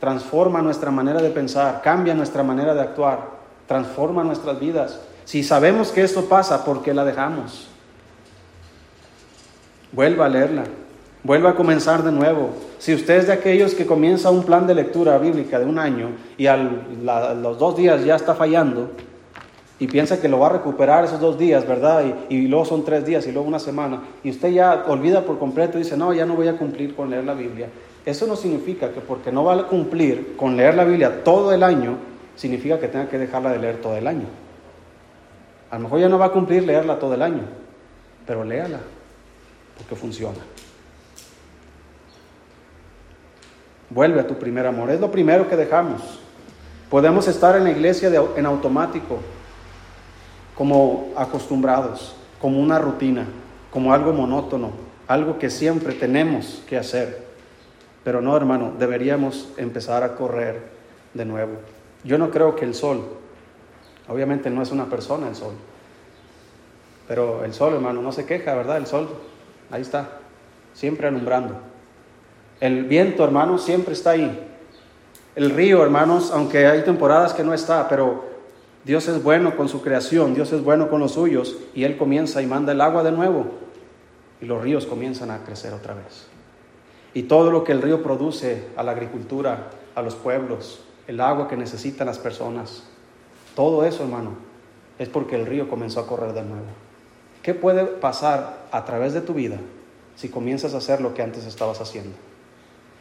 transforma 0.00 0.62
nuestra 0.62 0.90
manera 0.90 1.20
de 1.20 1.30
pensar, 1.30 1.80
cambia 1.82 2.14
nuestra 2.14 2.42
manera 2.42 2.74
de 2.74 2.82
actuar, 2.82 3.30
transforma 3.66 4.24
nuestras 4.24 4.58
vidas. 4.60 5.00
Si 5.24 5.42
sabemos 5.42 5.90
que 5.90 6.02
esto 6.02 6.26
pasa, 6.26 6.64
¿por 6.64 6.82
qué 6.82 6.94
la 6.94 7.04
dejamos? 7.04 7.68
Vuelva 9.92 10.26
a 10.26 10.28
leerla, 10.28 10.64
vuelva 11.22 11.50
a 11.50 11.54
comenzar 11.54 12.02
de 12.02 12.12
nuevo. 12.12 12.50
Si 12.78 12.94
usted 12.94 13.16
es 13.18 13.26
de 13.26 13.32
aquellos 13.32 13.74
que 13.74 13.86
comienza 13.86 14.30
un 14.30 14.44
plan 14.44 14.66
de 14.66 14.74
lectura 14.74 15.16
bíblica 15.18 15.58
de 15.58 15.64
un 15.64 15.78
año 15.78 16.10
y 16.36 16.46
a 16.46 16.56
los 16.56 17.58
dos 17.58 17.76
días 17.76 18.04
ya 18.04 18.16
está 18.16 18.34
fallando, 18.34 18.90
y 19.78 19.86
piensa 19.88 20.20
que 20.20 20.28
lo 20.28 20.38
va 20.38 20.46
a 20.46 20.50
recuperar 20.50 21.04
esos 21.04 21.20
dos 21.20 21.38
días, 21.38 21.66
¿verdad? 21.68 22.02
Y, 22.30 22.34
y, 22.34 22.48
luego 22.48 22.64
son 22.64 22.82
tres 22.82 23.04
días 23.04 23.26
y 23.26 23.32
luego 23.32 23.46
una 23.46 23.58
semana. 23.58 24.00
Y 24.24 24.30
usted 24.30 24.48
ya 24.48 24.84
olvida 24.88 25.22
por 25.22 25.38
completo 25.38 25.76
y 25.76 25.82
dice, 25.82 25.98
no, 25.98 26.14
ya 26.14 26.24
no 26.24 26.34
voy 26.34 26.48
a 26.48 26.56
cumplir 26.56 26.96
con 26.96 27.10
leer 27.10 27.24
la 27.24 27.34
Biblia. 27.34 27.68
Eso 28.06 28.28
no 28.28 28.36
significa 28.36 28.92
que 28.92 29.00
porque 29.00 29.32
no 29.32 29.42
va 29.42 29.54
a 29.54 29.66
cumplir 29.66 30.36
con 30.36 30.56
leer 30.56 30.76
la 30.76 30.84
Biblia 30.84 31.24
todo 31.24 31.52
el 31.52 31.64
año, 31.64 31.98
significa 32.36 32.78
que 32.78 32.86
tenga 32.86 33.08
que 33.08 33.18
dejarla 33.18 33.50
de 33.50 33.58
leer 33.58 33.80
todo 33.80 33.96
el 33.96 34.06
año. 34.06 34.26
A 35.72 35.74
lo 35.74 35.82
mejor 35.82 35.98
ya 35.98 36.08
no 36.08 36.16
va 36.16 36.26
a 36.26 36.32
cumplir 36.32 36.62
leerla 36.62 37.00
todo 37.00 37.14
el 37.14 37.22
año, 37.22 37.42
pero 38.24 38.44
léala, 38.44 38.78
porque 39.76 39.96
funciona. 39.96 40.38
Vuelve 43.90 44.20
a 44.20 44.26
tu 44.26 44.34
primer 44.36 44.66
amor. 44.66 44.90
Es 44.90 45.00
lo 45.00 45.10
primero 45.10 45.48
que 45.48 45.56
dejamos. 45.56 46.20
Podemos 46.88 47.26
estar 47.26 47.56
en 47.56 47.64
la 47.64 47.72
iglesia 47.72 48.08
en 48.36 48.46
automático, 48.46 49.18
como 50.54 51.08
acostumbrados, 51.16 52.14
como 52.40 52.60
una 52.60 52.78
rutina, 52.78 53.26
como 53.72 53.92
algo 53.92 54.12
monótono, 54.12 54.70
algo 55.08 55.40
que 55.40 55.50
siempre 55.50 55.92
tenemos 55.92 56.62
que 56.68 56.76
hacer. 56.76 57.25
Pero 58.06 58.20
no, 58.20 58.36
hermano, 58.36 58.72
deberíamos 58.78 59.48
empezar 59.56 60.04
a 60.04 60.14
correr 60.14 60.62
de 61.12 61.24
nuevo. 61.24 61.54
Yo 62.04 62.18
no 62.18 62.30
creo 62.30 62.54
que 62.54 62.64
el 62.64 62.72
sol, 62.72 63.02
obviamente 64.06 64.48
no 64.48 64.62
es 64.62 64.70
una 64.70 64.84
persona 64.84 65.26
el 65.26 65.34
sol, 65.34 65.54
pero 67.08 67.44
el 67.44 67.52
sol, 67.52 67.74
hermano, 67.74 68.02
no 68.02 68.12
se 68.12 68.24
queja, 68.24 68.54
¿verdad? 68.54 68.76
El 68.76 68.86
sol, 68.86 69.08
ahí 69.72 69.82
está, 69.82 70.20
siempre 70.72 71.08
alumbrando. 71.08 71.56
El 72.60 72.84
viento, 72.84 73.24
hermano, 73.24 73.58
siempre 73.58 73.94
está 73.94 74.10
ahí. 74.10 74.54
El 75.34 75.50
río, 75.50 75.82
hermanos, 75.82 76.30
aunque 76.32 76.68
hay 76.68 76.84
temporadas 76.84 77.34
que 77.34 77.42
no 77.42 77.54
está, 77.54 77.88
pero 77.88 78.24
Dios 78.84 79.08
es 79.08 79.20
bueno 79.20 79.56
con 79.56 79.68
su 79.68 79.82
creación, 79.82 80.32
Dios 80.32 80.52
es 80.52 80.62
bueno 80.62 80.88
con 80.90 81.00
los 81.00 81.14
suyos, 81.14 81.56
y 81.74 81.82
Él 81.82 81.96
comienza 81.96 82.40
y 82.40 82.46
manda 82.46 82.70
el 82.70 82.80
agua 82.82 83.02
de 83.02 83.10
nuevo, 83.10 83.46
y 84.40 84.44
los 84.44 84.62
ríos 84.62 84.86
comienzan 84.86 85.32
a 85.32 85.42
crecer 85.42 85.72
otra 85.72 85.94
vez. 85.94 86.35
Y 87.16 87.22
todo 87.22 87.50
lo 87.50 87.64
que 87.64 87.72
el 87.72 87.80
río 87.80 88.02
produce 88.02 88.64
a 88.76 88.82
la 88.82 88.92
agricultura, 88.92 89.70
a 89.94 90.02
los 90.02 90.14
pueblos, 90.14 90.80
el 91.06 91.22
agua 91.22 91.48
que 91.48 91.56
necesitan 91.56 92.08
las 92.08 92.18
personas, 92.18 92.82
todo 93.54 93.86
eso, 93.86 94.02
hermano, 94.02 94.32
es 94.98 95.08
porque 95.08 95.34
el 95.36 95.46
río 95.46 95.70
comenzó 95.70 96.00
a 96.00 96.06
correr 96.06 96.34
de 96.34 96.42
nuevo. 96.42 96.66
¿Qué 97.42 97.54
puede 97.54 97.86
pasar 97.86 98.66
a 98.70 98.84
través 98.84 99.14
de 99.14 99.22
tu 99.22 99.32
vida 99.32 99.56
si 100.14 100.28
comienzas 100.28 100.74
a 100.74 100.76
hacer 100.76 101.00
lo 101.00 101.14
que 101.14 101.22
antes 101.22 101.46
estabas 101.46 101.80
haciendo? 101.80 102.14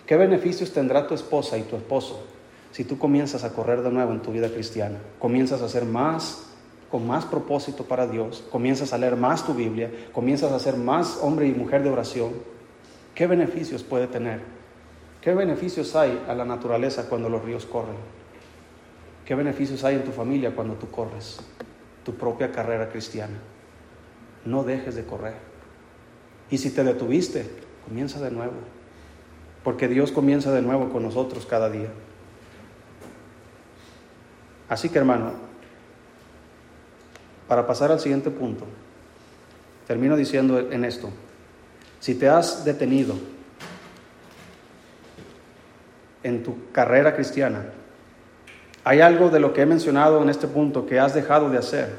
¿Qué 0.05 0.15
beneficios 0.15 0.71
tendrá 0.71 1.07
tu 1.07 1.13
esposa 1.13 1.57
y 1.57 1.63
tu 1.63 1.75
esposo 1.75 2.23
si 2.71 2.85
tú 2.85 2.97
comienzas 2.97 3.43
a 3.43 3.51
correr 3.51 3.81
de 3.81 3.91
nuevo 3.91 4.13
en 4.13 4.21
tu 4.21 4.31
vida 4.31 4.47
cristiana? 4.47 4.97
Comienzas 5.19 5.61
a 5.61 5.67
ser 5.67 5.83
más, 5.83 6.51
con 6.89 7.05
más 7.05 7.25
propósito 7.25 7.83
para 7.83 8.07
Dios, 8.07 8.45
comienzas 8.49 8.93
a 8.93 8.97
leer 8.97 9.17
más 9.17 9.45
tu 9.45 9.53
Biblia, 9.53 9.91
comienzas 10.13 10.53
a 10.53 10.59
ser 10.59 10.77
más 10.77 11.19
hombre 11.21 11.47
y 11.47 11.51
mujer 11.51 11.83
de 11.83 11.89
oración. 11.89 12.54
¿Qué 13.15 13.25
beneficios 13.25 13.83
puede 13.83 14.07
tener? 14.07 14.41
¿Qué 15.21 15.33
beneficios 15.33 15.95
hay 15.95 16.23
a 16.27 16.35
la 16.35 16.45
naturaleza 16.45 17.09
cuando 17.09 17.29
los 17.29 17.43
ríos 17.43 17.65
corren? 17.65 17.95
¿Qué 19.25 19.33
beneficios 19.33 19.83
hay 19.83 19.95
en 19.95 20.03
tu 20.03 20.11
familia 20.11 20.53
cuando 20.53 20.75
tú 20.75 20.91
corres 20.91 21.39
tu 22.03 22.13
propia 22.13 22.51
carrera 22.51 22.89
cristiana? 22.89 23.37
No 24.45 24.63
dejes 24.63 24.93
de 24.93 25.05
correr. 25.05 25.33
Y 26.51 26.59
si 26.59 26.69
te 26.69 26.83
detuviste, 26.83 27.49
comienza 27.87 28.19
de 28.21 28.29
nuevo 28.29 28.75
porque 29.65 29.87
Dios 29.87 30.11
comienza 30.11 30.51
de 30.51 30.61
nuevo 30.61 30.89
con 30.89 31.01
nosotros 31.01 31.47
cada 31.47 31.71
día. 31.71 31.89
Así 34.69 34.89
que 34.89 34.99
hermano, 34.99 35.31
para 37.47 37.65
pasar 37.65 37.91
al 37.91 37.99
siguiente 37.99 38.29
punto, 38.29 38.65
termino 39.87 40.15
diciendo 40.15 40.59
en 40.59 40.85
esto, 40.85 41.09
si 42.05 42.13
te 42.13 42.29
has 42.29 42.63
detenido 42.63 43.15
en 46.21 46.43
tu 46.43 46.71
carrera 46.71 47.15
cristiana, 47.15 47.65
hay 48.83 49.01
algo 49.01 49.31
de 49.31 49.39
lo 49.39 49.53
que 49.53 49.63
he 49.63 49.65
mencionado 49.65 50.21
en 50.21 50.29
este 50.29 50.45
punto 50.47 50.85
que 50.85 50.99
has 50.99 51.15
dejado 51.15 51.49
de 51.49 51.57
hacer. 51.57 51.95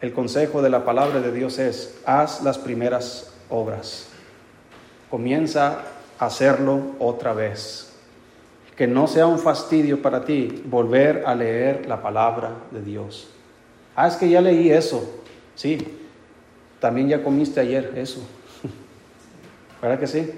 El 0.00 0.12
consejo 0.12 0.60
de 0.60 0.70
la 0.70 0.84
palabra 0.84 1.20
de 1.20 1.30
Dios 1.30 1.60
es, 1.60 2.00
haz 2.04 2.42
las 2.42 2.58
primeras 2.58 3.32
obras. 3.48 4.08
Comienza 5.08 5.82
hacerlo 6.18 6.80
otra 6.98 7.32
vez. 7.32 7.92
Que 8.74 8.88
no 8.88 9.06
sea 9.06 9.28
un 9.28 9.38
fastidio 9.38 10.02
para 10.02 10.24
ti 10.24 10.64
volver 10.66 11.22
a 11.26 11.36
leer 11.36 11.86
la 11.86 12.02
palabra 12.02 12.54
de 12.72 12.82
Dios. 12.82 13.28
Ah, 13.94 14.08
es 14.08 14.16
que 14.16 14.28
ya 14.28 14.40
leí 14.40 14.72
eso. 14.72 15.22
Sí, 15.54 15.78
también 16.80 17.06
ya 17.06 17.22
comiste 17.22 17.60
ayer 17.60 17.92
eso. 17.94 18.26
¿Verdad 19.80 19.98
que 19.98 20.06
sí? 20.06 20.30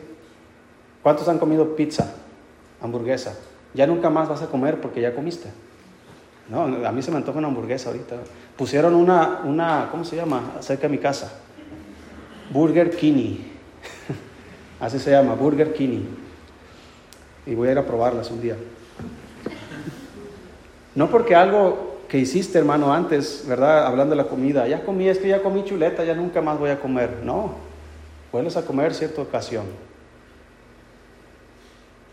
¿Cuántos 1.02 1.28
han 1.28 1.38
comido 1.38 1.74
pizza, 1.74 2.14
hamburguesa? 2.81 3.37
Ya 3.74 3.87
nunca 3.87 4.11
más 4.11 4.28
vas 4.28 4.42
a 4.42 4.46
comer 4.46 4.81
porque 4.81 5.00
ya 5.00 5.14
comiste. 5.14 5.48
No, 6.48 6.62
a 6.64 6.92
mí 6.92 7.02
se 7.02 7.11
me 7.11 7.16
antoja 7.16 7.38
una 7.38 7.48
hamburguesa 7.48 7.88
ahorita. 7.90 8.16
Pusieron 8.57 8.94
una, 8.94 9.40
una 9.44 9.88
¿cómo 9.90 10.05
se 10.05 10.16
llama? 10.16 10.57
Cerca 10.61 10.83
de 10.83 10.90
mi 10.90 10.98
casa. 10.98 11.33
Burger 12.50 12.90
King. 12.90 13.38
Así 14.81 14.98
se 14.98 15.11
llama, 15.11 15.35
Burger 15.35 15.72
King. 15.72 16.02
Y 17.46 17.55
voy 17.55 17.68
a 17.68 17.72
ir 17.72 17.78
a 17.78 17.87
probarlas 17.87 18.31
un 18.31 18.40
día. 18.40 18.57
No 20.94 21.09
porque 21.09 21.35
algo 21.35 22.00
que 22.09 22.18
hiciste, 22.18 22.59
hermano, 22.59 22.92
antes, 22.92 23.44
¿verdad? 23.48 23.87
Hablando 23.87 24.14
de 24.14 24.22
la 24.22 24.28
comida, 24.28 24.68
ya 24.68 24.85
comí, 24.85 25.09
es 25.09 25.18
que 25.18 25.28
ya 25.28 25.42
comí 25.42 25.64
chuleta, 25.64 26.05
ya 26.05 26.14
nunca 26.14 26.42
más 26.42 26.59
voy 26.59 26.70
a 26.70 26.78
comer. 26.78 27.20
No, 27.24 27.55
vuelves 28.33 28.57
a 28.57 28.64
comer 28.64 28.95
cierta 28.95 29.23
ocasión. 29.23 29.66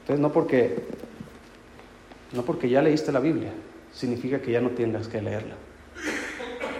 Entonces, 0.02 0.22
no 0.22 0.32
porque, 0.32 0.84
no 2.34 2.44
porque 2.44 2.70
ya 2.70 2.82
leíste 2.82 3.12
la 3.12 3.20
Biblia, 3.20 3.52
significa 3.94 4.40
que 4.40 4.52
ya 4.52 4.62
no 4.62 4.72
tengas 4.72 5.08
que 5.08 5.22
leerla. 5.22 5.56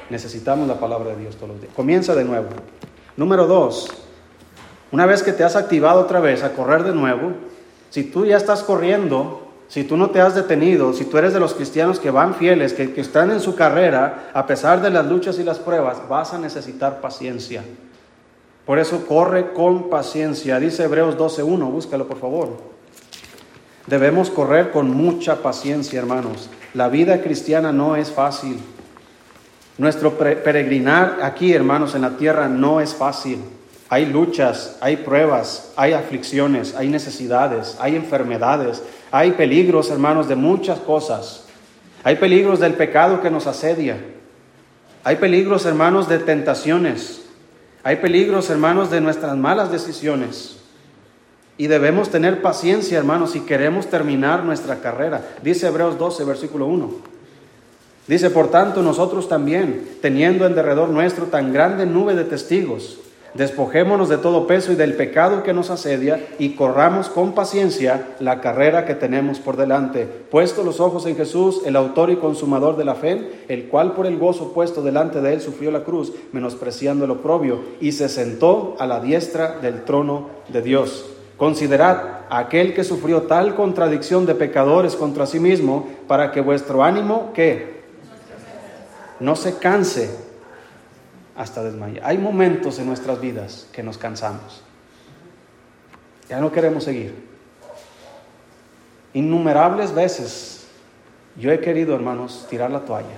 Necesitamos 0.10 0.68
la 0.68 0.80
palabra 0.80 1.12
de 1.12 1.22
Dios 1.22 1.36
todos 1.36 1.50
los 1.50 1.62
días. 1.62 1.74
Comienza 1.76 2.16
de 2.16 2.26
nuevo. 2.26 2.50
Número 3.16 3.48
dos, 3.48 3.90
una 4.92 5.06
vez 5.06 5.24
que 5.24 5.34
te 5.34 5.44
has 5.44 5.56
activado 5.56 6.02
otra 6.02 6.20
vez 6.20 6.44
a 6.44 6.54
correr 6.54 6.84
de 6.84 6.94
nuevo, 6.94 7.34
si 7.90 8.04
tú 8.04 8.26
ya 8.26 8.38
estás 8.38 8.64
corriendo, 8.64 9.48
si 9.68 9.84
tú 9.84 9.98
no 9.98 10.10
te 10.10 10.20
has 10.20 10.34
detenido, 10.34 10.94
si 10.94 11.06
tú 11.06 11.18
eres 11.18 11.34
de 11.34 11.40
los 11.40 11.54
cristianos 11.54 12.00
que 12.00 12.10
van 12.10 12.34
fieles, 12.34 12.74
que, 12.74 12.92
están 13.00 13.30
en 13.30 13.40
su 13.40 13.56
carrera, 13.56 14.32
a 14.34 14.48
pesar 14.48 14.82
de 14.82 14.90
las 14.90 15.06
luchas 15.06 15.38
y 15.38 15.44
las 15.44 15.60
pruebas, 15.60 16.08
vas 16.10 16.34
a 16.34 16.40
necesitar 16.40 17.02
paciencia. 17.02 17.64
Por 18.70 18.78
eso 18.78 19.08
corre 19.08 19.52
con 19.52 19.90
paciencia. 19.90 20.60
Dice 20.60 20.84
Hebreos 20.84 21.18
12.1, 21.18 21.72
búscalo 21.72 22.08
por 22.08 22.20
favor. 22.20 22.50
Debemos 23.88 24.30
correr 24.30 24.70
con 24.70 24.92
mucha 24.92 25.38
paciencia, 25.38 25.98
hermanos. 25.98 26.52
La 26.76 26.88
vida 26.88 27.20
cristiana 27.24 27.72
no 27.72 27.96
es 27.96 28.12
fácil. 28.12 28.60
Nuestro 29.80 30.20
peregrinar 30.20 31.18
aquí, 31.24 31.52
hermanos, 31.52 31.96
en 31.96 32.04
la 32.04 32.12
tierra 32.12 32.48
no 32.48 32.80
es 32.80 32.94
fácil. 32.94 33.40
Hay 33.90 34.06
luchas, 34.06 34.78
hay 34.82 34.98
pruebas, 34.98 35.74
hay 35.76 35.94
aflicciones, 35.94 36.76
hay 36.76 36.90
necesidades, 36.90 37.76
hay 37.80 37.96
enfermedades, 37.96 38.84
hay 39.10 39.32
peligros, 39.32 39.90
hermanos, 39.90 40.30
de 40.30 40.36
muchas 40.36 40.78
cosas. 40.78 41.46
Hay 42.04 42.18
peligros 42.18 42.60
del 42.60 42.76
pecado 42.76 43.20
que 43.20 43.32
nos 43.32 43.48
asedia. 43.48 43.98
Hay 45.04 45.16
peligros, 45.16 45.66
hermanos, 45.66 46.08
de 46.08 46.20
tentaciones. 46.20 47.29
Hay 47.84 47.98
peligros, 47.98 48.50
hermanos, 48.50 48.92
de 48.92 49.02
nuestras 49.02 49.38
malas 49.38 49.72
decisiones. 49.72 50.58
Y 51.58 51.68
debemos 51.68 52.10
tener 52.10 52.42
paciencia, 52.42 52.98
hermanos, 52.98 53.32
si 53.32 53.42
queremos 53.42 53.88
terminar 53.88 54.44
nuestra 54.44 54.80
carrera. 54.80 55.36
Dice 55.44 55.68
Hebreos 55.68 55.98
12, 55.98 56.24
versículo 56.24 56.68
1. 56.68 56.90
Dice, 58.08 58.30
por 58.30 58.50
tanto, 58.50 58.82
nosotros 58.82 59.30
también, 59.30 59.88
teniendo 60.02 60.46
en 60.46 60.56
derredor 60.56 60.90
nuestro 60.90 61.26
tan 61.26 61.54
grande 61.54 61.86
nube 61.86 62.16
de 62.16 62.24
testigos, 62.24 62.98
Despojémonos 63.40 64.10
de 64.10 64.18
todo 64.18 64.48
peso 64.48 64.74
y 64.74 64.76
del 64.76 64.96
pecado 64.96 65.44
que 65.44 65.54
nos 65.54 65.70
asedia 65.70 66.28
y 66.40 66.56
corramos 66.56 67.08
con 67.08 67.32
paciencia 67.32 68.06
la 68.20 68.42
carrera 68.42 68.86
que 68.86 68.96
tenemos 68.96 69.40
por 69.40 69.56
delante, 69.56 70.06
puesto 70.30 70.62
los 70.62 70.82
ojos 70.82 71.06
en 71.06 71.16
Jesús, 71.16 71.62
el 71.66 71.78
autor 71.78 72.10
y 72.10 72.18
consumador 72.18 72.76
de 72.76 72.84
la 72.84 72.96
fe, 72.96 73.46
el 73.48 73.70
cual 73.70 73.94
por 73.94 74.08
el 74.08 74.18
gozo 74.18 74.52
puesto 74.52 74.82
delante 74.82 75.22
de 75.22 75.32
él 75.32 75.40
sufrió 75.40 75.72
la 75.72 75.86
cruz, 75.86 76.12
menospreciando 76.34 77.06
el 77.06 77.12
oprobio, 77.12 77.62
y 77.80 77.94
se 77.94 78.10
sentó 78.10 78.76
a 78.78 78.86
la 78.86 79.00
diestra 79.00 79.58
del 79.62 79.86
trono 79.86 80.28
de 80.50 80.62
Dios. 80.62 81.06
Considerad 81.38 82.26
aquel 82.30 82.74
que 82.74 82.84
sufrió 82.84 83.22
tal 83.22 83.56
contradicción 83.56 84.26
de 84.26 84.36
pecadores 84.36 84.98
contra 84.98 85.26
sí 85.26 85.40
mismo, 85.40 85.88
para 86.10 86.34
que 86.34 86.42
vuestro 86.42 86.84
ánimo, 86.84 87.32
que 87.34 87.84
no 89.22 89.38
se 89.38 89.60
canse 89.60 90.28
hasta 91.40 91.64
desmayar. 91.64 92.06
Hay 92.06 92.18
momentos 92.18 92.80
en 92.80 92.86
nuestras 92.86 93.22
vidas 93.22 93.66
que 93.72 93.82
nos 93.82 93.98
cansamos. 93.98 94.62
Ya 96.28 96.42
no 96.42 96.52
queremos 96.52 96.84
seguir. 96.84 97.16
Innumerables 99.14 99.96
veces 99.96 100.68
yo 101.38 101.50
he 101.50 101.62
querido, 101.62 101.96
hermanos, 101.96 102.46
tirar 102.50 102.70
la 102.70 102.82
toalla. 102.82 103.18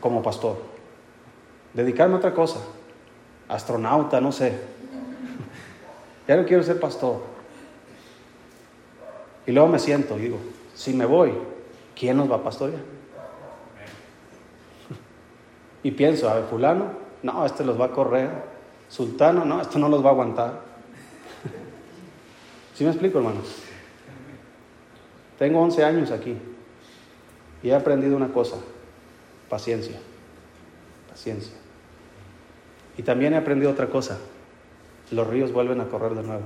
como 0.00 0.20
pastor. 0.20 0.56
Dedicarme 1.72 2.16
a 2.16 2.18
otra 2.18 2.34
cosa. 2.34 2.58
Astronauta, 3.48 4.20
no 4.20 4.32
sé. 4.32 4.52
Ya 6.26 6.36
no 6.36 6.44
quiero 6.44 6.62
ser 6.64 6.80
pastor. 6.80 7.22
Y 9.46 9.52
luego 9.52 9.68
me 9.68 9.78
siento 9.78 10.18
y 10.18 10.22
digo, 10.22 10.38
si 10.74 10.92
me 10.92 11.04
voy, 11.04 11.34
¿quién 11.94 12.16
nos 12.16 12.30
va 12.30 12.36
a 12.36 12.42
pastorear? 12.42 12.93
Y 15.84 15.92
pienso, 15.92 16.28
a 16.28 16.34
ver, 16.34 16.44
fulano, 16.44 16.86
no, 17.22 17.46
este 17.46 17.64
los 17.64 17.80
va 17.80 17.86
a 17.86 17.90
correr. 17.90 18.30
Sultano, 18.88 19.44
no, 19.44 19.60
esto 19.60 19.78
no 19.78 19.88
los 19.88 20.04
va 20.04 20.08
a 20.08 20.12
aguantar. 20.12 20.60
¿Sí 22.74 22.82
me 22.82 22.90
explico, 22.90 23.18
hermanos? 23.18 23.62
Tengo 25.38 25.60
11 25.60 25.84
años 25.84 26.10
aquí 26.10 26.36
y 27.62 27.70
he 27.70 27.74
aprendido 27.74 28.16
una 28.16 28.28
cosa, 28.28 28.56
paciencia, 29.48 29.98
paciencia. 31.08 31.54
Y 32.96 33.02
también 33.02 33.34
he 33.34 33.36
aprendido 33.36 33.70
otra 33.70 33.88
cosa, 33.88 34.18
los 35.10 35.26
ríos 35.26 35.52
vuelven 35.52 35.80
a 35.80 35.86
correr 35.86 36.14
de 36.14 36.22
nuevo. 36.22 36.44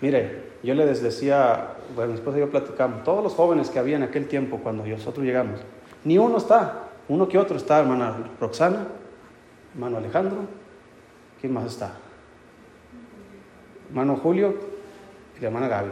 Mire, 0.00 0.52
yo 0.62 0.74
les 0.74 1.02
decía, 1.02 1.74
bueno, 1.94 2.12
después 2.12 2.36
yo 2.36 2.50
platicamos, 2.50 3.04
todos 3.04 3.22
los 3.22 3.34
jóvenes 3.34 3.70
que 3.70 3.78
había 3.78 3.96
en 3.96 4.02
aquel 4.02 4.26
tiempo 4.26 4.58
cuando 4.62 4.86
nosotros 4.86 5.24
llegamos, 5.24 5.60
ni 6.04 6.18
uno 6.18 6.38
está, 6.38 6.85
uno 7.08 7.28
que 7.28 7.38
otro 7.38 7.56
está, 7.56 7.78
hermana 7.78 8.16
Roxana, 8.40 8.86
hermano 9.74 9.98
Alejandro, 9.98 10.38
¿quién 11.40 11.52
más 11.52 11.66
está? 11.66 11.92
Hermano 13.88 14.16
Julio 14.16 14.56
y 15.36 15.40
la 15.40 15.46
hermana 15.48 15.68
Gaby. 15.68 15.90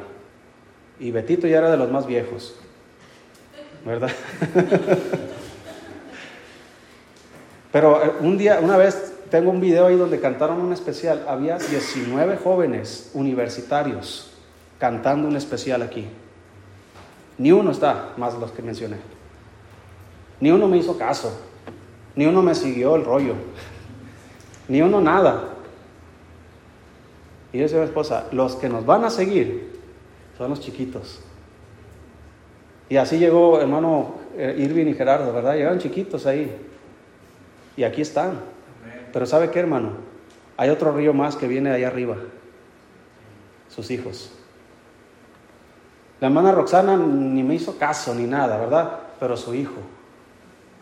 Y 1.00 1.11
Betito 1.11 1.46
ya 1.46 1.59
era 1.59 1.70
de 1.70 1.77
los 1.77 1.90
más 1.90 2.07
viejos, 2.07 2.57
¿verdad? 3.85 4.11
Pero 7.72 8.05
eh, 8.05 8.12
un 8.20 8.38
día, 8.38 8.61
una 8.62 8.77
vez 8.77 9.14
tengo 9.31 9.50
un 9.50 9.61
video 9.61 9.87
ahí 9.87 9.96
donde 9.96 10.20
cantaron 10.20 10.61
un 10.61 10.72
especial. 10.72 11.24
Había 11.27 11.59
19 11.59 12.37
jóvenes 12.37 13.11
universitarios 13.14 14.33
cantando 14.79 15.27
un 15.27 15.35
especial 15.35 15.83
aquí. 15.83 16.07
Ni 17.38 17.50
uno 17.50 17.72
está, 17.72 18.12
más 18.16 18.35
los 18.35 18.53
que 18.53 18.62
mencioné. 18.62 18.98
Ni 20.44 20.50
uno 20.50 20.68
me 20.68 20.76
hizo 20.76 20.98
caso. 20.98 21.40
Ni 22.14 22.26
uno 22.26 22.42
me 22.42 22.54
siguió 22.54 22.96
el 22.96 23.04
rollo. 23.07 23.33
Ni 24.68 24.83
uno 24.83 25.00
nada. 25.00 25.54
Y 27.50 27.57
yo 27.57 27.62
decía 27.62 27.78
a 27.78 27.80
mi 27.80 27.87
esposa, 27.87 28.26
los 28.30 28.54
que 28.57 28.68
nos 28.68 28.85
van 28.85 29.04
a 29.04 29.11
seguir 29.11 29.80
son 30.37 30.50
los 30.50 30.61
chiquitos. 30.61 31.22
Y 32.90 32.98
así 32.98 33.18
llegó 33.18 33.59
hermano 33.59 34.16
eh, 34.37 34.54
Irving 34.59 34.85
y 34.85 34.92
Gerardo, 34.92 35.33
¿verdad? 35.33 35.54
Llegaron 35.54 35.78
chiquitos 35.78 36.26
ahí. 36.26 36.54
Y 37.78 37.85
aquí 37.85 38.02
están. 38.02 38.38
Pero 39.14 39.24
¿sabe 39.24 39.50
qué, 39.50 39.61
hermano? 39.61 39.92
Hay 40.59 40.68
otro 40.68 40.92
río 40.92 41.14
más 41.14 41.37
que 41.37 41.48
viene 41.48 41.70
de 41.70 41.76
allá 41.76 41.88
arriba. 41.88 42.16
Sus 43.70 43.90
hijos. 43.90 44.30
La 46.20 46.26
hermana 46.26 46.52
Roxana 46.52 46.98
ni 46.98 47.42
me 47.42 47.54
hizo 47.54 47.78
caso 47.78 48.14
ni 48.14 48.24
nada, 48.24 48.59
¿verdad? 48.59 49.00
Pero 49.18 49.38
su 49.38 49.54
hijo. 49.54 49.80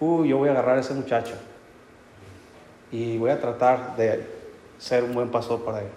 Uy, 0.01 0.29
yo 0.29 0.39
voy 0.39 0.49
a 0.49 0.53
agarrar 0.53 0.79
a 0.79 0.81
ese 0.81 0.95
muchacho. 0.95 1.35
Y 2.91 3.19
voy 3.19 3.31
a 3.31 3.41
tratar 3.41 3.97
de 3.97 4.27
ser 4.79 5.05
un 5.05 5.15
buen 5.15 5.31
pastor 5.31 5.65
para 5.65 5.81
él. 5.81 5.89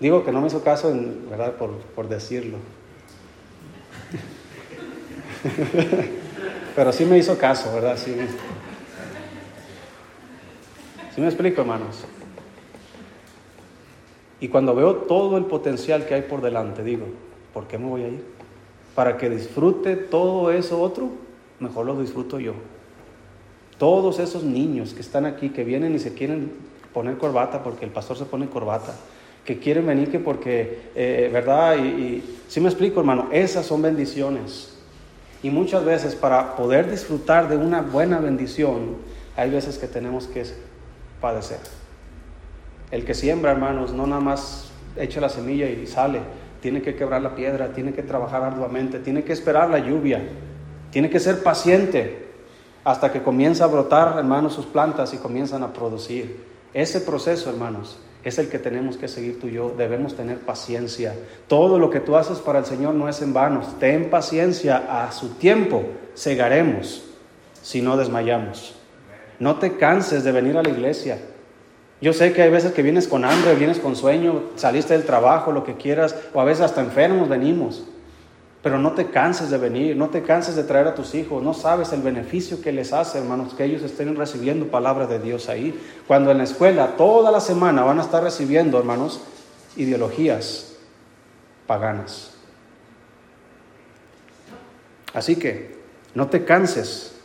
Digo 0.00 0.24
que 0.24 0.32
no 0.32 0.40
me 0.40 0.46
hizo 0.46 0.62
caso, 0.62 0.90
en, 0.90 1.28
¿verdad? 1.28 1.52
Por, 1.54 1.76
por 1.78 2.08
decirlo. 2.08 2.58
Pero 6.76 6.92
sí 6.92 7.04
me 7.04 7.18
hizo 7.18 7.36
caso, 7.36 7.72
¿verdad? 7.74 7.96
Sí. 7.96 8.16
¿Sí 11.14 11.20
me 11.20 11.26
explico, 11.26 11.62
hermanos? 11.62 12.04
Y 14.40 14.48
cuando 14.48 14.74
veo 14.74 14.94
todo 14.94 15.36
el 15.36 15.46
potencial 15.46 16.06
que 16.06 16.14
hay 16.14 16.22
por 16.22 16.40
delante, 16.40 16.84
digo, 16.84 17.06
¿por 17.52 17.66
qué 17.66 17.76
me 17.76 17.86
voy 17.86 18.02
a 18.04 18.08
ir? 18.08 18.24
Para 18.94 19.16
que 19.16 19.28
disfrute 19.28 19.96
todo 19.96 20.52
eso 20.52 20.80
otro, 20.80 21.10
mejor 21.60 21.86
lo 21.86 22.00
disfruto 22.00 22.38
yo. 22.38 22.54
Todos 23.78 24.18
esos 24.18 24.42
niños 24.42 24.92
que 24.94 25.00
están 25.00 25.24
aquí, 25.24 25.50
que 25.50 25.64
vienen 25.64 25.94
y 25.94 25.98
se 25.98 26.14
quieren 26.14 26.52
poner 26.92 27.16
corbata 27.16 27.62
porque 27.62 27.84
el 27.84 27.90
pastor 27.90 28.16
se 28.16 28.24
pone 28.24 28.48
corbata, 28.48 28.94
que 29.44 29.58
quieren 29.58 29.86
venir 29.86 30.10
que 30.10 30.18
porque, 30.18 30.90
eh, 30.94 31.30
¿verdad? 31.32 31.76
Y, 31.78 32.22
sí 32.48 32.60
me 32.60 32.68
explico, 32.68 33.00
hermano, 33.00 33.28
esas 33.30 33.66
son 33.66 33.82
bendiciones. 33.82 34.74
Y 35.42 35.50
muchas 35.50 35.84
veces 35.84 36.14
para 36.16 36.56
poder 36.56 36.90
disfrutar 36.90 37.48
de 37.48 37.56
una 37.56 37.80
buena 37.80 38.18
bendición, 38.18 38.96
hay 39.36 39.50
veces 39.50 39.78
que 39.78 39.86
tenemos 39.86 40.26
que 40.26 40.44
padecer. 41.20 41.60
El 42.90 43.04
que 43.04 43.14
siembra, 43.14 43.52
hermanos, 43.52 43.92
no 43.92 44.06
nada 44.06 44.20
más 44.20 44.70
echa 44.96 45.20
la 45.20 45.28
semilla 45.28 45.68
y 45.68 45.86
sale, 45.86 46.20
tiene 46.60 46.82
que 46.82 46.96
quebrar 46.96 47.22
la 47.22 47.34
piedra, 47.36 47.72
tiene 47.72 47.92
que 47.92 48.02
trabajar 48.02 48.42
arduamente, 48.42 48.98
tiene 48.98 49.22
que 49.22 49.32
esperar 49.32 49.70
la 49.70 49.78
lluvia, 49.78 50.22
tiene 50.90 51.10
que 51.10 51.20
ser 51.20 51.42
paciente 51.42 52.28
hasta 52.84 53.12
que 53.12 53.22
comienza 53.22 53.64
a 53.64 53.68
brotar, 53.68 54.18
hermanos, 54.18 54.54
sus 54.54 54.66
plantas 54.66 55.12
y 55.12 55.18
comienzan 55.18 55.62
a 55.62 55.72
producir. 55.72 56.44
Ese 56.72 57.00
proceso, 57.00 57.50
hermanos, 57.50 57.98
es 58.24 58.38
el 58.38 58.48
que 58.48 58.58
tenemos 58.58 58.96
que 58.96 59.08
seguir 59.08 59.40
tú 59.40 59.48
y 59.48 59.52
yo. 59.52 59.74
Debemos 59.76 60.16
tener 60.16 60.38
paciencia. 60.38 61.14
Todo 61.46 61.78
lo 61.78 61.90
que 61.90 62.00
tú 62.00 62.16
haces 62.16 62.38
para 62.38 62.60
el 62.60 62.64
Señor 62.64 62.94
no 62.94 63.08
es 63.08 63.22
en 63.22 63.32
vano. 63.32 63.62
Ten 63.78 64.10
paciencia. 64.10 65.04
A 65.04 65.12
su 65.12 65.34
tiempo 65.34 65.84
segaremos 66.14 67.04
si 67.62 67.82
no 67.82 67.96
desmayamos. 67.96 68.74
No 69.38 69.56
te 69.56 69.76
canses 69.76 70.24
de 70.24 70.32
venir 70.32 70.56
a 70.56 70.62
la 70.62 70.70
iglesia. 70.70 71.18
Yo 72.00 72.12
sé 72.12 72.32
que 72.32 72.42
hay 72.42 72.50
veces 72.50 72.72
que 72.72 72.82
vienes 72.82 73.08
con 73.08 73.24
hambre, 73.24 73.54
vienes 73.54 73.78
con 73.80 73.96
sueño, 73.96 74.44
saliste 74.54 74.94
del 74.94 75.04
trabajo, 75.04 75.50
lo 75.50 75.64
que 75.64 75.74
quieras, 75.74 76.14
o 76.32 76.40
a 76.40 76.44
veces 76.44 76.62
hasta 76.62 76.80
enfermos 76.80 77.28
venimos. 77.28 77.84
Pero 78.62 78.78
no 78.78 78.92
te 78.92 79.06
canses 79.10 79.50
de 79.50 79.58
venir, 79.58 79.96
no 79.96 80.08
te 80.08 80.22
canses 80.22 80.56
de 80.56 80.64
traer 80.64 80.88
a 80.88 80.94
tus 80.94 81.14
hijos. 81.14 81.42
No 81.42 81.54
sabes 81.54 81.92
el 81.92 82.02
beneficio 82.02 82.60
que 82.60 82.72
les 82.72 82.92
hace, 82.92 83.18
hermanos, 83.18 83.54
que 83.54 83.64
ellos 83.64 83.82
estén 83.82 84.16
recibiendo 84.16 84.66
palabra 84.66 85.06
de 85.06 85.20
Dios 85.20 85.48
ahí. 85.48 85.78
Cuando 86.06 86.32
en 86.32 86.38
la 86.38 86.44
escuela 86.44 86.96
toda 86.96 87.30
la 87.30 87.40
semana 87.40 87.84
van 87.84 88.00
a 88.00 88.02
estar 88.02 88.22
recibiendo, 88.22 88.78
hermanos, 88.78 89.20
ideologías 89.76 90.76
paganas. 91.66 92.34
Así 95.14 95.36
que 95.36 95.78
no 96.14 96.28
te 96.28 96.44
canses 96.44 97.18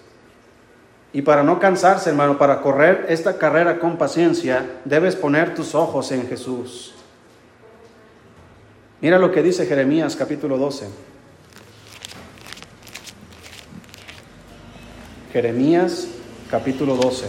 y 1.13 1.21
para 1.21 1.43
no 1.43 1.59
cansarse, 1.59 2.09
hermano, 2.09 2.39
para 2.39 2.61
correr 2.61 3.05
esta 3.07 3.37
carrera 3.37 3.79
con 3.79 3.97
paciencia, 3.97 4.65
debes 4.83 5.15
poner 5.15 5.53
tus 5.53 5.75
ojos 5.75 6.11
en 6.11 6.27
Jesús. 6.27 6.95
Mira 8.99 9.19
lo 9.19 9.31
que 9.31 9.43
dice 9.43 9.67
Jeremías 9.67 10.15
capítulo 10.15 10.57
12. 10.57 11.12
Jeremías 15.33 16.07
capítulo 16.47 16.95
12. 16.95 17.25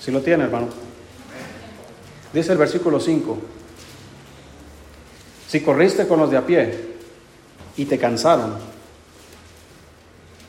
Si 0.00 0.10
lo 0.10 0.22
tiene, 0.22 0.44
hermano. 0.44 0.68
Dice 2.32 2.52
el 2.52 2.58
versículo 2.58 3.00
5, 3.00 3.36
si 5.46 5.60
corriste 5.60 6.08
con 6.08 6.20
los 6.20 6.30
de 6.30 6.38
a 6.38 6.46
pie 6.46 6.94
y 7.76 7.84
te 7.84 7.98
cansaron, 7.98 8.54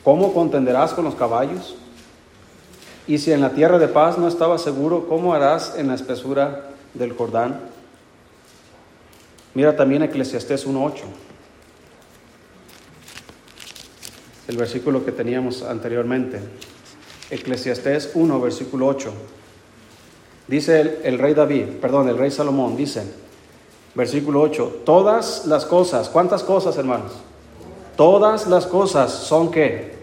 ¿cómo 0.02 0.32
contenderás 0.32 0.94
con 0.94 1.04
los 1.04 1.14
caballos? 1.16 1.76
Y 3.06 3.18
si 3.18 3.30
en 3.32 3.42
la 3.42 3.50
tierra 3.50 3.78
de 3.78 3.88
paz 3.88 4.16
no 4.16 4.26
estabas 4.26 4.62
seguro, 4.62 5.06
¿cómo 5.06 5.34
harás 5.34 5.74
en 5.76 5.88
la 5.88 5.94
espesura 5.94 6.69
del 6.94 7.12
Jordán? 7.12 7.60
Mira 9.54 9.76
también 9.76 10.02
Eclesiastés 10.02 10.66
1.8, 10.66 11.02
el 14.48 14.56
versículo 14.56 15.04
que 15.04 15.12
teníamos 15.12 15.62
anteriormente. 15.62 16.40
Eclesiastés 17.30 18.10
1, 18.14 18.40
versículo 18.40 18.86
8. 18.86 19.12
Dice 20.48 21.00
el, 21.04 21.18
rey 21.18 21.34
David, 21.34 21.66
perdón, 21.80 22.08
el 22.08 22.18
rey 22.18 22.30
Salomón, 22.30 22.76
dice, 22.76 23.04
versículo 23.94 24.40
8, 24.40 24.82
todas 24.84 25.46
las 25.46 25.64
cosas, 25.64 26.08
¿cuántas 26.08 26.42
cosas 26.42 26.76
hermanos? 26.76 27.12
Todas 27.96 28.48
las 28.48 28.66
cosas 28.66 29.12
son 29.12 29.52
que 29.52 29.94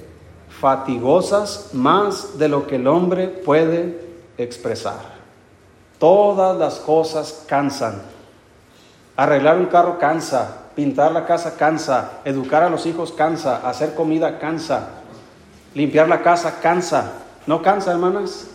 fatigosas 0.49 1.71
más 1.73 2.38
de 2.38 2.47
lo 2.47 2.65
que 2.65 2.77
el 2.77 2.88
hombre 2.88 3.27
puede 3.27 3.99
expresar. 4.38 5.16
Todas 6.00 6.58
las 6.58 6.76
cosas 6.76 7.43
cansan. 7.48 8.02
Arreglar 9.16 9.58
un 9.58 9.66
carro 9.66 9.98
cansa, 9.98 10.66
pintar 10.76 11.12
la 11.12 11.26
casa 11.26 11.56
cansa, 11.56 12.20
educar 12.24 12.64
a 12.64 12.70
los 12.70 12.86
hijos 12.86 13.12
cansa, 13.12 13.68
hacer 13.68 13.95
comida 13.95 14.38
cansa, 14.38 14.89
limpiar 15.74 16.08
la 16.08 16.22
casa 16.22 16.60
cansa. 16.62 17.14
¿No 17.48 17.62
cansa, 17.62 17.91
hermanas? 17.91 18.48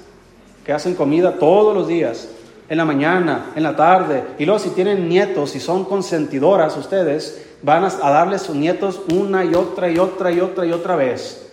que 0.64 0.72
hacen 0.72 0.94
comida 0.94 1.38
todos 1.38 1.74
los 1.74 1.88
días. 1.88 2.28
en 2.68 2.78
la 2.78 2.84
mañana, 2.86 3.52
en 3.54 3.64
la 3.64 3.76
tarde. 3.76 4.24
Y 4.38 4.46
luego 4.46 4.58
si 4.58 4.70
tienen 4.70 5.06
nietos 5.06 5.54
y 5.56 5.60
son 5.60 5.84
consentidoras 5.84 6.74
ustedes, 6.78 7.44
van 7.60 7.84
a, 7.84 7.90
darles 7.90 8.42
sus 8.42 8.56
nietos 8.56 9.02
una 9.12 9.44
y 9.44 9.54
otra 9.54 9.90
y 9.90 9.98
otra 9.98 10.32
y 10.32 10.40
otra 10.40 10.64
y 10.64 10.72
otra 10.72 10.96
vez. 10.96 11.52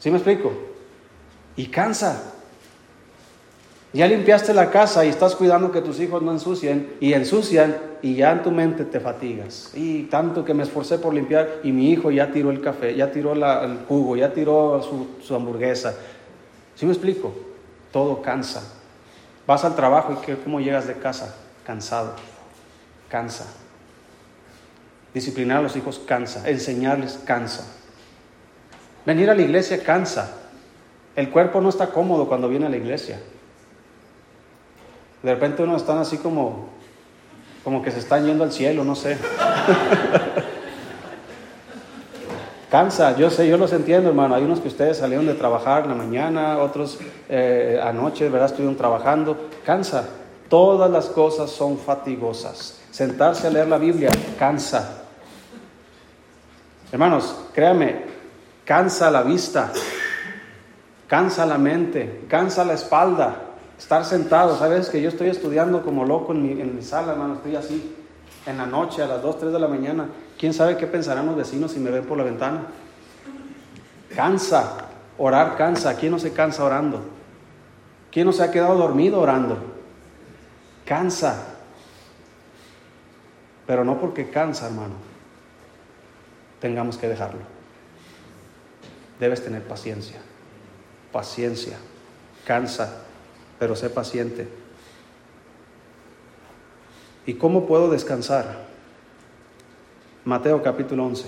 ¿Sí 0.00 0.10
me 0.10 0.16
explico? 0.16 0.52
Y 1.54 1.66
cansa. 1.66 2.34
Ya 3.96 4.06
limpiaste 4.06 4.52
la 4.52 4.70
casa 4.70 5.06
y 5.06 5.08
estás 5.08 5.34
cuidando 5.34 5.72
que 5.72 5.80
tus 5.80 6.00
hijos 6.00 6.20
no 6.20 6.30
ensucien 6.30 6.94
y 7.00 7.14
ensucian 7.14 7.74
y 8.02 8.14
ya 8.14 8.30
en 8.30 8.42
tu 8.42 8.50
mente 8.50 8.84
te 8.84 9.00
fatigas. 9.00 9.70
Y 9.72 10.02
tanto 10.02 10.44
que 10.44 10.52
me 10.52 10.64
esforcé 10.64 10.98
por 10.98 11.14
limpiar 11.14 11.60
y 11.62 11.72
mi 11.72 11.90
hijo 11.90 12.10
ya 12.10 12.30
tiró 12.30 12.50
el 12.50 12.60
café, 12.60 12.94
ya 12.94 13.10
tiró 13.10 13.32
el 13.32 13.78
jugo, 13.88 14.14
ya 14.14 14.34
tiró 14.34 14.82
su, 15.22 15.34
hamburguesa. 15.34 15.94
¿Sí 16.74 16.84
me 16.84 16.92
explico? 16.92 17.32
Todo 17.90 18.20
cansa. 18.20 18.70
Vas 19.46 19.64
al 19.64 19.74
trabajo 19.74 20.12
y 20.12 20.26
¿qué, 20.26 20.36
¿cómo 20.36 20.60
llegas 20.60 20.86
de 20.86 20.96
casa? 20.96 21.34
Cansado. 21.64 22.12
Cansa. 23.08 23.46
Disciplinar 25.14 25.60
a 25.60 25.62
los 25.62 25.74
hijos 25.74 26.02
cansa. 26.06 26.46
Enseñarles 26.46 27.18
cansa. 27.24 27.66
Venir 29.06 29.30
a 29.30 29.34
la 29.34 29.40
iglesia 29.40 29.82
cansa. 29.82 30.34
El 31.14 31.30
cuerpo 31.30 31.62
no 31.62 31.70
está 31.70 31.86
cómodo 31.86 32.28
cuando 32.28 32.46
viene 32.50 32.66
a 32.66 32.68
la 32.68 32.76
iglesia. 32.76 33.18
De 35.26 35.34
repente 35.34 35.62
uno 35.64 35.76
están 35.76 35.98
así 35.98 36.18
como, 36.18 36.68
como 37.64 37.82
que 37.82 37.90
se 37.90 37.98
están 37.98 38.24
yendo 38.24 38.44
al 38.44 38.52
cielo, 38.52 38.84
no 38.84 38.94
sé. 38.94 39.18
Cansa, 42.70 43.16
yo 43.16 43.28
sé, 43.28 43.48
yo 43.48 43.58
los 43.58 43.72
entiendo, 43.72 44.10
hermano. 44.10 44.36
Hay 44.36 44.44
unos 44.44 44.60
que 44.60 44.68
ustedes 44.68 44.98
salieron 44.98 45.26
de 45.26 45.34
trabajar 45.34 45.82
en 45.82 45.88
la 45.88 45.96
mañana, 45.96 46.58
otros 46.58 47.00
eh, 47.28 47.80
anoche, 47.82 48.28
¿verdad? 48.28 48.50
Estuvieron 48.50 48.76
trabajando. 48.76 49.48
Cansa. 49.64 50.04
Todas 50.48 50.88
las 50.88 51.06
cosas 51.06 51.50
son 51.50 51.76
fatigosas. 51.76 52.78
Sentarse 52.92 53.48
a 53.48 53.50
leer 53.50 53.66
la 53.66 53.78
Biblia 53.78 54.12
cansa. 54.38 55.02
Hermanos, 56.92 57.34
créame, 57.52 58.02
cansa 58.64 59.10
la 59.10 59.24
vista, 59.24 59.72
cansa 61.08 61.44
la 61.46 61.58
mente, 61.58 62.26
cansa 62.28 62.64
la 62.64 62.74
espalda. 62.74 63.45
Estar 63.78 64.04
sentado, 64.04 64.58
sabes 64.58 64.88
que 64.88 65.02
yo 65.02 65.08
estoy 65.08 65.28
estudiando 65.28 65.82
como 65.82 66.04
loco 66.04 66.32
en 66.32 66.42
mi, 66.42 66.60
en 66.60 66.74
mi 66.74 66.82
sala, 66.82 67.12
hermano, 67.12 67.34
estoy 67.34 67.56
así 67.56 67.94
en 68.46 68.56
la 68.56 68.66
noche, 68.66 69.02
a 69.02 69.06
las 69.06 69.22
2, 69.22 69.38
3 69.38 69.52
de 69.52 69.58
la 69.58 69.68
mañana. 69.68 70.08
¿Quién 70.38 70.54
sabe 70.54 70.76
qué 70.76 70.86
pensarán 70.86 71.26
los 71.26 71.36
vecinos 71.36 71.72
si 71.72 71.80
me 71.80 71.90
ven 71.90 72.04
por 72.04 72.16
la 72.16 72.24
ventana? 72.24 72.66
Cansa, 74.14 74.78
orar 75.18 75.56
cansa. 75.56 75.96
¿Quién 75.96 76.12
no 76.12 76.18
se 76.18 76.32
cansa 76.32 76.64
orando? 76.64 77.02
¿Quién 78.10 78.26
no 78.26 78.32
se 78.32 78.42
ha 78.42 78.50
quedado 78.50 78.76
dormido 78.76 79.20
orando? 79.20 79.58
Cansa. 80.86 81.48
Pero 83.66 83.84
no 83.84 84.00
porque 84.00 84.30
cansa, 84.30 84.66
hermano, 84.66 84.94
tengamos 86.60 86.96
que 86.96 87.08
dejarlo. 87.08 87.40
Debes 89.20 89.44
tener 89.44 89.62
paciencia. 89.64 90.20
Paciencia. 91.12 91.76
Cansa 92.46 93.05
pero 93.58 93.76
sé 93.76 93.90
paciente. 93.90 94.48
¿Y 97.26 97.34
cómo 97.34 97.66
puedo 97.66 97.90
descansar? 97.90 98.66
Mateo 100.24 100.62
capítulo 100.62 101.04
11. 101.06 101.24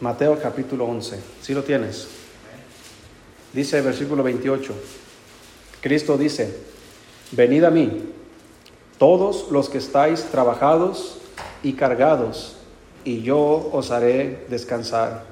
Mateo 0.00 0.40
capítulo 0.40 0.86
11. 0.86 1.20
Si 1.42 1.52
lo 1.52 1.62
tienes. 1.62 2.08
Dice 3.52 3.78
el 3.78 3.84
versículo 3.84 4.22
28. 4.22 4.74
Cristo 5.80 6.16
dice, 6.16 6.56
venid 7.32 7.64
a 7.64 7.70
mí 7.70 8.19
todos 9.00 9.50
los 9.50 9.70
que 9.70 9.78
estáis 9.78 10.24
trabajados 10.24 11.16
y 11.62 11.72
cargados, 11.72 12.56
y 13.02 13.22
yo 13.22 13.70
os 13.72 13.90
haré 13.90 14.44
descansar. 14.50 15.24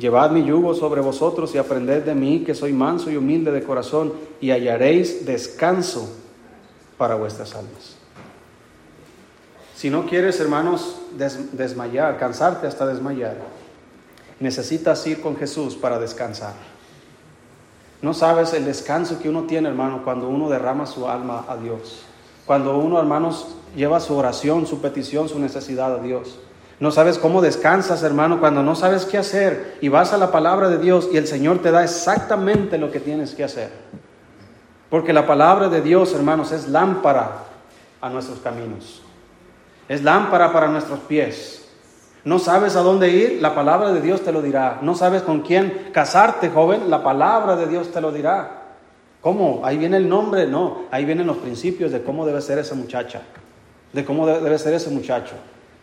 Llevad 0.00 0.32
mi 0.32 0.42
yugo 0.42 0.74
sobre 0.74 1.00
vosotros 1.00 1.54
y 1.54 1.58
aprended 1.58 2.02
de 2.02 2.16
mí, 2.16 2.42
que 2.44 2.56
soy 2.56 2.72
manso 2.72 3.08
y 3.08 3.16
humilde 3.16 3.52
de 3.52 3.62
corazón, 3.62 4.14
y 4.40 4.50
hallaréis 4.50 5.24
descanso 5.24 6.12
para 6.98 7.14
vuestras 7.14 7.54
almas. 7.54 7.94
Si 9.76 9.88
no 9.88 10.04
quieres, 10.04 10.40
hermanos, 10.40 10.96
desmayar, 11.52 12.18
cansarte 12.18 12.66
hasta 12.66 12.84
desmayar, 12.84 13.36
necesitas 14.40 15.06
ir 15.06 15.20
con 15.20 15.36
Jesús 15.36 15.76
para 15.76 16.00
descansar. 16.00 16.54
No 18.02 18.12
sabes 18.12 18.52
el 18.54 18.64
descanso 18.64 19.20
que 19.20 19.28
uno 19.28 19.44
tiene, 19.44 19.68
hermano, 19.68 20.02
cuando 20.02 20.28
uno 20.28 20.50
derrama 20.50 20.84
su 20.84 21.06
alma 21.06 21.44
a 21.46 21.56
Dios. 21.56 22.05
Cuando 22.46 22.78
uno, 22.78 22.98
hermanos, 22.98 23.56
lleva 23.74 24.00
su 24.00 24.16
oración, 24.16 24.66
su 24.66 24.80
petición, 24.80 25.28
su 25.28 25.38
necesidad 25.38 25.94
a 25.94 25.98
Dios. 25.98 26.38
No 26.78 26.90
sabes 26.90 27.18
cómo 27.18 27.40
descansas, 27.40 28.02
hermano, 28.02 28.38
cuando 28.38 28.62
no 28.62 28.74
sabes 28.74 29.04
qué 29.04 29.18
hacer 29.18 29.78
y 29.80 29.88
vas 29.88 30.12
a 30.12 30.18
la 30.18 30.30
palabra 30.30 30.68
de 30.68 30.78
Dios 30.78 31.08
y 31.12 31.16
el 31.16 31.26
Señor 31.26 31.60
te 31.60 31.70
da 31.70 31.82
exactamente 31.82 32.78
lo 32.78 32.92
que 32.92 33.00
tienes 33.00 33.34
que 33.34 33.44
hacer. 33.44 33.70
Porque 34.90 35.12
la 35.12 35.26
palabra 35.26 35.68
de 35.68 35.80
Dios, 35.80 36.14
hermanos, 36.14 36.52
es 36.52 36.68
lámpara 36.68 37.44
a 38.00 38.10
nuestros 38.10 38.38
caminos. 38.40 39.02
Es 39.88 40.02
lámpara 40.02 40.52
para 40.52 40.68
nuestros 40.68 41.00
pies. 41.00 41.68
No 42.24 42.38
sabes 42.38 42.76
a 42.76 42.80
dónde 42.80 43.08
ir, 43.08 43.38
la 43.40 43.54
palabra 43.54 43.92
de 43.92 44.00
Dios 44.00 44.20
te 44.22 44.32
lo 44.32 44.42
dirá. 44.42 44.78
No 44.82 44.94
sabes 44.94 45.22
con 45.22 45.40
quién 45.40 45.90
casarte, 45.92 46.50
joven, 46.50 46.90
la 46.90 47.02
palabra 47.02 47.56
de 47.56 47.66
Dios 47.66 47.90
te 47.90 48.00
lo 48.00 48.12
dirá. 48.12 48.65
¿Cómo? 49.20 49.62
Ahí 49.64 49.78
viene 49.78 49.96
el 49.96 50.08
nombre, 50.08 50.46
no, 50.46 50.84
ahí 50.90 51.04
vienen 51.04 51.26
los 51.26 51.38
principios 51.38 51.92
de 51.92 52.02
cómo 52.02 52.26
debe 52.26 52.40
ser 52.40 52.58
esa 52.58 52.74
muchacha, 52.74 53.22
de 53.92 54.04
cómo 54.04 54.26
debe 54.26 54.58
ser 54.58 54.74
ese 54.74 54.90
muchacho. 54.90 55.34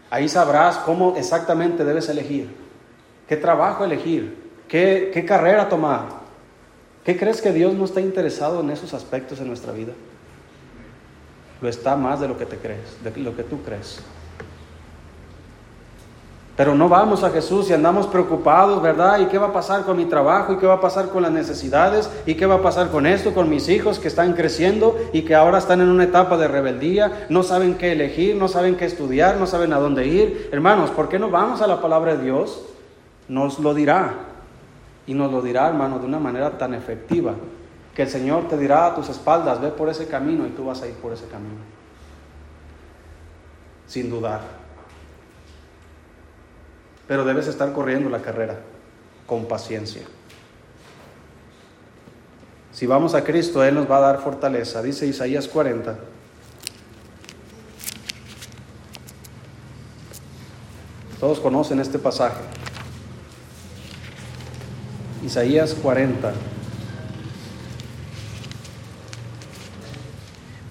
Ahí 0.10 0.30
sabrás 0.30 0.78
cómo 0.78 1.16
exactamente 1.18 1.84
debes 1.84 2.08
elegir, 2.10 2.50
qué 3.28 3.36
trabajo 3.36 3.84
elegir, 3.84 4.38
qué, 4.68 5.12
qué 5.14 5.26
carrera 5.26 5.68
tomar. 5.70 6.24
¿Qué 7.04 7.18
crees 7.18 7.42
que 7.42 7.52
Dios 7.52 7.74
no 7.74 7.84
está 7.84 8.00
interesado 8.00 8.62
en 8.62 8.70
esos 8.70 8.94
aspectos 8.94 9.40
en 9.42 9.48
nuestra 9.48 9.74
vida? 9.74 9.92
Lo 11.62 11.68
está 11.68 11.96
más 11.96 12.22
de 12.22 12.30
lo 12.30 12.38
que 12.38 12.46
te 12.46 12.58
crees, 12.58 13.04
de 13.04 13.12
lo 13.22 13.36
que 13.36 13.44
tú 13.44 13.62
crees. 13.62 14.00
Pero 16.56 16.76
no 16.76 16.88
vamos 16.88 17.24
a 17.24 17.32
Jesús 17.32 17.70
y 17.70 17.74
andamos 17.74 18.06
preocupados, 18.06 18.80
¿verdad? 18.80 19.20
¿Y 19.20 19.26
qué 19.26 19.40
va 19.40 19.48
a 19.48 19.54
pasar 19.54 19.86
con 19.86 19.98
mi 19.98 20.06
trabajo? 20.06 20.54
¿Y 20.54 20.58
qué 20.58 20.68
va 20.68 20.76
a 20.76 20.82
pasar 20.82 21.10
con 21.10 21.24
las 21.24 21.32
necesidades? 21.32 22.12
¿Y 22.28 22.36
qué 22.36 22.46
va 22.46 22.56
a 22.56 22.62
pasar 22.62 22.92
con 22.92 23.08
esto, 23.08 23.34
con 23.34 23.50
mis 23.50 23.70
hijos 23.70 23.98
que 23.98 24.08
están 24.08 24.34
creciendo 24.34 24.96
y 25.14 25.24
que 25.24 25.34
ahora 25.34 25.58
están 25.58 25.82
en 25.82 25.90
una 25.90 26.04
etapa 26.04 26.38
de 26.38 26.48
rebeldía? 26.48 27.26
No 27.30 27.42
saben 27.42 27.76
qué 27.76 27.94
elegir, 27.94 28.36
no 28.36 28.48
saben 28.48 28.76
qué 28.76 28.86
estudiar, 28.86 29.38
no 29.38 29.48
saben 29.48 29.74
a 29.74 29.80
dónde 29.80 30.06
ir. 30.06 30.50
Hermanos, 30.52 30.92
¿por 30.92 31.10
qué 31.10 31.18
no 31.18 31.32
vamos 31.32 31.62
a 31.64 31.68
la 31.68 31.82
palabra 31.82 32.16
de 32.16 32.24
Dios? 32.24 32.64
Nos 33.28 33.58
lo 33.58 33.74
dirá. 33.74 34.14
Y 35.08 35.16
nos 35.16 35.32
lo 35.32 35.42
dirá, 35.42 35.68
hermano, 35.68 35.98
de 35.98 36.06
una 36.06 36.20
manera 36.20 36.60
tan 36.60 36.76
efectiva 36.76 37.34
que 37.96 38.04
el 38.04 38.10
Señor 38.10 38.48
te 38.48 38.58
dirá 38.58 38.86
a 38.86 38.96
tus 38.96 39.10
espaldas, 39.10 39.60
ve 39.60 39.70
por 39.70 39.90
ese 39.90 40.08
camino 40.08 40.46
y 40.46 40.52
tú 40.52 40.66
vas 40.66 40.84
a 40.84 40.88
ir 40.88 40.94
por 40.94 41.14
ese 41.14 41.26
camino. 41.26 41.62
Sin 43.88 44.12
dudar 44.12 44.63
pero 47.08 47.26
debes 47.26 47.48
estar 47.48 47.74
corriendo 47.74 48.10
la 48.10 48.22
carrera 48.22 48.60
con 49.28 49.46
paciencia. 49.48 50.04
Si 52.72 52.88
vamos 52.88 53.14
a 53.14 53.24
Cristo, 53.24 53.64
Él 53.64 53.76
nos 53.76 53.90
va 53.90 53.98
a 53.98 54.02
dar 54.02 54.22
fortaleza. 54.22 54.82
Dice 54.82 55.06
Isaías 55.06 55.48
40. 55.48 55.96
Todos 61.20 61.40
conocen 61.40 61.80
este 61.80 62.00
pasaje. 62.00 62.42
Isaías 65.24 65.74
40. 65.76 66.34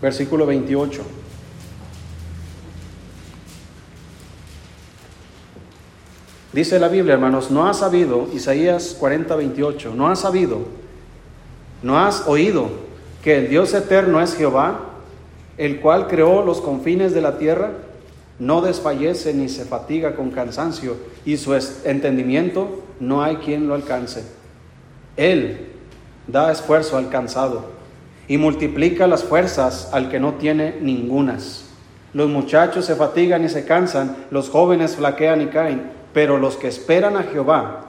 Versículo 0.02 0.44
28. 0.44 1.21
Dice 6.52 6.78
la 6.78 6.88
Biblia, 6.88 7.14
hermanos, 7.14 7.50
no 7.50 7.66
has 7.66 7.78
sabido, 7.78 8.28
Isaías 8.34 8.94
40, 8.98 9.34
28, 9.36 9.94
no 9.94 10.08
has 10.08 10.20
sabido, 10.20 10.58
no 11.82 11.98
has 11.98 12.26
oído 12.26 12.68
que 13.22 13.38
el 13.38 13.48
Dios 13.48 13.72
eterno 13.72 14.20
es 14.20 14.34
Jehová, 14.34 14.80
el 15.56 15.80
cual 15.80 16.08
creó 16.08 16.44
los 16.44 16.60
confines 16.60 17.14
de 17.14 17.22
la 17.22 17.38
tierra, 17.38 17.70
no 18.38 18.60
desfallece 18.60 19.32
ni 19.32 19.48
se 19.48 19.64
fatiga 19.64 20.14
con 20.14 20.30
cansancio, 20.30 20.96
y 21.24 21.38
su 21.38 21.54
entendimiento 21.84 22.82
no 23.00 23.22
hay 23.22 23.36
quien 23.36 23.66
lo 23.66 23.74
alcance. 23.74 24.22
Él 25.16 25.68
da 26.26 26.52
esfuerzo 26.52 26.98
al 26.98 27.08
cansado 27.08 27.64
y 28.28 28.36
multiplica 28.36 29.06
las 29.06 29.24
fuerzas 29.24 29.88
al 29.92 30.10
que 30.10 30.20
no 30.20 30.34
tiene 30.34 30.76
ningunas. 30.80 31.64
Los 32.12 32.28
muchachos 32.28 32.84
se 32.84 32.94
fatigan 32.94 33.44
y 33.44 33.48
se 33.48 33.64
cansan, 33.64 34.16
los 34.30 34.50
jóvenes 34.50 34.96
flaquean 34.96 35.40
y 35.40 35.46
caen, 35.46 36.01
pero 36.12 36.38
los 36.38 36.56
que 36.56 36.68
esperan 36.68 37.16
a 37.16 37.24
Jehová 37.24 37.86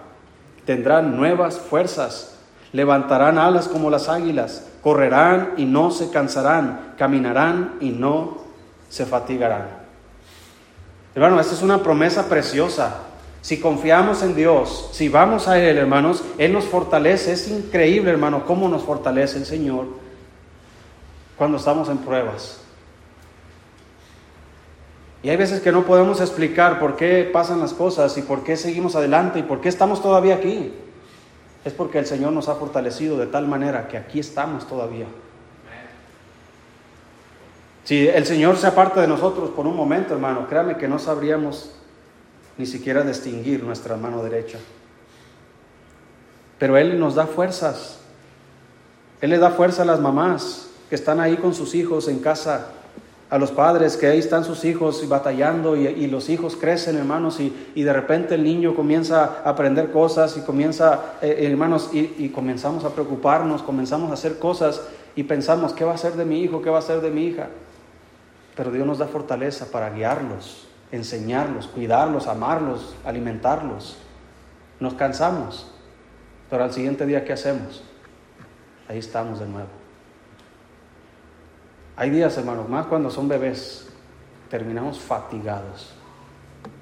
tendrán 0.65 1.17
nuevas 1.17 1.57
fuerzas, 1.57 2.36
levantarán 2.71 3.38
alas 3.38 3.67
como 3.67 3.89
las 3.89 4.09
águilas, 4.09 4.65
correrán 4.82 5.53
y 5.57 5.65
no 5.65 5.91
se 5.91 6.09
cansarán, 6.09 6.93
caminarán 6.97 7.76
y 7.80 7.89
no 7.89 8.38
se 8.89 9.05
fatigarán. 9.05 9.67
Hermano, 11.15 11.39
esta 11.39 11.53
es 11.53 11.61
una 11.61 11.84
promesa 11.84 12.28
preciosa. 12.28 12.95
Si 13.41 13.59
confiamos 13.59 14.24
en 14.24 14.36
Dios, 14.36 14.89
si 14.93 15.09
vamos 15.09 15.47
a 15.47 15.59
Él, 15.59 15.78
hermanos, 15.78 16.24
Él 16.38 16.53
nos 16.53 16.65
fortalece. 16.65 17.34
Es 17.34 17.49
increíble, 17.49 18.09
hermano, 18.09 18.45
cómo 18.45 18.69
nos 18.69 18.84
fortalece 18.84 19.38
el 19.38 19.45
Señor 19.45 19.86
cuando 21.38 21.57
estamos 21.57 21.89
en 21.89 21.97
pruebas. 21.97 22.62
Y 25.24 25.30
hay 25.30 25.38
veces 25.38 25.61
que 25.61 25.71
no 25.71 25.86
podemos 25.86 26.19
explicar 26.19 26.80
por 26.82 26.97
qué 26.97 27.30
pasan 27.32 27.61
las 27.61 27.74
cosas 27.74 28.17
y 28.17 28.21
por 28.21 28.43
qué 28.43 28.57
seguimos 28.57 28.97
adelante 28.97 29.39
y 29.39 29.43
por 29.43 29.61
qué 29.61 29.69
estamos 29.69 30.01
todavía 30.01 30.36
aquí. 30.36 30.74
Es 31.63 31.71
porque 31.71 31.97
el 31.97 32.05
Señor 32.05 32.34
nos 32.34 32.49
ha 32.49 32.55
fortalecido 32.55 33.17
de 33.17 33.28
tal 33.28 33.47
manera 33.47 33.88
que 33.88 33.97
aquí 33.97 34.19
estamos 34.19 34.67
todavía. 34.67 35.05
Si 37.86 38.05
el 38.05 38.26
Señor 38.26 38.57
se 38.57 38.67
aparta 38.67 38.99
de 38.99 39.07
nosotros 39.07 39.49
por 39.51 39.65
un 39.65 39.78
momento, 39.78 40.13
hermano, 40.13 40.45
créame 40.47 40.76
que 40.76 40.89
no 40.89 40.99
sabríamos 40.99 41.71
ni 42.57 42.65
siquiera 42.65 43.01
distinguir 43.03 43.63
nuestra 43.63 43.95
mano 43.95 44.21
derecha. 44.24 44.59
Pero 46.59 46.78
Él 46.78 46.99
nos 46.99 47.15
da 47.15 47.28
fuerzas. 47.28 47.99
Él 49.21 49.30
le 49.30 49.38
da 49.38 49.51
fuerza 49.51 49.84
a 49.84 49.86
las 49.86 50.01
mamás 50.01 50.67
que 50.89 50.95
están 50.95 51.21
ahí 51.21 51.38
con 51.38 51.53
sus 51.53 51.76
hijos 51.76 52.09
en 52.09 52.19
casa 52.19 52.67
a 53.34 53.39
los 53.39 53.49
padres 53.49 53.97
que 53.97 54.05
ahí 54.05 54.19
están 54.19 54.45
sus 54.45 54.63
hijos 54.63 55.09
batallando 55.09 55.75
y, 55.75 56.05
los 56.05 56.29
hijos 56.29 56.55
crecen, 56.55 56.97
hermanos, 56.97 57.39
y, 57.39 57.81
de 57.81 57.91
repente 57.91 58.36
el 58.36 58.43
niño 58.43 58.75
comienza 58.75 59.41
a 59.43 59.49
aprender 59.49 59.89
cosas 59.89 60.38
y 60.38 60.41
comienza, 60.41 61.15
eh, 61.19 61.38
eh, 61.39 61.47
hermanos, 61.49 61.89
y, 61.93 62.29
comenzamos 62.29 62.86
a 62.86 62.91
preocuparnos, 62.91 63.63
comenzamos 63.63 64.11
a 64.11 64.13
hacer 64.13 64.38
cosas 64.38 64.84
y 65.15 65.23
pensamos, 65.23 65.73
¿qué 65.73 65.84
va 65.84 65.95
a 65.95 65.97
ser 65.97 66.13
de 66.13 66.25
mi 66.25 66.43
hijo? 66.43 66.61
¿Qué 66.61 66.69
va 66.69 66.77
a 66.77 66.84
ser 66.84 67.01
de 67.01 67.09
mi 67.09 67.25
hija? 67.25 67.47
Pero 68.55 68.69
Dios 68.69 68.86
nos 68.86 68.99
da 68.99 69.07
fortaleza 69.07 69.65
para 69.71 69.89
guiarlos, 69.89 70.67
enseñarlos, 70.91 71.65
cuidarlos, 71.65 72.27
amarlos, 72.27 72.95
alimentarlos. 73.03 73.97
Nos 74.79 74.93
cansamos, 74.93 75.71
pero 76.51 76.65
al 76.65 76.71
siguiente 76.71 77.07
día, 77.07 77.25
¿qué 77.25 77.34
hacemos? 77.34 77.84
Ahí 78.88 78.99
estamos 78.99 79.39
de 79.39 79.47
nuevo. 79.47 79.82
Hay 81.96 82.10
días, 82.10 82.38
hermanos, 82.38 82.68
más 82.68 82.88
cuando 82.88 83.12
son 83.12 83.28
bebés, 83.28 83.88
terminamos 84.50 85.00
fatigados, 85.00 85.94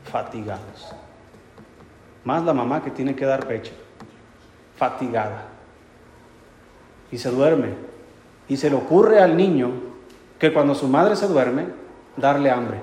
fatigados. 0.06 0.94
Más 2.24 2.44
la 2.44 2.54
mamá 2.54 2.82
que 2.82 2.92
tiene 2.92 3.16
que 3.16 3.26
dar 3.26 3.46
pecho, 3.46 3.74
fatigada. 4.78 5.46
Y 7.12 7.18
se 7.18 7.30
duerme. 7.30 7.74
Y 8.48 8.58
se 8.58 8.70
le 8.70 8.76
ocurre 8.76 9.22
al 9.22 9.36
niño 9.36 9.72
que 10.40 10.54
cuando 10.54 10.76
su 10.76 10.88
madre 10.88 11.16
se 11.16 11.28
duerme, 11.28 11.68
darle 12.16 12.50
hambre. 12.50 12.80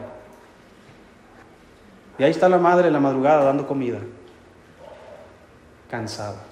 Y 2.18 2.24
ahí 2.24 2.30
está 2.30 2.48
la 2.48 2.58
madre 2.58 2.88
en 2.88 2.92
la 2.92 3.00
madrugada 3.00 3.44
dando 3.44 3.66
comida, 3.66 4.00
cansada. 5.90 6.42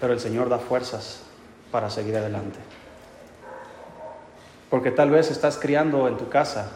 Pero 0.00 0.12
el 0.12 0.20
Señor 0.20 0.48
da 0.48 0.58
fuerzas 0.58 1.22
para 1.70 1.88
seguir 1.88 2.16
adelante. 2.16 2.58
Porque 4.70 4.90
tal 4.90 5.10
vez 5.10 5.30
estás 5.30 5.58
criando 5.58 6.08
en 6.08 6.16
tu 6.16 6.28
casa 6.28 6.72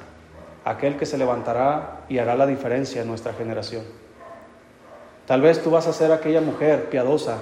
aquel 0.64 0.97
que 0.97 1.07
se 1.07 1.18
levantará 1.18 2.03
y 2.09 2.18
hará 2.18 2.36
la 2.36 2.47
diferencia 2.47 3.03
en 3.03 3.09
nuestra 3.09 3.32
generación. 3.32 3.82
Tal 5.26 5.41
vez 5.41 5.62
tú 5.62 5.70
vas 5.70 5.86
a 5.86 5.93
ser 5.93 6.12
aquella 6.12 6.41
mujer 6.41 6.88
piadosa 6.91 7.38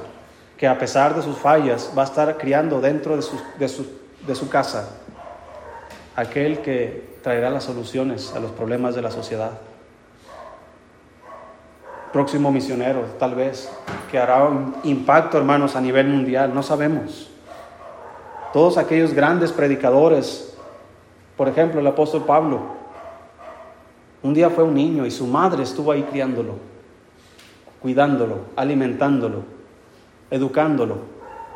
que 0.56 0.66
a 0.66 0.78
pesar 0.78 1.14
de 1.14 1.22
sus 1.22 1.36
fallas 1.38 1.92
va 1.96 2.02
a 2.02 2.06
estar 2.06 2.36
criando 2.36 2.80
dentro 2.80 3.16
de 3.16 3.22
su, 3.22 3.40
de 3.58 3.68
su, 3.68 3.86
de 4.26 4.34
su 4.34 4.48
casa 4.48 4.88
aquel 6.18 6.58
que 6.58 7.16
traerá 7.22 7.48
las 7.48 7.62
soluciones 7.62 8.34
a 8.34 8.40
los 8.40 8.50
problemas 8.50 8.96
de 8.96 9.02
la 9.02 9.10
sociedad. 9.12 9.52
Próximo 12.12 12.50
misionero, 12.50 13.02
tal 13.20 13.36
vez, 13.36 13.70
que 14.10 14.18
hará 14.18 14.42
un 14.44 14.74
impacto, 14.82 15.38
hermanos, 15.38 15.76
a 15.76 15.80
nivel 15.80 16.08
mundial, 16.08 16.52
no 16.52 16.64
sabemos. 16.64 17.30
Todos 18.52 18.78
aquellos 18.78 19.12
grandes 19.12 19.52
predicadores, 19.52 20.54
por 21.36 21.48
ejemplo, 21.48 21.80
el 21.80 21.86
apóstol 21.86 22.24
Pablo, 22.24 22.60
un 24.22 24.34
día 24.34 24.50
fue 24.50 24.64
un 24.64 24.74
niño 24.74 25.06
y 25.06 25.10
su 25.10 25.26
madre 25.26 25.62
estuvo 25.62 25.92
ahí 25.92 26.02
criándolo, 26.04 26.54
cuidándolo, 27.80 28.38
alimentándolo, 28.56 29.42
educándolo, 30.30 30.98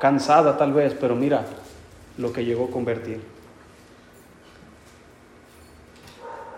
cansada 0.01 0.57
tal 0.57 0.73
vez, 0.73 0.95
pero 1.01 1.17
mira 1.17 1.45
lo 2.19 2.33
que 2.33 2.45
llegó 2.45 2.67
a 2.67 2.71
convertir. 2.71 3.21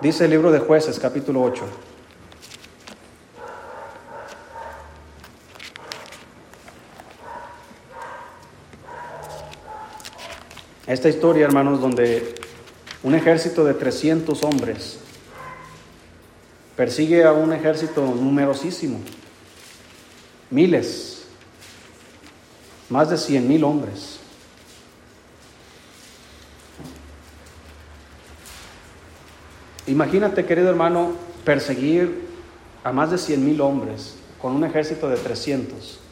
Dice 0.00 0.24
el 0.24 0.32
libro 0.32 0.50
de 0.50 0.58
jueces 0.58 0.98
capítulo 0.98 1.42
8. 1.42 1.64
Esta 10.86 11.08
historia, 11.08 11.46
hermanos, 11.46 11.80
donde 11.80 12.34
un 13.02 13.14
ejército 13.14 13.64
de 13.64 13.72
300 13.72 14.42
hombres 14.42 14.98
persigue 16.76 17.24
a 17.24 17.32
un 17.32 17.54
ejército 17.54 18.02
numerosísimo, 18.02 19.00
miles, 20.50 21.24
más 22.90 23.08
de 23.08 23.16
100 23.16 23.48
mil 23.48 23.64
hombres. 23.64 24.18
Imagínate, 29.86 30.44
querido 30.44 30.68
hermano, 30.68 31.12
perseguir 31.46 32.26
a 32.82 32.92
más 32.92 33.10
de 33.10 33.16
100 33.16 33.42
mil 33.42 33.60
hombres 33.62 34.16
con 34.38 34.52
un 34.52 34.64
ejército 34.64 35.08
de 35.08 35.16
300 35.16 36.03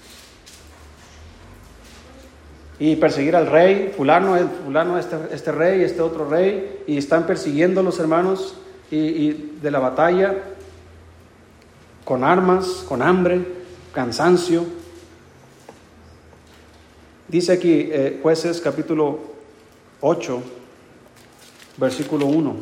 y 2.83 2.97
perseguir 2.97 3.37
al 3.37 3.47
rey, 3.47 3.93
fulano, 3.97 4.37
fulano 4.65 4.99
este, 4.99 5.17
este 5.31 5.53
rey, 5.53 5.85
este 5.85 6.03
otro 6.03 6.29
rey, 6.29 6.83
y 6.89 6.99
están 6.99 7.29
persiguiendo 7.29 7.79
a 7.79 7.85
los 7.85 8.01
hermanos 8.01 8.57
y, 8.91 9.31
de 9.63 9.71
la 9.71 9.79
batalla 9.79 10.35
con 12.05 12.25
armas, 12.25 12.85
con 12.89 13.01
hambre, 13.01 13.41
cansancio. 13.95 14.65
Dice 17.29 17.53
aquí 17.53 17.89
eh, 17.93 18.19
jueces 18.21 18.61
capítulo 18.61 19.21
8, 20.01 20.43
versículo 21.77 22.27
1. 22.27 22.57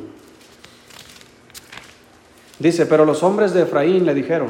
Dice, 2.58 2.84
pero 2.84 3.06
los 3.06 3.22
hombres 3.22 3.54
de 3.54 3.62
Efraín 3.62 4.04
le 4.04 4.12
dijeron, 4.12 4.48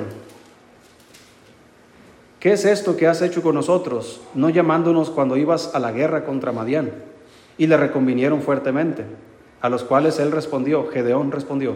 ¿qué 2.41 2.53
es 2.53 2.65
esto 2.65 2.97
que 2.97 3.07
has 3.07 3.23
hecho 3.23 3.43
con 3.43 3.55
nosotros, 3.55 4.21
no 4.35 4.51
llamándonos 4.51 5.11
cuando 5.11 5.37
ibas 5.37 5.75
a 5.75 5.79
la 5.79 5.93
guerra 5.93 6.25
contra 6.25 6.51
Madián? 6.53 6.91
Y 7.59 7.67
le 7.67 7.77
reconvinieron 7.77 8.43
fuertemente, 8.43 9.05
a 9.61 9.69
los 9.69 9.85
cuales 9.85 10.19
él 10.19 10.33
respondió, 10.33 10.89
Gedeón 10.89 11.31
respondió, 11.31 11.75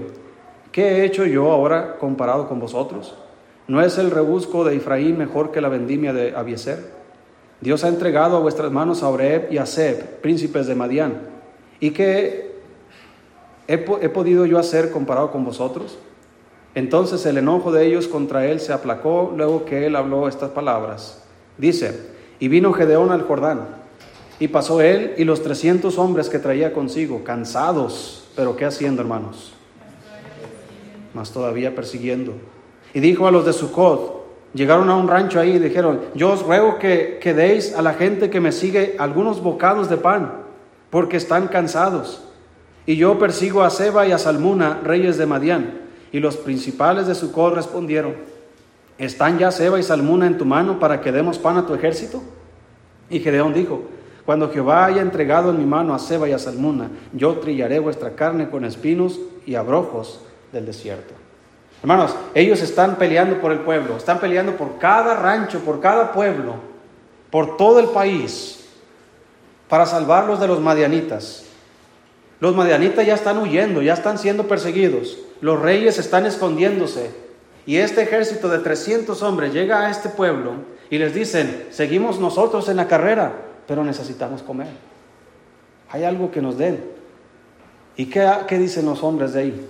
¿qué 0.72 0.88
he 0.88 1.04
hecho 1.04 1.26
yo 1.26 1.52
ahora 1.52 1.98
comparado 1.98 2.48
con 2.48 2.58
vosotros? 2.58 3.14
¿No 3.68 3.80
es 3.82 3.98
el 3.98 4.10
rebusco 4.10 4.64
de 4.64 4.76
Efraín 4.76 5.16
mejor 5.16 5.52
que 5.52 5.60
la 5.60 5.68
vendimia 5.68 6.12
de 6.12 6.34
Abieser? 6.34 6.92
Dios 7.60 7.84
ha 7.84 7.88
entregado 7.88 8.36
a 8.36 8.40
vuestras 8.40 8.72
manos 8.72 9.02
a 9.02 9.08
Oreb 9.08 9.52
y 9.52 9.58
a 9.58 9.66
Seb, 9.66 10.20
príncipes 10.20 10.66
de 10.66 10.74
Madián. 10.74 11.14
¿Y 11.80 11.90
qué 11.90 12.52
he, 13.68 13.74
he 13.74 14.08
podido 14.08 14.44
yo 14.44 14.58
hacer 14.58 14.90
comparado 14.90 15.30
con 15.30 15.44
vosotros? 15.44 15.98
Entonces 16.74 17.24
el 17.26 17.38
enojo 17.38 17.70
de 17.70 17.86
ellos 17.86 18.08
contra 18.08 18.46
él 18.46 18.60
se 18.60 18.72
aplacó 18.72 19.32
luego 19.36 19.64
que 19.64 19.86
él 19.86 19.94
habló 19.94 20.26
estas 20.26 20.50
palabras. 20.50 21.22
Dice, 21.56 22.14
y 22.40 22.48
vino 22.48 22.72
Gedeón 22.72 23.12
al 23.12 23.22
Jordán, 23.22 23.84
y 24.40 24.48
pasó 24.48 24.80
él 24.80 25.14
y 25.16 25.24
los 25.24 25.42
trescientos 25.42 25.98
hombres 25.98 26.28
que 26.28 26.40
traía 26.40 26.72
consigo, 26.72 27.22
cansados, 27.22 28.28
pero 28.34 28.56
¿qué 28.56 28.64
haciendo, 28.64 29.02
hermanos? 29.02 29.54
Más 31.14 31.30
todavía 31.30 31.76
persiguiendo. 31.76 32.32
Y 32.92 33.00
dijo 33.00 33.28
a 33.28 33.30
los 33.30 33.46
de 33.46 33.52
Sucot, 33.52 34.24
llegaron 34.52 34.90
a 34.90 34.96
un 34.96 35.06
rancho 35.06 35.38
ahí 35.38 35.52
y 35.52 35.58
dijeron, 35.60 36.00
yo 36.14 36.32
os 36.32 36.42
ruego 36.42 36.80
que, 36.80 37.20
que 37.22 37.34
deis 37.34 37.74
a 37.76 37.82
la 37.82 37.94
gente 37.94 38.30
que 38.30 38.40
me 38.40 38.50
sigue 38.50 38.96
algunos 38.98 39.40
bocados 39.40 39.88
de 39.88 39.96
pan, 39.96 40.32
porque 40.90 41.16
están 41.16 41.46
cansados. 41.46 42.24
Y 42.86 42.96
yo 42.96 43.18
persigo 43.20 43.62
a 43.62 43.70
Seba 43.70 44.06
y 44.08 44.12
a 44.12 44.18
Salmuna, 44.18 44.80
reyes 44.82 45.16
de 45.16 45.26
Madián. 45.26 45.83
Y 46.14 46.20
los 46.20 46.36
principales 46.36 47.08
de 47.08 47.14
Sucot 47.16 47.56
respondieron, 47.56 48.14
¿están 48.98 49.36
ya 49.36 49.50
Seba 49.50 49.80
y 49.80 49.82
Salmuna 49.82 50.28
en 50.28 50.38
tu 50.38 50.44
mano 50.44 50.78
para 50.78 51.00
que 51.00 51.10
demos 51.10 51.40
pan 51.40 51.56
a 51.56 51.66
tu 51.66 51.74
ejército? 51.74 52.22
Y 53.10 53.18
Gedeón 53.18 53.52
dijo, 53.52 53.82
Cuando 54.24 54.48
Jehová 54.48 54.84
haya 54.84 55.02
entregado 55.02 55.50
en 55.50 55.58
mi 55.58 55.64
mano 55.66 55.92
a 55.92 55.98
Seba 55.98 56.28
y 56.28 56.32
a 56.32 56.38
Salmuna, 56.38 56.88
yo 57.14 57.40
trillaré 57.40 57.80
vuestra 57.80 58.14
carne 58.14 58.48
con 58.48 58.64
espinos 58.64 59.18
y 59.44 59.56
abrojos 59.56 60.20
del 60.52 60.66
desierto. 60.66 61.14
Hermanos, 61.82 62.14
ellos 62.32 62.62
están 62.62 62.94
peleando 62.94 63.40
por 63.40 63.50
el 63.50 63.58
pueblo, 63.58 63.96
están 63.96 64.20
peleando 64.20 64.52
por 64.52 64.78
cada 64.78 65.16
rancho, 65.16 65.64
por 65.64 65.80
cada 65.80 66.12
pueblo, 66.12 66.54
por 67.28 67.56
todo 67.56 67.80
el 67.80 67.88
país, 67.88 68.68
para 69.68 69.84
salvarlos 69.84 70.38
de 70.38 70.46
los 70.46 70.60
madianitas. 70.60 71.46
Los 72.38 72.54
madianitas 72.54 73.04
ya 73.04 73.14
están 73.14 73.38
huyendo, 73.38 73.82
ya 73.82 73.94
están 73.94 74.16
siendo 74.16 74.46
perseguidos. 74.46 75.23
Los 75.40 75.60
reyes 75.60 75.98
están 75.98 76.26
escondiéndose. 76.26 77.10
Y 77.66 77.76
este 77.76 78.02
ejército 78.02 78.48
de 78.48 78.58
300 78.58 79.22
hombres 79.22 79.52
llega 79.52 79.86
a 79.86 79.90
este 79.90 80.08
pueblo 80.08 80.52
y 80.90 80.98
les 80.98 81.14
dicen, 81.14 81.66
seguimos 81.70 82.18
nosotros 82.18 82.68
en 82.68 82.76
la 82.76 82.88
carrera, 82.88 83.32
pero 83.66 83.84
necesitamos 83.84 84.42
comer. 84.42 84.68
Hay 85.90 86.04
algo 86.04 86.30
que 86.30 86.42
nos 86.42 86.58
den. 86.58 86.84
¿Y 87.96 88.06
qué, 88.06 88.30
qué 88.46 88.58
dicen 88.58 88.84
los 88.84 89.02
hombres 89.02 89.32
de 89.32 89.40
ahí? 89.40 89.66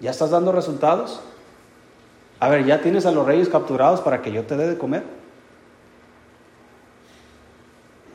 ¿Ya 0.00 0.10
estás 0.10 0.30
dando 0.30 0.50
resultados? 0.50 1.20
A 2.40 2.48
ver, 2.48 2.64
¿ya 2.64 2.80
tienes 2.80 3.06
a 3.06 3.12
los 3.12 3.24
reyes 3.24 3.48
capturados 3.48 4.00
para 4.00 4.20
que 4.22 4.32
yo 4.32 4.42
te 4.44 4.56
dé 4.56 4.66
de 4.66 4.76
comer? 4.76 5.04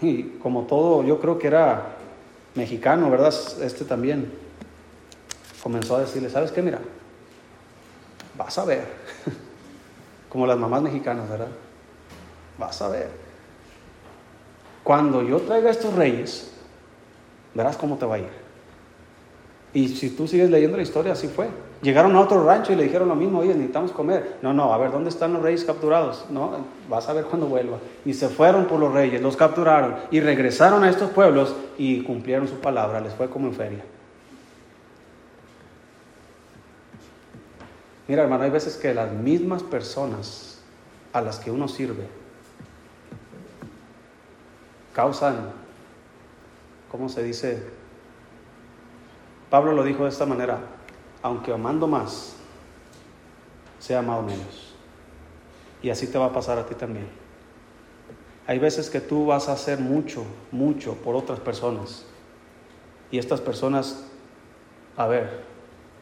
Y 0.02 0.24
como 0.42 0.64
todo, 0.64 1.04
yo 1.04 1.20
creo 1.20 1.40
que 1.40 1.48
era 1.48 1.96
mexicano, 2.56 3.10
¿verdad? 3.10 3.34
Este 3.62 3.86
también 3.86 4.32
comenzó 5.68 5.98
a 5.98 6.00
decirle, 6.00 6.30
¿sabes 6.30 6.54
qué? 6.54 6.62
Mira, 6.62 6.80
vas 8.38 8.58
a 8.58 8.64
ver. 8.64 8.86
Como 10.30 10.48
las 10.48 10.58
mamás 10.58 10.82
mexicanas, 10.82 11.30
¿verdad? 11.30 11.50
Vas 12.58 12.82
a 12.82 12.88
ver. 12.88 13.10
Cuando 14.82 15.22
yo 15.24 15.42
traiga 15.42 15.70
estos 15.70 15.94
reyes, 15.94 16.54
verás 17.54 17.76
cómo 17.76 17.98
te 17.98 18.06
va 18.06 18.16
a 18.16 18.20
ir. 18.20 18.30
Y 19.74 19.90
si 19.90 20.12
tú 20.12 20.26
sigues 20.26 20.50
leyendo 20.50 20.78
la 20.78 20.84
historia, 20.84 21.12
así 21.12 21.28
fue. 21.28 21.50
Llegaron 21.82 22.16
a 22.16 22.22
otro 22.22 22.46
rancho 22.46 22.72
y 22.72 22.78
le 22.78 22.84
dijeron 22.84 23.10
lo 23.10 23.16
mismo, 23.16 23.40
oye, 23.40 23.54
necesitamos 23.54 23.92
comer. 23.92 24.38
No, 24.42 24.54
no, 24.54 24.74
a 24.74 24.78
ver, 24.78 24.90
¿dónde 24.90 25.10
están 25.10 25.34
los 25.34 25.42
reyes 25.42 25.66
capturados? 25.66 26.28
No, 26.30 26.52
vas 26.90 27.10
a 27.10 27.14
ver 27.14 27.26
cuando 27.26 27.48
vuelva. 27.48 27.80
Y 28.06 28.14
se 28.14 28.30
fueron 28.30 28.68
por 28.68 28.80
los 28.80 28.94
reyes, 28.94 29.22
los 29.22 29.36
capturaron 29.36 29.98
y 30.12 30.22
regresaron 30.22 30.86
a 30.86 30.90
estos 30.90 31.10
pueblos 31.10 31.54
y 31.78 32.04
cumplieron 32.04 32.48
su 32.48 32.56
palabra, 32.62 33.02
les 33.02 33.14
fue 33.14 33.30
como 33.30 33.48
en 33.48 33.54
feria. 33.54 33.84
Mira, 38.08 38.24
hermano, 38.24 38.44
hay 38.44 38.50
veces 38.50 38.78
que 38.78 38.94
las 38.94 39.12
mismas 39.12 39.64
personas 39.64 40.60
a 41.12 41.22
las 41.22 41.40
que 41.40 41.52
uno 41.52 41.68
sirve 41.68 42.08
causan, 44.94 45.52
¿cómo 46.90 47.10
se 47.10 47.22
dice? 47.22 47.64
Pablo 49.50 49.74
lo 49.74 49.84
dijo 49.84 50.04
de 50.04 50.10
esta 50.10 50.26
manera, 50.26 50.60
aunque 51.22 51.52
amando 51.52 51.88
más, 51.88 52.36
sea 53.80 54.00
amado 54.00 54.24
menos. 54.24 54.74
Y 55.82 55.90
así 55.90 56.08
te 56.08 56.18
va 56.18 56.28
a 56.28 56.34
pasar 56.34 56.58
a 56.58 56.66
ti 56.66 56.76
también. 56.76 57.08
Hay 58.48 58.60
veces 58.60 58.90
que 58.90 59.02
tú 59.02 59.28
vas 59.28 59.50
a 59.50 59.54
hacer 59.54 59.80
mucho, 59.80 60.24
mucho 60.52 60.96
por 60.96 61.16
otras 61.16 61.40
personas. 61.40 62.06
Y 63.12 63.20
estas 63.20 63.42
personas, 63.42 64.06
a 64.96 65.08
ver, 65.08 65.44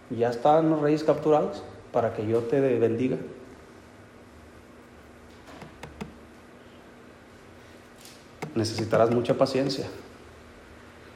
¿ya 0.10 0.30
están 0.30 0.70
los 0.70 0.82
reyes 0.82 1.04
capturados 1.04 1.64
para 1.96 2.14
que 2.14 2.28
yo 2.28 2.40
te 2.40 2.60
bendiga? 2.60 3.16
Necesitarás 8.54 9.12
mucha 9.12 9.36
paciencia. 9.36 9.86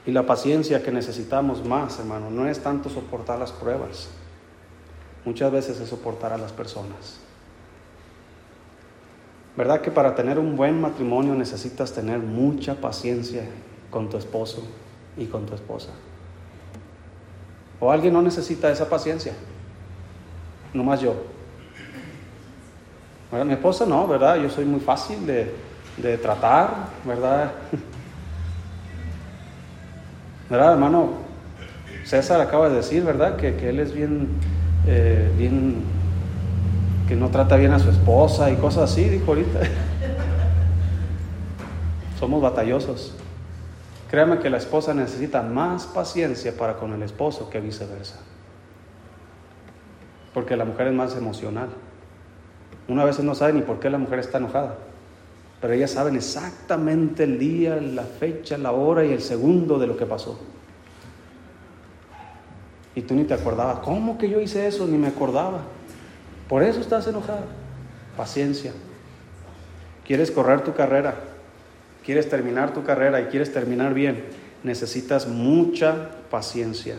Y 0.05 0.11
la 0.11 0.25
paciencia 0.25 0.81
que 0.81 0.93
necesitamos 0.93 1.65
más, 1.65 1.99
hermano, 1.99 2.29
no 2.29 2.47
es 2.47 2.63
tanto 2.63 2.89
soportar 2.89 3.39
las 3.39 3.51
pruebas. 3.51 4.07
Muchas 5.25 5.51
veces 5.51 5.81
es 5.81 5.89
soportar 5.89 6.31
a 6.31 6.37
las 6.37 6.53
personas. 6.53 7.19
¿Verdad 9.57 9.81
que 9.81 9.91
para 9.91 10.15
tener 10.15 10.39
un 10.39 10.55
buen 10.55 10.79
matrimonio 10.79 11.35
necesitas 11.35 11.91
tener 11.91 12.19
mucha 12.19 12.75
paciencia 12.75 13.43
con 13.91 14.09
tu 14.09 14.15
esposo 14.15 14.63
y 15.17 15.25
con 15.25 15.45
tu 15.45 15.55
esposa? 15.55 15.89
¿O 17.81 17.91
alguien 17.91 18.13
no 18.13 18.21
necesita 18.21 18.71
esa 18.71 18.87
paciencia? 18.87 19.33
No 20.73 20.83
más 20.83 21.01
yo. 21.01 21.15
mi 23.31 23.53
esposa 23.53 23.85
no, 23.85 24.07
¿verdad? 24.07 24.37
Yo 24.37 24.49
soy 24.49 24.65
muy 24.65 24.79
fácil 24.79 25.25
de, 25.25 25.53
de 25.97 26.17
tratar, 26.17 26.87
¿verdad? 27.05 27.51
¿Verdad, 30.49 30.73
hermano? 30.73 31.29
César 32.05 32.41
acaba 32.41 32.69
de 32.69 32.77
decir, 32.77 33.03
¿verdad? 33.03 33.35
Que, 33.35 33.69
él 33.69 33.79
es 33.79 33.93
bien, 33.93 34.29
eh, 34.87 35.31
bien, 35.37 35.83
que 37.07 37.15
no 37.15 37.29
trata 37.29 37.55
bien 37.55 37.73
a 37.73 37.79
su 37.79 37.89
esposa 37.89 38.49
y 38.49 38.55
cosas 38.55 38.91
así, 38.91 39.03
dijo 39.03 39.25
ahorita. 39.27 39.59
Somos 42.19 42.41
batallosos. 42.41 43.13
Créame 44.09 44.39
que 44.39 44.49
la 44.49 44.57
esposa 44.57 44.93
necesita 44.93 45.43
más 45.43 45.85
paciencia 45.85 46.53
para 46.57 46.77
con 46.77 46.93
el 46.93 47.03
esposo 47.03 47.49
que 47.49 47.59
viceversa. 47.59 48.15
Porque 50.39 50.55
la 50.55 50.63
mujer 50.63 50.87
es 50.87 50.93
más 50.93 51.17
emocional. 51.17 51.67
Una 52.87 53.03
vez 53.03 53.19
no 53.19 53.35
sabe 53.35 53.51
ni 53.51 53.61
por 53.61 53.81
qué 53.81 53.89
la 53.89 53.97
mujer 53.97 54.19
está 54.19 54.37
enojada 54.37 54.77
pero 55.61 55.73
ellas 55.73 55.91
saben 55.91 56.15
exactamente 56.15 57.23
el 57.23 57.37
día, 57.37 57.75
la 57.75 58.03
fecha, 58.03 58.57
la 58.57 58.71
hora 58.71 59.03
y 59.03 59.11
el 59.11 59.21
segundo 59.21 59.77
de 59.77 59.87
lo 59.87 59.97
que 59.97 60.05
pasó. 60.05 60.39
Y 62.95 63.01
tú 63.01 63.13
ni 63.13 63.25
te 63.25 63.33
acordabas, 63.33 63.79
¿cómo 63.79 64.17
que 64.17 64.29
yo 64.29 64.39
hice 64.39 64.67
eso? 64.67 64.87
Ni 64.87 64.97
me 64.97 65.07
acordaba. 65.09 65.63
Por 66.47 66.63
eso 66.63 66.79
estás 66.79 67.07
enojada. 67.07 67.43
Paciencia. 68.15 68.71
¿Quieres 70.07 70.31
correr 70.31 70.61
tu 70.61 70.73
carrera? 70.73 71.15
¿Quieres 72.05 72.29
terminar 72.29 72.73
tu 72.73 72.83
carrera 72.83 73.19
y 73.21 73.25
quieres 73.25 73.51
terminar 73.51 73.93
bien? 73.93 74.23
Necesitas 74.63 75.27
mucha 75.27 76.09
paciencia. 76.31 76.95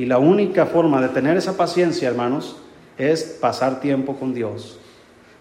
Y 0.00 0.06
la 0.06 0.16
única 0.16 0.64
forma 0.64 1.02
de 1.02 1.08
tener 1.08 1.36
esa 1.36 1.58
paciencia, 1.58 2.08
hermanos, 2.08 2.56
es 2.96 3.22
pasar 3.22 3.80
tiempo 3.80 4.16
con 4.16 4.32
Dios 4.32 4.80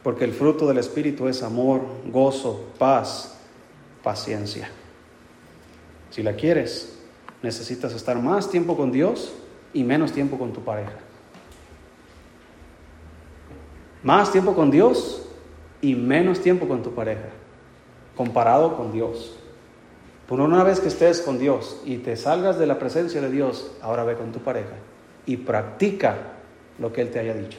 porque 0.04 0.26
el 0.26 0.34
fruto 0.34 0.68
del 0.68 0.78
Espíritu 0.78 1.28
es 1.28 1.44
amor, 1.44 1.82
gozo, 2.12 2.66
paz, 2.78 3.38
paciencia. 4.04 4.70
Si 6.10 6.24
la 6.24 6.34
quieres, 6.34 7.00
necesitas 7.44 7.94
estar 7.94 8.18
más 8.22 8.50
tiempo 8.50 8.76
con 8.78 8.92
Dios 8.92 9.34
y 9.74 9.84
menos 9.84 10.12
tiempo 10.12 10.38
con 10.38 10.54
tu 10.54 10.62
pareja. 10.62 10.98
Más 14.02 14.32
tiempo 14.32 14.56
con 14.56 14.72
Dios 14.72 15.28
y 15.82 15.96
menos 15.96 16.42
tiempo 16.42 16.68
con 16.68 16.82
tu 16.82 16.94
pareja, 16.94 17.30
comparado 18.16 18.78
con 18.78 18.92
Dios. 18.92 19.39
Por 20.30 20.42
una 20.42 20.64
vez 20.64 20.80
que 20.80 20.90
estés 20.90 21.22
con 21.22 21.40
Dios 21.40 21.82
y 21.86 21.98
te 21.98 22.16
salgas 22.16 22.60
de 22.60 22.68
la 22.68 22.78
presencia 22.78 23.20
de 23.20 23.32
Dios, 23.32 23.72
ahora 23.82 24.04
ve 24.04 24.14
con 24.14 24.32
tu 24.32 24.38
pareja 24.38 24.76
y 25.26 25.38
practica 25.38 26.18
lo 26.78 26.94
que 26.94 27.02
Él 27.02 27.10
te 27.10 27.18
haya 27.18 27.34
dicho 27.34 27.58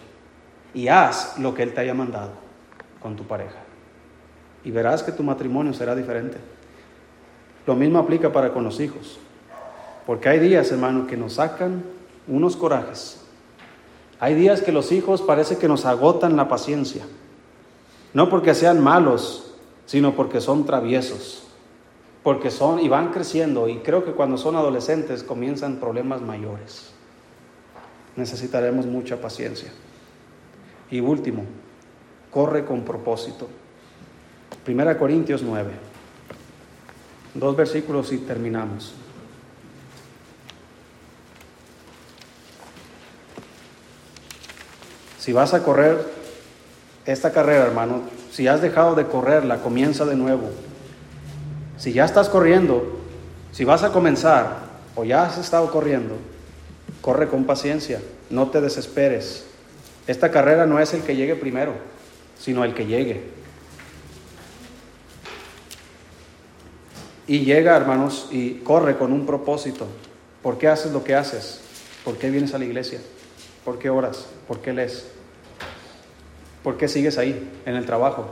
y 0.72 0.86
haz 0.86 1.36
lo 1.40 1.52
que 1.52 1.64
Él 1.64 1.74
te 1.74 1.80
haya 1.80 1.94
mandado 1.94 2.30
con 3.02 3.16
tu 3.16 3.24
pareja. 3.24 3.58
Y 4.62 4.70
verás 4.70 5.02
que 5.02 5.10
tu 5.10 5.24
matrimonio 5.24 5.74
será 5.74 5.96
diferente. 5.96 6.38
Lo 7.66 7.74
mismo 7.74 7.98
aplica 7.98 8.32
para 8.32 8.52
con 8.52 8.62
los 8.62 8.78
hijos. 8.78 9.18
Porque 10.06 10.28
hay 10.28 10.38
días, 10.38 10.70
hermano, 10.70 11.08
que 11.08 11.16
nos 11.16 11.34
sacan 11.34 11.82
unos 12.28 12.54
corajes. 12.54 13.20
Hay 14.20 14.36
días 14.36 14.62
que 14.62 14.70
los 14.70 14.92
hijos 14.92 15.22
parece 15.22 15.58
que 15.58 15.66
nos 15.66 15.86
agotan 15.86 16.36
la 16.36 16.46
paciencia. 16.46 17.04
No 18.14 18.30
porque 18.30 18.54
sean 18.54 18.80
malos, 18.80 19.54
sino 19.86 20.14
porque 20.14 20.40
son 20.40 20.64
traviesos. 20.64 21.49
Porque 22.22 22.50
son 22.50 22.80
y 22.80 22.88
van 22.88 23.12
creciendo 23.12 23.68
y 23.68 23.78
creo 23.78 24.04
que 24.04 24.12
cuando 24.12 24.36
son 24.36 24.56
adolescentes 24.56 25.22
comienzan 25.22 25.76
problemas 25.76 26.20
mayores. 26.20 26.92
Necesitaremos 28.16 28.86
mucha 28.86 29.20
paciencia. 29.20 29.70
Y 30.90 31.00
último, 31.00 31.44
corre 32.30 32.64
con 32.64 32.82
propósito. 32.84 33.48
Primera 34.64 34.98
Corintios 34.98 35.42
9. 35.42 35.70
Dos 37.34 37.56
versículos 37.56 38.12
y 38.12 38.18
terminamos. 38.18 38.94
Si 45.18 45.32
vas 45.32 45.54
a 45.54 45.62
correr 45.62 46.04
esta 47.06 47.30
carrera, 47.30 47.66
hermano, 47.66 48.00
si 48.30 48.48
has 48.48 48.62
dejado 48.62 48.94
de 48.94 49.06
correrla, 49.06 49.62
comienza 49.62 50.04
de 50.04 50.16
nuevo. 50.16 50.50
Si 51.80 51.92
ya 51.92 52.04
estás 52.04 52.28
corriendo, 52.28 53.00
si 53.50 53.64
vas 53.64 53.82
a 53.82 53.90
comenzar 53.90 54.58
o 54.94 55.02
ya 55.02 55.24
has 55.24 55.38
estado 55.38 55.72
corriendo, 55.72 56.14
corre 57.00 57.26
con 57.26 57.44
paciencia, 57.44 58.00
no 58.30 58.50
te 58.50 58.60
desesperes. 58.60 59.46
Esta 60.06 60.30
carrera 60.30 60.64
no 60.66 60.78
es 60.78 60.94
el 60.94 61.02
que 61.02 61.16
llegue 61.16 61.34
primero, 61.34 61.72
sino 62.38 62.62
el 62.62 62.74
que 62.74 62.86
llegue. 62.86 63.40
y 67.30 67.44
llega, 67.44 67.76
hermanos, 67.76 68.26
y 68.32 68.54
corre 68.54 68.98
con 68.98 69.12
un 69.12 69.24
propósito. 69.24 69.86
¿Por 70.42 70.58
qué 70.58 70.66
haces 70.66 70.90
lo 70.90 71.04
que 71.04 71.14
haces? 71.14 71.60
¿Por 72.04 72.18
qué 72.18 72.28
vienes 72.28 72.54
a 72.54 72.58
la 72.58 72.64
iglesia? 72.64 72.98
¿Por 73.64 73.78
qué 73.78 73.88
oras? 73.88 74.26
¿Por 74.48 74.58
qué 74.58 74.72
lees? 74.72 75.06
¿Por 76.64 76.76
qué 76.76 76.88
sigues 76.88 77.18
ahí, 77.18 77.48
en 77.66 77.76
el 77.76 77.86
trabajo? 77.86 78.26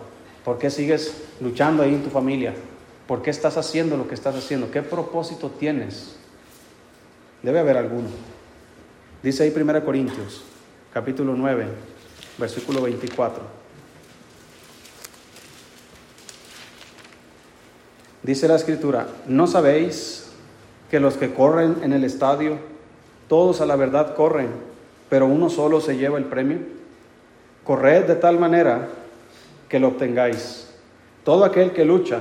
¿Por 0.45 0.59
qué 0.59 0.69
sigues 0.69 1.15
luchando 1.41 1.85
ahí 1.85 1.95
en 1.95 2.03
tu 2.03 2.11
familia? 2.11 2.55
¿Por 3.09 3.23
qué 3.23 3.31
estás 3.31 3.57
haciendo 3.57 3.97
lo 3.97 4.07
que 4.07 4.15
estás 4.15 4.37
haciendo? 4.37 4.71
¿Qué 4.71 4.83
propósito 4.83 5.49
tienes? 5.49 6.15
Debe 7.43 7.59
haber 7.59 7.79
alguno. 7.79 8.11
Dice 9.23 9.45
ahí 9.45 9.53
1 9.57 9.83
Corintios, 9.83 10.43
capítulo 10.93 11.35
9, 11.35 11.67
versículo 12.37 12.83
24. 12.83 13.43
Dice 18.23 18.47
la 18.47 18.57
escritura, 18.57 19.09
¿no 19.27 19.47
sabéis 19.47 20.29
que 20.91 21.01
los 21.01 21.15
que 21.15 21.33
corren 21.33 21.77
en 21.83 21.95
el 21.95 22.05
estadio, 22.05 22.59
todos 23.27 23.63
a 23.63 23.67
la 23.67 23.77
verdad 23.77 24.15
corren, 24.17 24.51
pero 25.09 25.25
uno 25.25 25.49
solo 25.49 25.81
se 25.81 25.97
lleva 25.97 26.19
el 26.19 26.27
premio? 26.27 26.59
Corred 27.65 28.05
de 28.05 28.17
tal 28.17 28.39
manera 28.39 28.87
que 29.67 29.81
lo 29.81 29.89
obtengáis. 29.89 30.69
Todo 31.25 31.47
aquel 31.47 31.73
que 31.73 31.87
lucha, 31.87 32.21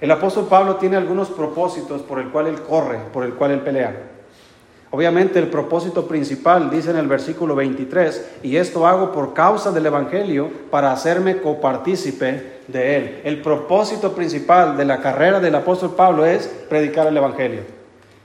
El 0.00 0.10
apóstol 0.10 0.46
Pablo 0.46 0.76
tiene 0.76 0.96
algunos 0.96 1.30
propósitos 1.30 2.02
por 2.02 2.18
el 2.18 2.28
cual 2.28 2.48
él 2.48 2.60
corre, 2.60 2.98
por 3.12 3.24
el 3.24 3.32
cual 3.32 3.52
él 3.52 3.60
pelea. 3.60 3.96
Obviamente 4.90 5.38
el 5.38 5.48
propósito 5.48 6.06
principal 6.06 6.70
dice 6.70 6.90
en 6.90 6.98
el 6.98 7.08
versículo 7.08 7.54
23, 7.54 8.38
y 8.42 8.56
esto 8.56 8.86
hago 8.86 9.10
por 9.10 9.32
causa 9.32 9.72
del 9.72 9.86
Evangelio 9.86 10.50
para 10.70 10.92
hacerme 10.92 11.38
copartícipe 11.38 12.60
de 12.68 12.96
él. 12.96 13.20
El 13.24 13.40
propósito 13.40 14.12
principal 14.12 14.76
de 14.76 14.84
la 14.84 15.00
carrera 15.00 15.40
del 15.40 15.54
apóstol 15.54 15.94
Pablo 15.96 16.26
es 16.26 16.46
predicar 16.68 17.06
el 17.06 17.16
Evangelio. 17.16 17.62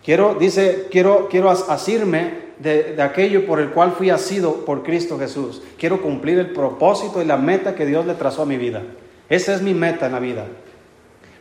Quiero, 0.03 0.35
dice, 0.35 0.87
quiero, 0.91 1.29
quiero 1.29 1.49
asirme 1.49 2.51
de, 2.59 2.95
de, 2.95 3.01
aquello 3.01 3.45
por 3.45 3.59
el 3.59 3.69
cual 3.69 3.93
fui 3.93 4.09
asido 4.09 4.65
por 4.65 4.83
Cristo 4.83 5.17
Jesús. 5.17 5.61
Quiero 5.79 6.01
cumplir 6.01 6.37
el 6.37 6.51
propósito 6.51 7.21
y 7.21 7.25
la 7.25 7.37
meta 7.37 7.75
que 7.75 7.85
Dios 7.85 8.05
le 8.05 8.15
trazó 8.15 8.43
a 8.43 8.45
mi 8.45 8.57
vida. 8.57 8.81
Esa 9.29 9.53
es 9.53 9.61
mi 9.61 9.73
meta 9.73 10.07
en 10.07 10.11
la 10.11 10.19
vida. 10.19 10.45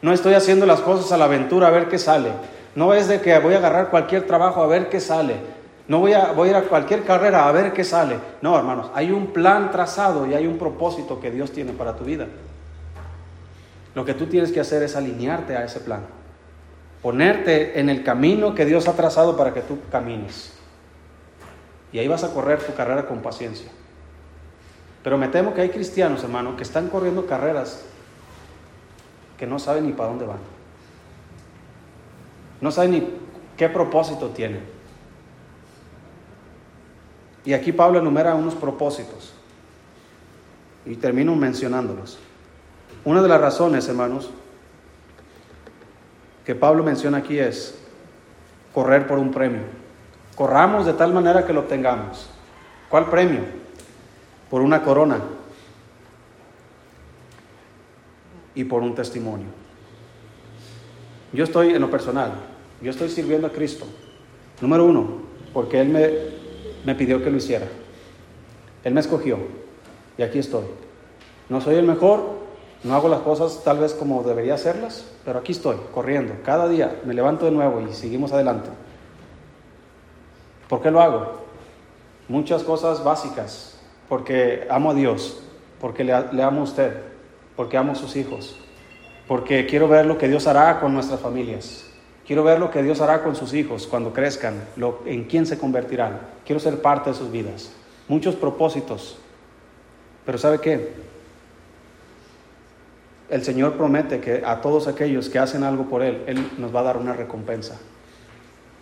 No 0.02 0.12
estoy 0.12 0.34
haciendo 0.34 0.66
las 0.66 0.80
cosas 0.80 1.12
a 1.12 1.16
la 1.16 1.26
aventura 1.26 1.68
a 1.68 1.70
ver 1.70 1.88
qué 1.88 1.98
sale. 1.98 2.30
No 2.74 2.94
es 2.94 3.08
de 3.08 3.20
que 3.20 3.38
voy 3.38 3.54
a 3.54 3.58
agarrar 3.58 3.90
cualquier 3.90 4.26
trabajo 4.26 4.62
a 4.62 4.66
ver 4.66 4.88
qué 4.88 5.00
sale. 5.00 5.36
No 5.88 5.98
voy 5.98 6.12
a, 6.12 6.32
voy 6.32 6.48
a 6.48 6.50
ir 6.52 6.56
a 6.56 6.62
cualquier 6.62 7.02
carrera 7.02 7.48
a 7.48 7.52
ver 7.52 7.72
qué 7.72 7.84
sale. 7.84 8.16
No, 8.42 8.56
hermanos, 8.56 8.90
hay 8.94 9.10
un 9.10 9.28
plan 9.28 9.70
trazado 9.70 10.26
y 10.26 10.34
hay 10.34 10.46
un 10.46 10.56
propósito 10.56 11.20
que 11.20 11.30
Dios 11.30 11.52
tiene 11.52 11.72
para 11.72 11.96
tu 11.96 12.04
vida. 12.04 12.26
Lo 13.94 14.04
que 14.04 14.14
tú 14.14 14.26
tienes 14.26 14.52
que 14.52 14.60
hacer 14.60 14.82
es 14.82 14.94
alinearte 14.94 15.56
a 15.56 15.64
ese 15.64 15.80
plan. 15.80 16.02
Ponerte 17.02 17.80
en 17.80 17.88
el 17.88 18.04
camino 18.04 18.54
que 18.54 18.64
Dios 18.64 18.86
ha 18.86 18.92
trazado 18.92 19.36
para 19.36 19.52
que 19.52 19.62
tú 19.62 19.78
camines. 19.90 20.52
Y 21.92 21.98
ahí 21.98 22.06
vas 22.06 22.22
a 22.22 22.32
correr 22.32 22.60
tu 22.60 22.72
carrera 22.74 23.06
con 23.06 23.20
paciencia. 23.20 23.68
Pero 25.02 25.18
me 25.18 25.28
temo 25.28 25.54
que 25.54 25.62
hay 25.62 25.70
cristianos, 25.70 26.22
hermano, 26.22 26.56
que 26.56 26.62
están 26.62 26.88
corriendo 26.88 27.26
carreras 27.26 27.82
que 29.40 29.46
no 29.46 29.58
saben 29.58 29.86
ni 29.86 29.92
para 29.94 30.10
dónde 30.10 30.26
van. 30.26 30.36
No 32.60 32.70
saben 32.70 32.90
ni 32.90 33.08
qué 33.56 33.70
propósito 33.70 34.28
tienen. 34.28 34.60
Y 37.46 37.54
aquí 37.54 37.72
Pablo 37.72 38.00
enumera 38.00 38.34
unos 38.34 38.54
propósitos. 38.54 39.32
Y 40.84 40.94
termino 40.96 41.34
mencionándolos. 41.36 42.18
Una 43.06 43.22
de 43.22 43.28
las 43.28 43.40
razones, 43.40 43.88
hermanos, 43.88 44.28
que 46.44 46.54
Pablo 46.54 46.84
menciona 46.84 47.16
aquí 47.16 47.38
es 47.38 47.78
correr 48.74 49.06
por 49.06 49.18
un 49.18 49.30
premio. 49.30 49.62
Corramos 50.36 50.84
de 50.84 50.92
tal 50.92 51.14
manera 51.14 51.46
que 51.46 51.54
lo 51.54 51.60
obtengamos. 51.60 52.28
¿Cuál 52.90 53.08
premio? 53.08 53.40
Por 54.50 54.60
una 54.60 54.82
corona 54.82 55.18
y 58.60 58.64
por 58.64 58.82
un 58.82 58.94
testimonio. 58.94 59.46
Yo 61.32 61.44
estoy 61.44 61.70
en 61.70 61.80
lo 61.80 61.90
personal, 61.90 62.32
yo 62.82 62.90
estoy 62.90 63.08
sirviendo 63.08 63.46
a 63.46 63.50
Cristo. 63.50 63.86
Número 64.60 64.84
uno, 64.84 65.22
porque 65.54 65.80
Él 65.80 65.88
me, 65.88 66.10
me 66.84 66.94
pidió 66.94 67.22
que 67.22 67.30
lo 67.30 67.38
hiciera. 67.38 67.66
Él 68.84 68.94
me 68.94 69.00
escogió 69.00 69.38
y 70.18 70.22
aquí 70.22 70.38
estoy. 70.38 70.64
No 71.48 71.60
soy 71.60 71.76
el 71.76 71.86
mejor, 71.86 72.40
no 72.84 72.94
hago 72.94 73.08
las 73.08 73.20
cosas 73.20 73.62
tal 73.64 73.78
vez 73.78 73.94
como 73.94 74.22
debería 74.22 74.54
hacerlas, 74.54 75.06
pero 75.24 75.38
aquí 75.38 75.52
estoy, 75.52 75.76
corriendo. 75.94 76.34
Cada 76.44 76.68
día 76.68 77.00
me 77.04 77.14
levanto 77.14 77.46
de 77.46 77.50
nuevo 77.52 77.80
y 77.80 77.92
seguimos 77.94 78.32
adelante. 78.32 78.68
¿Por 80.68 80.82
qué 80.82 80.90
lo 80.90 81.00
hago? 81.00 81.40
Muchas 82.28 82.62
cosas 82.62 83.02
básicas, 83.02 83.78
porque 84.08 84.66
amo 84.70 84.90
a 84.90 84.94
Dios, 84.94 85.40
porque 85.80 86.04
le, 86.04 86.14
le 86.32 86.42
amo 86.42 86.60
a 86.60 86.64
usted, 86.64 87.09
porque 87.56 87.76
amo 87.76 87.92
a 87.92 87.96
sus 87.96 88.16
hijos, 88.16 88.56
porque 89.26 89.66
quiero 89.66 89.88
ver 89.88 90.06
lo 90.06 90.18
que 90.18 90.28
Dios 90.28 90.46
hará 90.46 90.80
con 90.80 90.92
nuestras 90.92 91.20
familias. 91.20 91.86
Quiero 92.26 92.44
ver 92.44 92.60
lo 92.60 92.70
que 92.70 92.82
Dios 92.82 93.00
hará 93.00 93.24
con 93.24 93.34
sus 93.34 93.54
hijos 93.54 93.88
cuando 93.88 94.12
crezcan, 94.12 94.62
en 95.04 95.24
quién 95.24 95.46
se 95.46 95.58
convertirán. 95.58 96.20
Quiero 96.44 96.60
ser 96.60 96.80
parte 96.80 97.10
de 97.10 97.16
sus 97.16 97.30
vidas. 97.32 97.72
Muchos 98.06 98.36
propósitos. 98.36 99.18
Pero 100.24 100.38
¿sabe 100.38 100.60
qué? 100.60 100.92
El 103.28 103.42
Señor 103.42 103.74
promete 103.74 104.20
que 104.20 104.42
a 104.44 104.60
todos 104.60 104.86
aquellos 104.86 105.28
que 105.28 105.38
hacen 105.38 105.64
algo 105.64 105.84
por 105.84 106.02
Él, 106.02 106.22
Él 106.26 106.50
nos 106.58 106.74
va 106.74 106.80
a 106.80 106.84
dar 106.84 106.96
una 106.98 107.12
recompensa. 107.12 107.78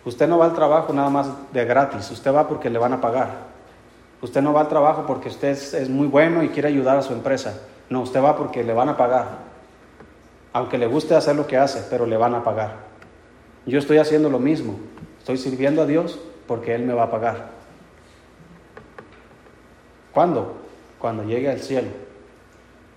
Usted 0.05 0.27
no 0.27 0.37
va 0.37 0.45
al 0.45 0.53
trabajo 0.53 0.93
nada 0.93 1.09
más 1.09 1.27
de 1.51 1.65
gratis, 1.65 2.09
usted 2.11 2.33
va 2.33 2.47
porque 2.47 2.69
le 2.69 2.79
van 2.79 2.93
a 2.93 3.01
pagar. 3.01 3.49
Usted 4.21 4.41
no 4.41 4.53
va 4.53 4.61
al 4.61 4.67
trabajo 4.67 5.05
porque 5.07 5.29
usted 5.29 5.49
es 5.49 5.89
muy 5.89 6.07
bueno 6.07 6.43
y 6.43 6.49
quiere 6.49 6.67
ayudar 6.67 6.97
a 6.97 7.01
su 7.01 7.13
empresa. 7.13 7.59
No, 7.89 8.01
usted 8.01 8.21
va 8.21 8.37
porque 8.37 8.63
le 8.63 8.73
van 8.73 8.89
a 8.89 8.97
pagar. 8.97 9.49
Aunque 10.53 10.77
le 10.77 10.87
guste 10.87 11.15
hacer 11.15 11.35
lo 11.35 11.47
que 11.47 11.57
hace, 11.57 11.85
pero 11.89 12.05
le 12.05 12.17
van 12.17 12.35
a 12.35 12.43
pagar. 12.43 12.89
Yo 13.65 13.79
estoy 13.79 13.97
haciendo 13.97 14.29
lo 14.29 14.39
mismo. 14.39 14.79
Estoy 15.19 15.37
sirviendo 15.37 15.81
a 15.81 15.85
Dios 15.85 16.19
porque 16.47 16.73
Él 16.73 16.83
me 16.83 16.93
va 16.93 17.03
a 17.03 17.11
pagar. 17.11 17.49
¿Cuándo? 20.11 20.55
Cuando 20.99 21.23
llegue 21.23 21.49
al 21.49 21.59
cielo. 21.59 21.87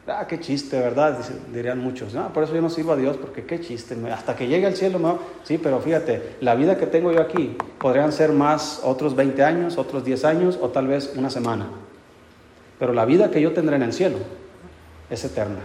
Ah, 0.06 0.26
qué 0.26 0.40
chiste, 0.40 0.78
¿verdad? 0.80 1.18
Dirían 1.52 1.78
muchos. 1.78 2.12
No, 2.12 2.32
por 2.32 2.42
eso 2.42 2.54
yo 2.54 2.60
no 2.60 2.70
sirvo 2.70 2.92
a 2.92 2.96
Dios, 2.96 3.16
porque 3.16 3.44
qué 3.44 3.60
chiste. 3.60 3.96
Hasta 4.10 4.34
que 4.34 4.48
llegue 4.48 4.66
al 4.66 4.74
cielo, 4.74 4.98
no. 4.98 5.18
Sí, 5.44 5.58
pero 5.58 5.78
fíjate, 5.80 6.36
la 6.40 6.54
vida 6.54 6.76
que 6.76 6.86
tengo 6.86 7.12
yo 7.12 7.20
aquí 7.20 7.56
podrían 7.78 8.10
ser 8.10 8.32
más 8.32 8.80
otros 8.82 9.14
20 9.14 9.44
años, 9.44 9.78
otros 9.78 10.04
10 10.04 10.24
años 10.24 10.58
o 10.60 10.70
tal 10.70 10.88
vez 10.88 11.12
una 11.16 11.30
semana. 11.30 11.66
Pero 12.80 12.92
la 12.92 13.04
vida 13.04 13.30
que 13.30 13.40
yo 13.40 13.52
tendré 13.52 13.76
en 13.76 13.82
el 13.82 13.92
cielo 13.92 14.18
es 15.12 15.24
eterna. 15.24 15.60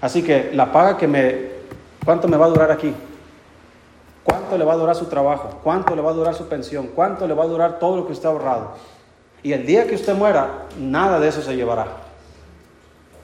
Así 0.00 0.22
que 0.22 0.50
la 0.52 0.70
paga 0.70 0.96
que 0.96 1.08
me... 1.08 1.58
¿Cuánto 2.04 2.28
me 2.28 2.36
va 2.36 2.46
a 2.46 2.48
durar 2.50 2.70
aquí? 2.70 2.94
¿Cuánto 4.22 4.58
le 4.58 4.64
va 4.64 4.74
a 4.74 4.76
durar 4.76 4.94
su 4.94 5.06
trabajo? 5.06 5.60
¿Cuánto 5.62 5.96
le 5.96 6.02
va 6.02 6.10
a 6.10 6.14
durar 6.14 6.34
su 6.34 6.46
pensión? 6.46 6.88
¿Cuánto 6.94 7.26
le 7.26 7.34
va 7.34 7.44
a 7.44 7.46
durar 7.46 7.78
todo 7.78 7.96
lo 7.96 8.06
que 8.06 8.12
usted 8.12 8.26
ha 8.26 8.32
ahorrado? 8.32 8.74
Y 9.42 9.52
el 9.52 9.64
día 9.64 9.86
que 9.86 9.94
usted 9.94 10.14
muera, 10.14 10.66
nada 10.78 11.18
de 11.18 11.28
eso 11.28 11.40
se 11.40 11.56
llevará. 11.56 11.86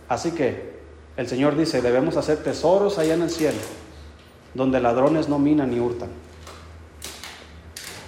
Así 0.09 0.31
que 0.31 0.75
el 1.17 1.29
Señor 1.29 1.57
dice, 1.57 1.83
debemos 1.83 2.17
hacer 2.17 2.39
tesoros 2.39 2.99
allá 2.99 3.15
en 3.15 3.23
el 3.23 3.31
cielo, 3.31 3.59
donde 4.55 4.81
ladrones 4.81 5.29
no 5.29 5.39
minan 5.39 5.71
ni 5.71 5.81
hurtan. 5.81 6.09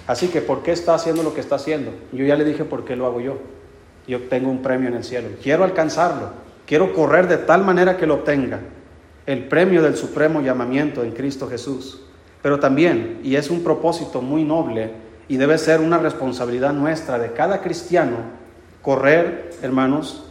Así 0.07 0.29
que, 0.29 0.41
¿por 0.41 0.63
qué 0.63 0.71
está 0.71 0.95
haciendo 0.95 1.21
lo 1.21 1.33
que 1.33 1.41
está 1.41 1.55
haciendo? 1.55 1.91
Yo 2.11 2.25
ya 2.25 2.35
le 2.35 2.43
dije 2.43 2.63
por 2.63 2.85
qué 2.85 2.95
lo 2.95 3.05
hago 3.05 3.19
yo. 3.19 3.37
Yo 4.07 4.27
tengo 4.29 4.49
un 4.49 4.61
premio 4.61 4.87
en 4.87 4.95
el 4.95 5.03
cielo. 5.03 5.27
Quiero 5.43 5.63
alcanzarlo. 5.63 6.46
Quiero 6.67 6.93
correr 6.93 7.29
de 7.29 7.37
tal 7.37 7.63
manera 7.63 7.95
que 7.95 8.05
lo 8.05 8.15
obtenga, 8.15 8.59
el 9.25 9.47
premio 9.47 9.81
del 9.81 9.95
supremo 9.95 10.41
llamamiento 10.41 11.01
en 11.01 11.13
Cristo 11.13 11.47
Jesús. 11.49 12.01
Pero 12.41 12.59
también, 12.59 13.21
y 13.23 13.37
es 13.37 13.49
un 13.49 13.63
propósito 13.63 14.21
muy 14.21 14.43
noble 14.43 14.91
y 15.29 15.37
debe 15.37 15.57
ser 15.57 15.79
una 15.79 15.97
responsabilidad 15.97 16.73
nuestra 16.73 17.17
de 17.19 17.31
cada 17.31 17.61
cristiano, 17.61 18.17
correr, 18.81 19.51
hermanos, 19.61 20.25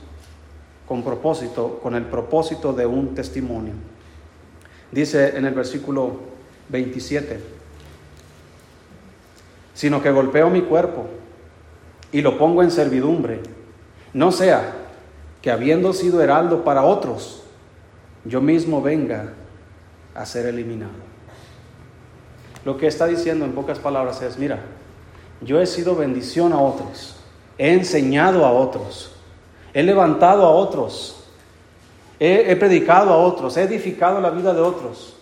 con 0.87 1.03
propósito, 1.03 1.81
con 1.83 1.95
el 1.95 2.05
propósito 2.05 2.75
de 2.75 2.85
un 2.85 3.15
testimonio. 3.15 3.73
Dice 4.93 5.39
en 5.39 5.47
el 5.47 5.55
versículo 5.55 6.21
27, 6.69 7.41
sino 9.73 10.03
que 10.03 10.11
golpeo 10.11 10.51
mi 10.51 10.61
cuerpo 10.63 11.07
y 12.13 12.21
lo 12.21 12.37
pongo 12.37 12.63
en 12.63 12.71
servidumbre. 12.71 13.41
No 14.13 14.33
sea 14.33 14.86
que 15.47 15.53
habiendo 15.53 15.93
sido 15.93 16.21
heraldo 16.21 16.65
para 16.65 16.83
otros, 16.83 17.41
yo 18.25 18.41
mismo 18.41 18.83
venga 18.83 19.35
a 20.13 20.27
ser 20.27 20.45
eliminado. 20.47 20.91
Lo 22.65 22.77
que 22.77 22.89
está 22.89 23.07
diciendo 23.07 23.45
en 23.45 23.53
pocas 23.53 23.79
palabras 23.79 24.21
es, 24.23 24.39
mira, 24.39 24.59
yo 25.41 25.61
he 25.61 25.67
sido 25.67 25.95
bendición 25.95 26.53
a 26.53 26.59
otros, 26.59 27.15
he 27.59 27.73
enseñado 27.75 28.45
a 28.45 28.51
otros, 28.51 29.13
he 29.73 29.85
levantado 29.85 30.45
a 30.45 30.51
otros, 30.51 31.25
he, 32.19 32.57
predicado 32.57 33.13
a 33.13 33.17
otros, 33.19 33.57
he 33.57 33.63
edificado 33.63 34.21
la 34.21 34.31
vida 34.31 34.53
de 34.53 34.63
otros. 34.63 35.15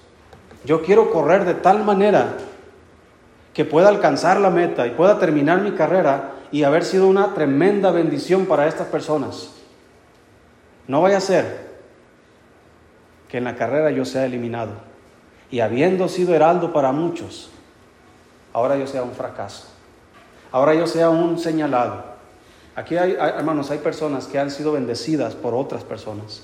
Yo 0.64 0.80
quiero 0.80 1.10
correr 1.10 1.44
de 1.44 1.52
tal 1.52 1.84
manera 1.84 2.38
que 3.52 3.66
pueda 3.66 3.88
alcanzar 3.90 4.40
la 4.40 4.48
meta 4.48 4.86
y 4.86 4.92
pueda 4.92 5.18
terminar 5.18 5.60
mi 5.60 5.72
carrera 5.72 6.32
y 6.50 6.62
haber 6.62 6.82
sido 6.82 7.08
una 7.08 7.34
tremenda 7.34 7.90
bendición 7.90 8.46
para 8.46 8.66
estas 8.66 8.86
personas. 8.86 9.50
No 10.86 11.00
vaya 11.02 11.18
a 11.18 11.20
ser 11.20 11.74
que 13.28 13.38
en 13.38 13.44
la 13.44 13.56
carrera 13.56 13.90
yo 13.90 14.04
sea 14.04 14.26
eliminado 14.26 14.72
y 15.50 15.60
habiendo 15.60 16.08
sido 16.08 16.34
heraldo 16.34 16.72
para 16.72 16.92
muchos, 16.92 17.50
ahora 18.52 18.76
yo 18.76 18.86
sea 18.86 19.02
un 19.02 19.12
fracaso, 19.12 19.66
ahora 20.52 20.74
yo 20.74 20.86
sea 20.86 21.10
un 21.10 21.38
señalado. 21.38 22.14
Aquí 22.76 22.96
hay, 22.96 23.12
hermanos, 23.12 23.70
hay 23.70 23.78
personas 23.78 24.26
que 24.26 24.38
han 24.38 24.50
sido 24.50 24.72
bendecidas 24.72 25.34
por 25.34 25.54
otras 25.54 25.84
personas 25.84 26.42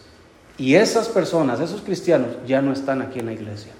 y 0.56 0.74
esas 0.74 1.08
personas, 1.08 1.58
esos 1.60 1.80
cristianos, 1.80 2.36
ya 2.46 2.60
no 2.62 2.72
están 2.72 3.02
aquí 3.02 3.18
en 3.18 3.26
la 3.26 3.32
iglesia. 3.32 3.72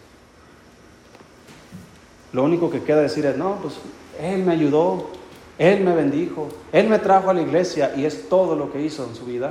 Lo 2.32 2.44
único 2.44 2.70
que 2.70 2.82
queda 2.82 3.00
decir 3.00 3.26
es, 3.26 3.36
no, 3.36 3.56
pues 3.56 3.74
Él 4.20 4.44
me 4.44 4.52
ayudó, 4.52 5.10
Él 5.58 5.84
me 5.84 5.94
bendijo, 5.94 6.48
Él 6.72 6.88
me 6.88 6.98
trajo 6.98 7.30
a 7.30 7.34
la 7.34 7.42
iglesia 7.42 7.92
y 7.96 8.04
es 8.04 8.28
todo 8.28 8.56
lo 8.56 8.72
que 8.72 8.80
hizo 8.80 9.04
en 9.04 9.14
su 9.14 9.26
vida, 9.26 9.50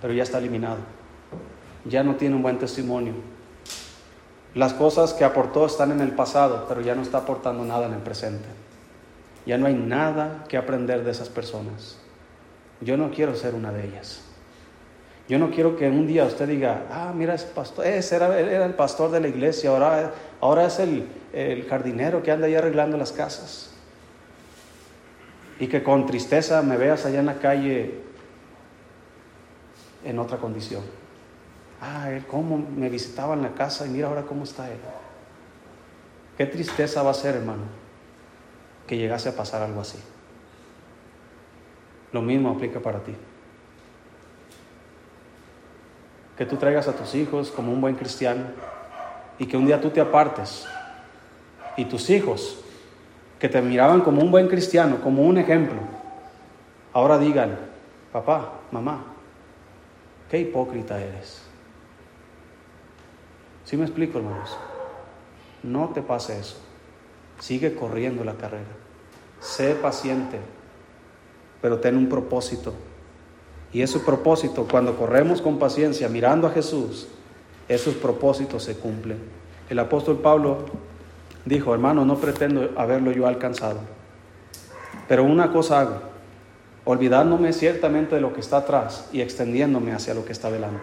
pero 0.00 0.12
ya 0.12 0.22
está 0.22 0.38
eliminado. 0.38 0.78
Ya 1.84 2.02
no 2.02 2.16
tiene 2.16 2.36
un 2.36 2.42
buen 2.42 2.58
testimonio. 2.58 3.14
Las 4.54 4.74
cosas 4.74 5.14
que 5.14 5.24
aportó 5.24 5.66
están 5.66 5.92
en 5.92 6.00
el 6.00 6.12
pasado, 6.12 6.66
pero 6.68 6.80
ya 6.80 6.94
no 6.94 7.02
está 7.02 7.18
aportando 7.18 7.64
nada 7.64 7.86
en 7.86 7.94
el 7.94 8.00
presente. 8.00 8.48
Ya 9.46 9.58
no 9.58 9.66
hay 9.66 9.74
nada 9.74 10.44
que 10.48 10.56
aprender 10.56 11.04
de 11.04 11.12
esas 11.12 11.28
personas. 11.28 11.98
Yo 12.80 12.96
no 12.96 13.10
quiero 13.10 13.34
ser 13.34 13.54
una 13.54 13.72
de 13.72 13.86
ellas. 13.86 14.22
Yo 15.28 15.38
no 15.38 15.50
quiero 15.50 15.76
que 15.76 15.88
un 15.88 16.08
día 16.08 16.24
usted 16.24 16.48
diga, 16.48 16.86
ah, 16.90 17.12
mira, 17.14 17.34
ese, 17.34 17.46
pastor, 17.46 17.86
ese 17.86 18.16
era, 18.16 18.64
el 18.64 18.74
pastor 18.74 19.12
de 19.12 19.20
la 19.20 19.28
iglesia, 19.28 19.70
ahora, 19.70 20.12
ahora 20.40 20.66
es 20.66 20.80
el, 20.80 21.06
el 21.32 21.68
jardinero 21.68 22.20
que 22.22 22.32
anda 22.32 22.48
ahí 22.48 22.56
arreglando 22.56 22.96
las 22.96 23.12
casas. 23.12 23.70
Y 25.60 25.68
que 25.68 25.84
con 25.84 26.06
tristeza 26.06 26.62
me 26.62 26.76
veas 26.76 27.06
allá 27.06 27.20
en 27.20 27.26
la 27.26 27.38
calle 27.38 28.00
en 30.04 30.18
otra 30.18 30.38
condición. 30.38 30.82
Ah, 31.80 32.10
él 32.10 32.26
cómo 32.26 32.58
me 32.58 32.88
visitaba 32.88 33.34
en 33.34 33.42
la 33.42 33.52
casa 33.52 33.86
y 33.86 33.90
mira 33.90 34.08
ahora 34.08 34.22
cómo 34.22 34.44
está 34.44 34.70
él. 34.70 34.78
Qué 36.36 36.46
tristeza 36.46 37.02
va 37.02 37.10
a 37.10 37.14
ser, 37.14 37.36
hermano, 37.36 37.62
que 38.86 38.96
llegase 38.96 39.28
a 39.28 39.36
pasar 39.36 39.62
algo 39.62 39.80
así. 39.80 39.98
Lo 42.12 42.22
mismo 42.22 42.50
aplica 42.50 42.80
para 42.80 43.00
ti. 43.00 43.14
Que 46.36 46.46
tú 46.46 46.56
traigas 46.56 46.88
a 46.88 46.92
tus 46.92 47.14
hijos 47.14 47.50
como 47.50 47.72
un 47.72 47.80
buen 47.80 47.94
cristiano 47.94 48.44
y 49.38 49.46
que 49.46 49.56
un 49.56 49.66
día 49.66 49.80
tú 49.80 49.90
te 49.90 50.00
apartes 50.00 50.66
y 51.76 51.84
tus 51.86 52.10
hijos, 52.10 52.58
que 53.38 53.48
te 53.48 53.60
miraban 53.62 54.02
como 54.02 54.22
un 54.22 54.30
buen 54.30 54.48
cristiano, 54.48 55.00
como 55.02 55.22
un 55.22 55.38
ejemplo, 55.38 55.78
ahora 56.92 57.18
digan, 57.18 57.58
papá, 58.12 58.52
mamá, 58.70 59.04
qué 60.30 60.40
hipócrita 60.40 61.00
eres. 61.00 61.42
¿Sí 63.64 63.76
me 63.76 63.84
explico, 63.84 64.18
hermanos? 64.18 64.56
No 65.62 65.90
te 65.90 66.02
pase 66.02 66.38
eso. 66.38 66.56
Sigue 67.38 67.74
corriendo 67.74 68.24
la 68.24 68.34
carrera. 68.34 68.64
Sé 69.40 69.74
paciente, 69.74 70.38
pero 71.60 71.80
ten 71.80 71.96
un 71.96 72.08
propósito. 72.08 72.74
Y 73.72 73.82
ese 73.82 74.00
propósito, 74.00 74.66
cuando 74.70 74.96
corremos 74.96 75.40
con 75.40 75.58
paciencia 75.58 76.08
mirando 76.08 76.46
a 76.46 76.50
Jesús, 76.50 77.08
esos 77.68 77.94
propósitos 77.94 78.64
se 78.64 78.76
cumplen. 78.76 79.18
El 79.68 79.78
apóstol 79.78 80.18
Pablo 80.18 80.64
dijo, 81.44 81.72
hermano, 81.72 82.04
no 82.04 82.16
pretendo 82.16 82.70
haberlo 82.76 83.12
yo 83.12 83.26
alcanzado, 83.26 83.80
pero 85.08 85.22
una 85.24 85.52
cosa 85.52 85.80
hago, 85.80 86.09
olvidándome 86.90 87.52
ciertamente 87.52 88.16
de 88.16 88.20
lo 88.20 88.32
que 88.32 88.40
está 88.40 88.58
atrás 88.58 89.08
y 89.12 89.20
extendiéndome 89.20 89.92
hacia 89.92 90.12
lo 90.12 90.24
que 90.24 90.32
está 90.32 90.50
delante. 90.50 90.80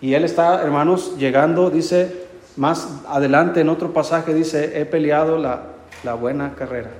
Y 0.00 0.14
él 0.14 0.24
está, 0.24 0.60
hermanos, 0.62 1.16
llegando, 1.18 1.70
dice, 1.70 2.26
más 2.56 3.02
adelante 3.06 3.60
en 3.60 3.68
otro 3.68 3.92
pasaje, 3.92 4.34
dice, 4.34 4.80
he 4.80 4.86
peleado 4.86 5.38
la, 5.38 5.62
la 6.02 6.14
buena 6.14 6.54
carrera, 6.56 6.90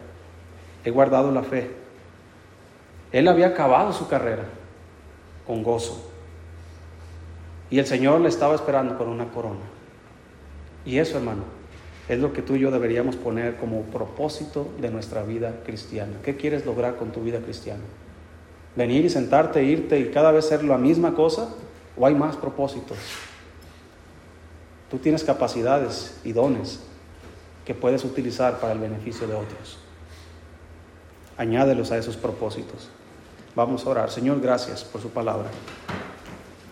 he 0.84 0.90
guardado 0.90 1.32
la 1.32 1.42
fe. 1.42 1.72
Él 3.10 3.26
había 3.26 3.48
acabado 3.48 3.92
su 3.92 4.06
carrera 4.06 4.44
con 5.46 5.64
gozo. 5.64 6.08
Y 7.68 7.80
el 7.80 7.86
Señor 7.86 8.20
le 8.20 8.28
estaba 8.28 8.54
esperando 8.54 8.96
con 8.96 9.08
una 9.08 9.26
corona. 9.30 9.64
Y 10.84 10.98
eso, 10.98 11.18
hermano, 11.18 11.42
es 12.10 12.18
lo 12.18 12.32
que 12.32 12.42
tú 12.42 12.56
y 12.56 12.58
yo 12.58 12.72
deberíamos 12.72 13.14
poner 13.14 13.56
como 13.56 13.82
propósito 13.82 14.66
de 14.80 14.90
nuestra 14.90 15.22
vida 15.22 15.60
cristiana. 15.64 16.14
¿Qué 16.24 16.36
quieres 16.36 16.66
lograr 16.66 16.96
con 16.96 17.12
tu 17.12 17.22
vida 17.22 17.38
cristiana? 17.38 17.84
¿Venir 18.74 19.04
y 19.04 19.10
sentarte, 19.10 19.62
irte 19.62 20.00
y 20.00 20.10
cada 20.10 20.32
vez 20.32 20.46
ser 20.46 20.64
la 20.64 20.76
misma 20.76 21.14
cosa? 21.14 21.54
¿O 21.96 22.04
hay 22.04 22.16
más 22.16 22.34
propósitos? 22.34 22.98
Tú 24.90 24.98
tienes 24.98 25.22
capacidades 25.22 26.18
y 26.24 26.32
dones 26.32 26.80
que 27.64 27.74
puedes 27.74 28.04
utilizar 28.04 28.58
para 28.58 28.72
el 28.72 28.80
beneficio 28.80 29.28
de 29.28 29.34
otros. 29.34 29.78
Añádelos 31.36 31.92
a 31.92 31.96
esos 31.96 32.16
propósitos. 32.16 32.88
Vamos 33.54 33.86
a 33.86 33.88
orar. 33.88 34.10
Señor, 34.10 34.40
gracias 34.40 34.82
por 34.82 35.00
su 35.00 35.10
palabra. 35.10 35.48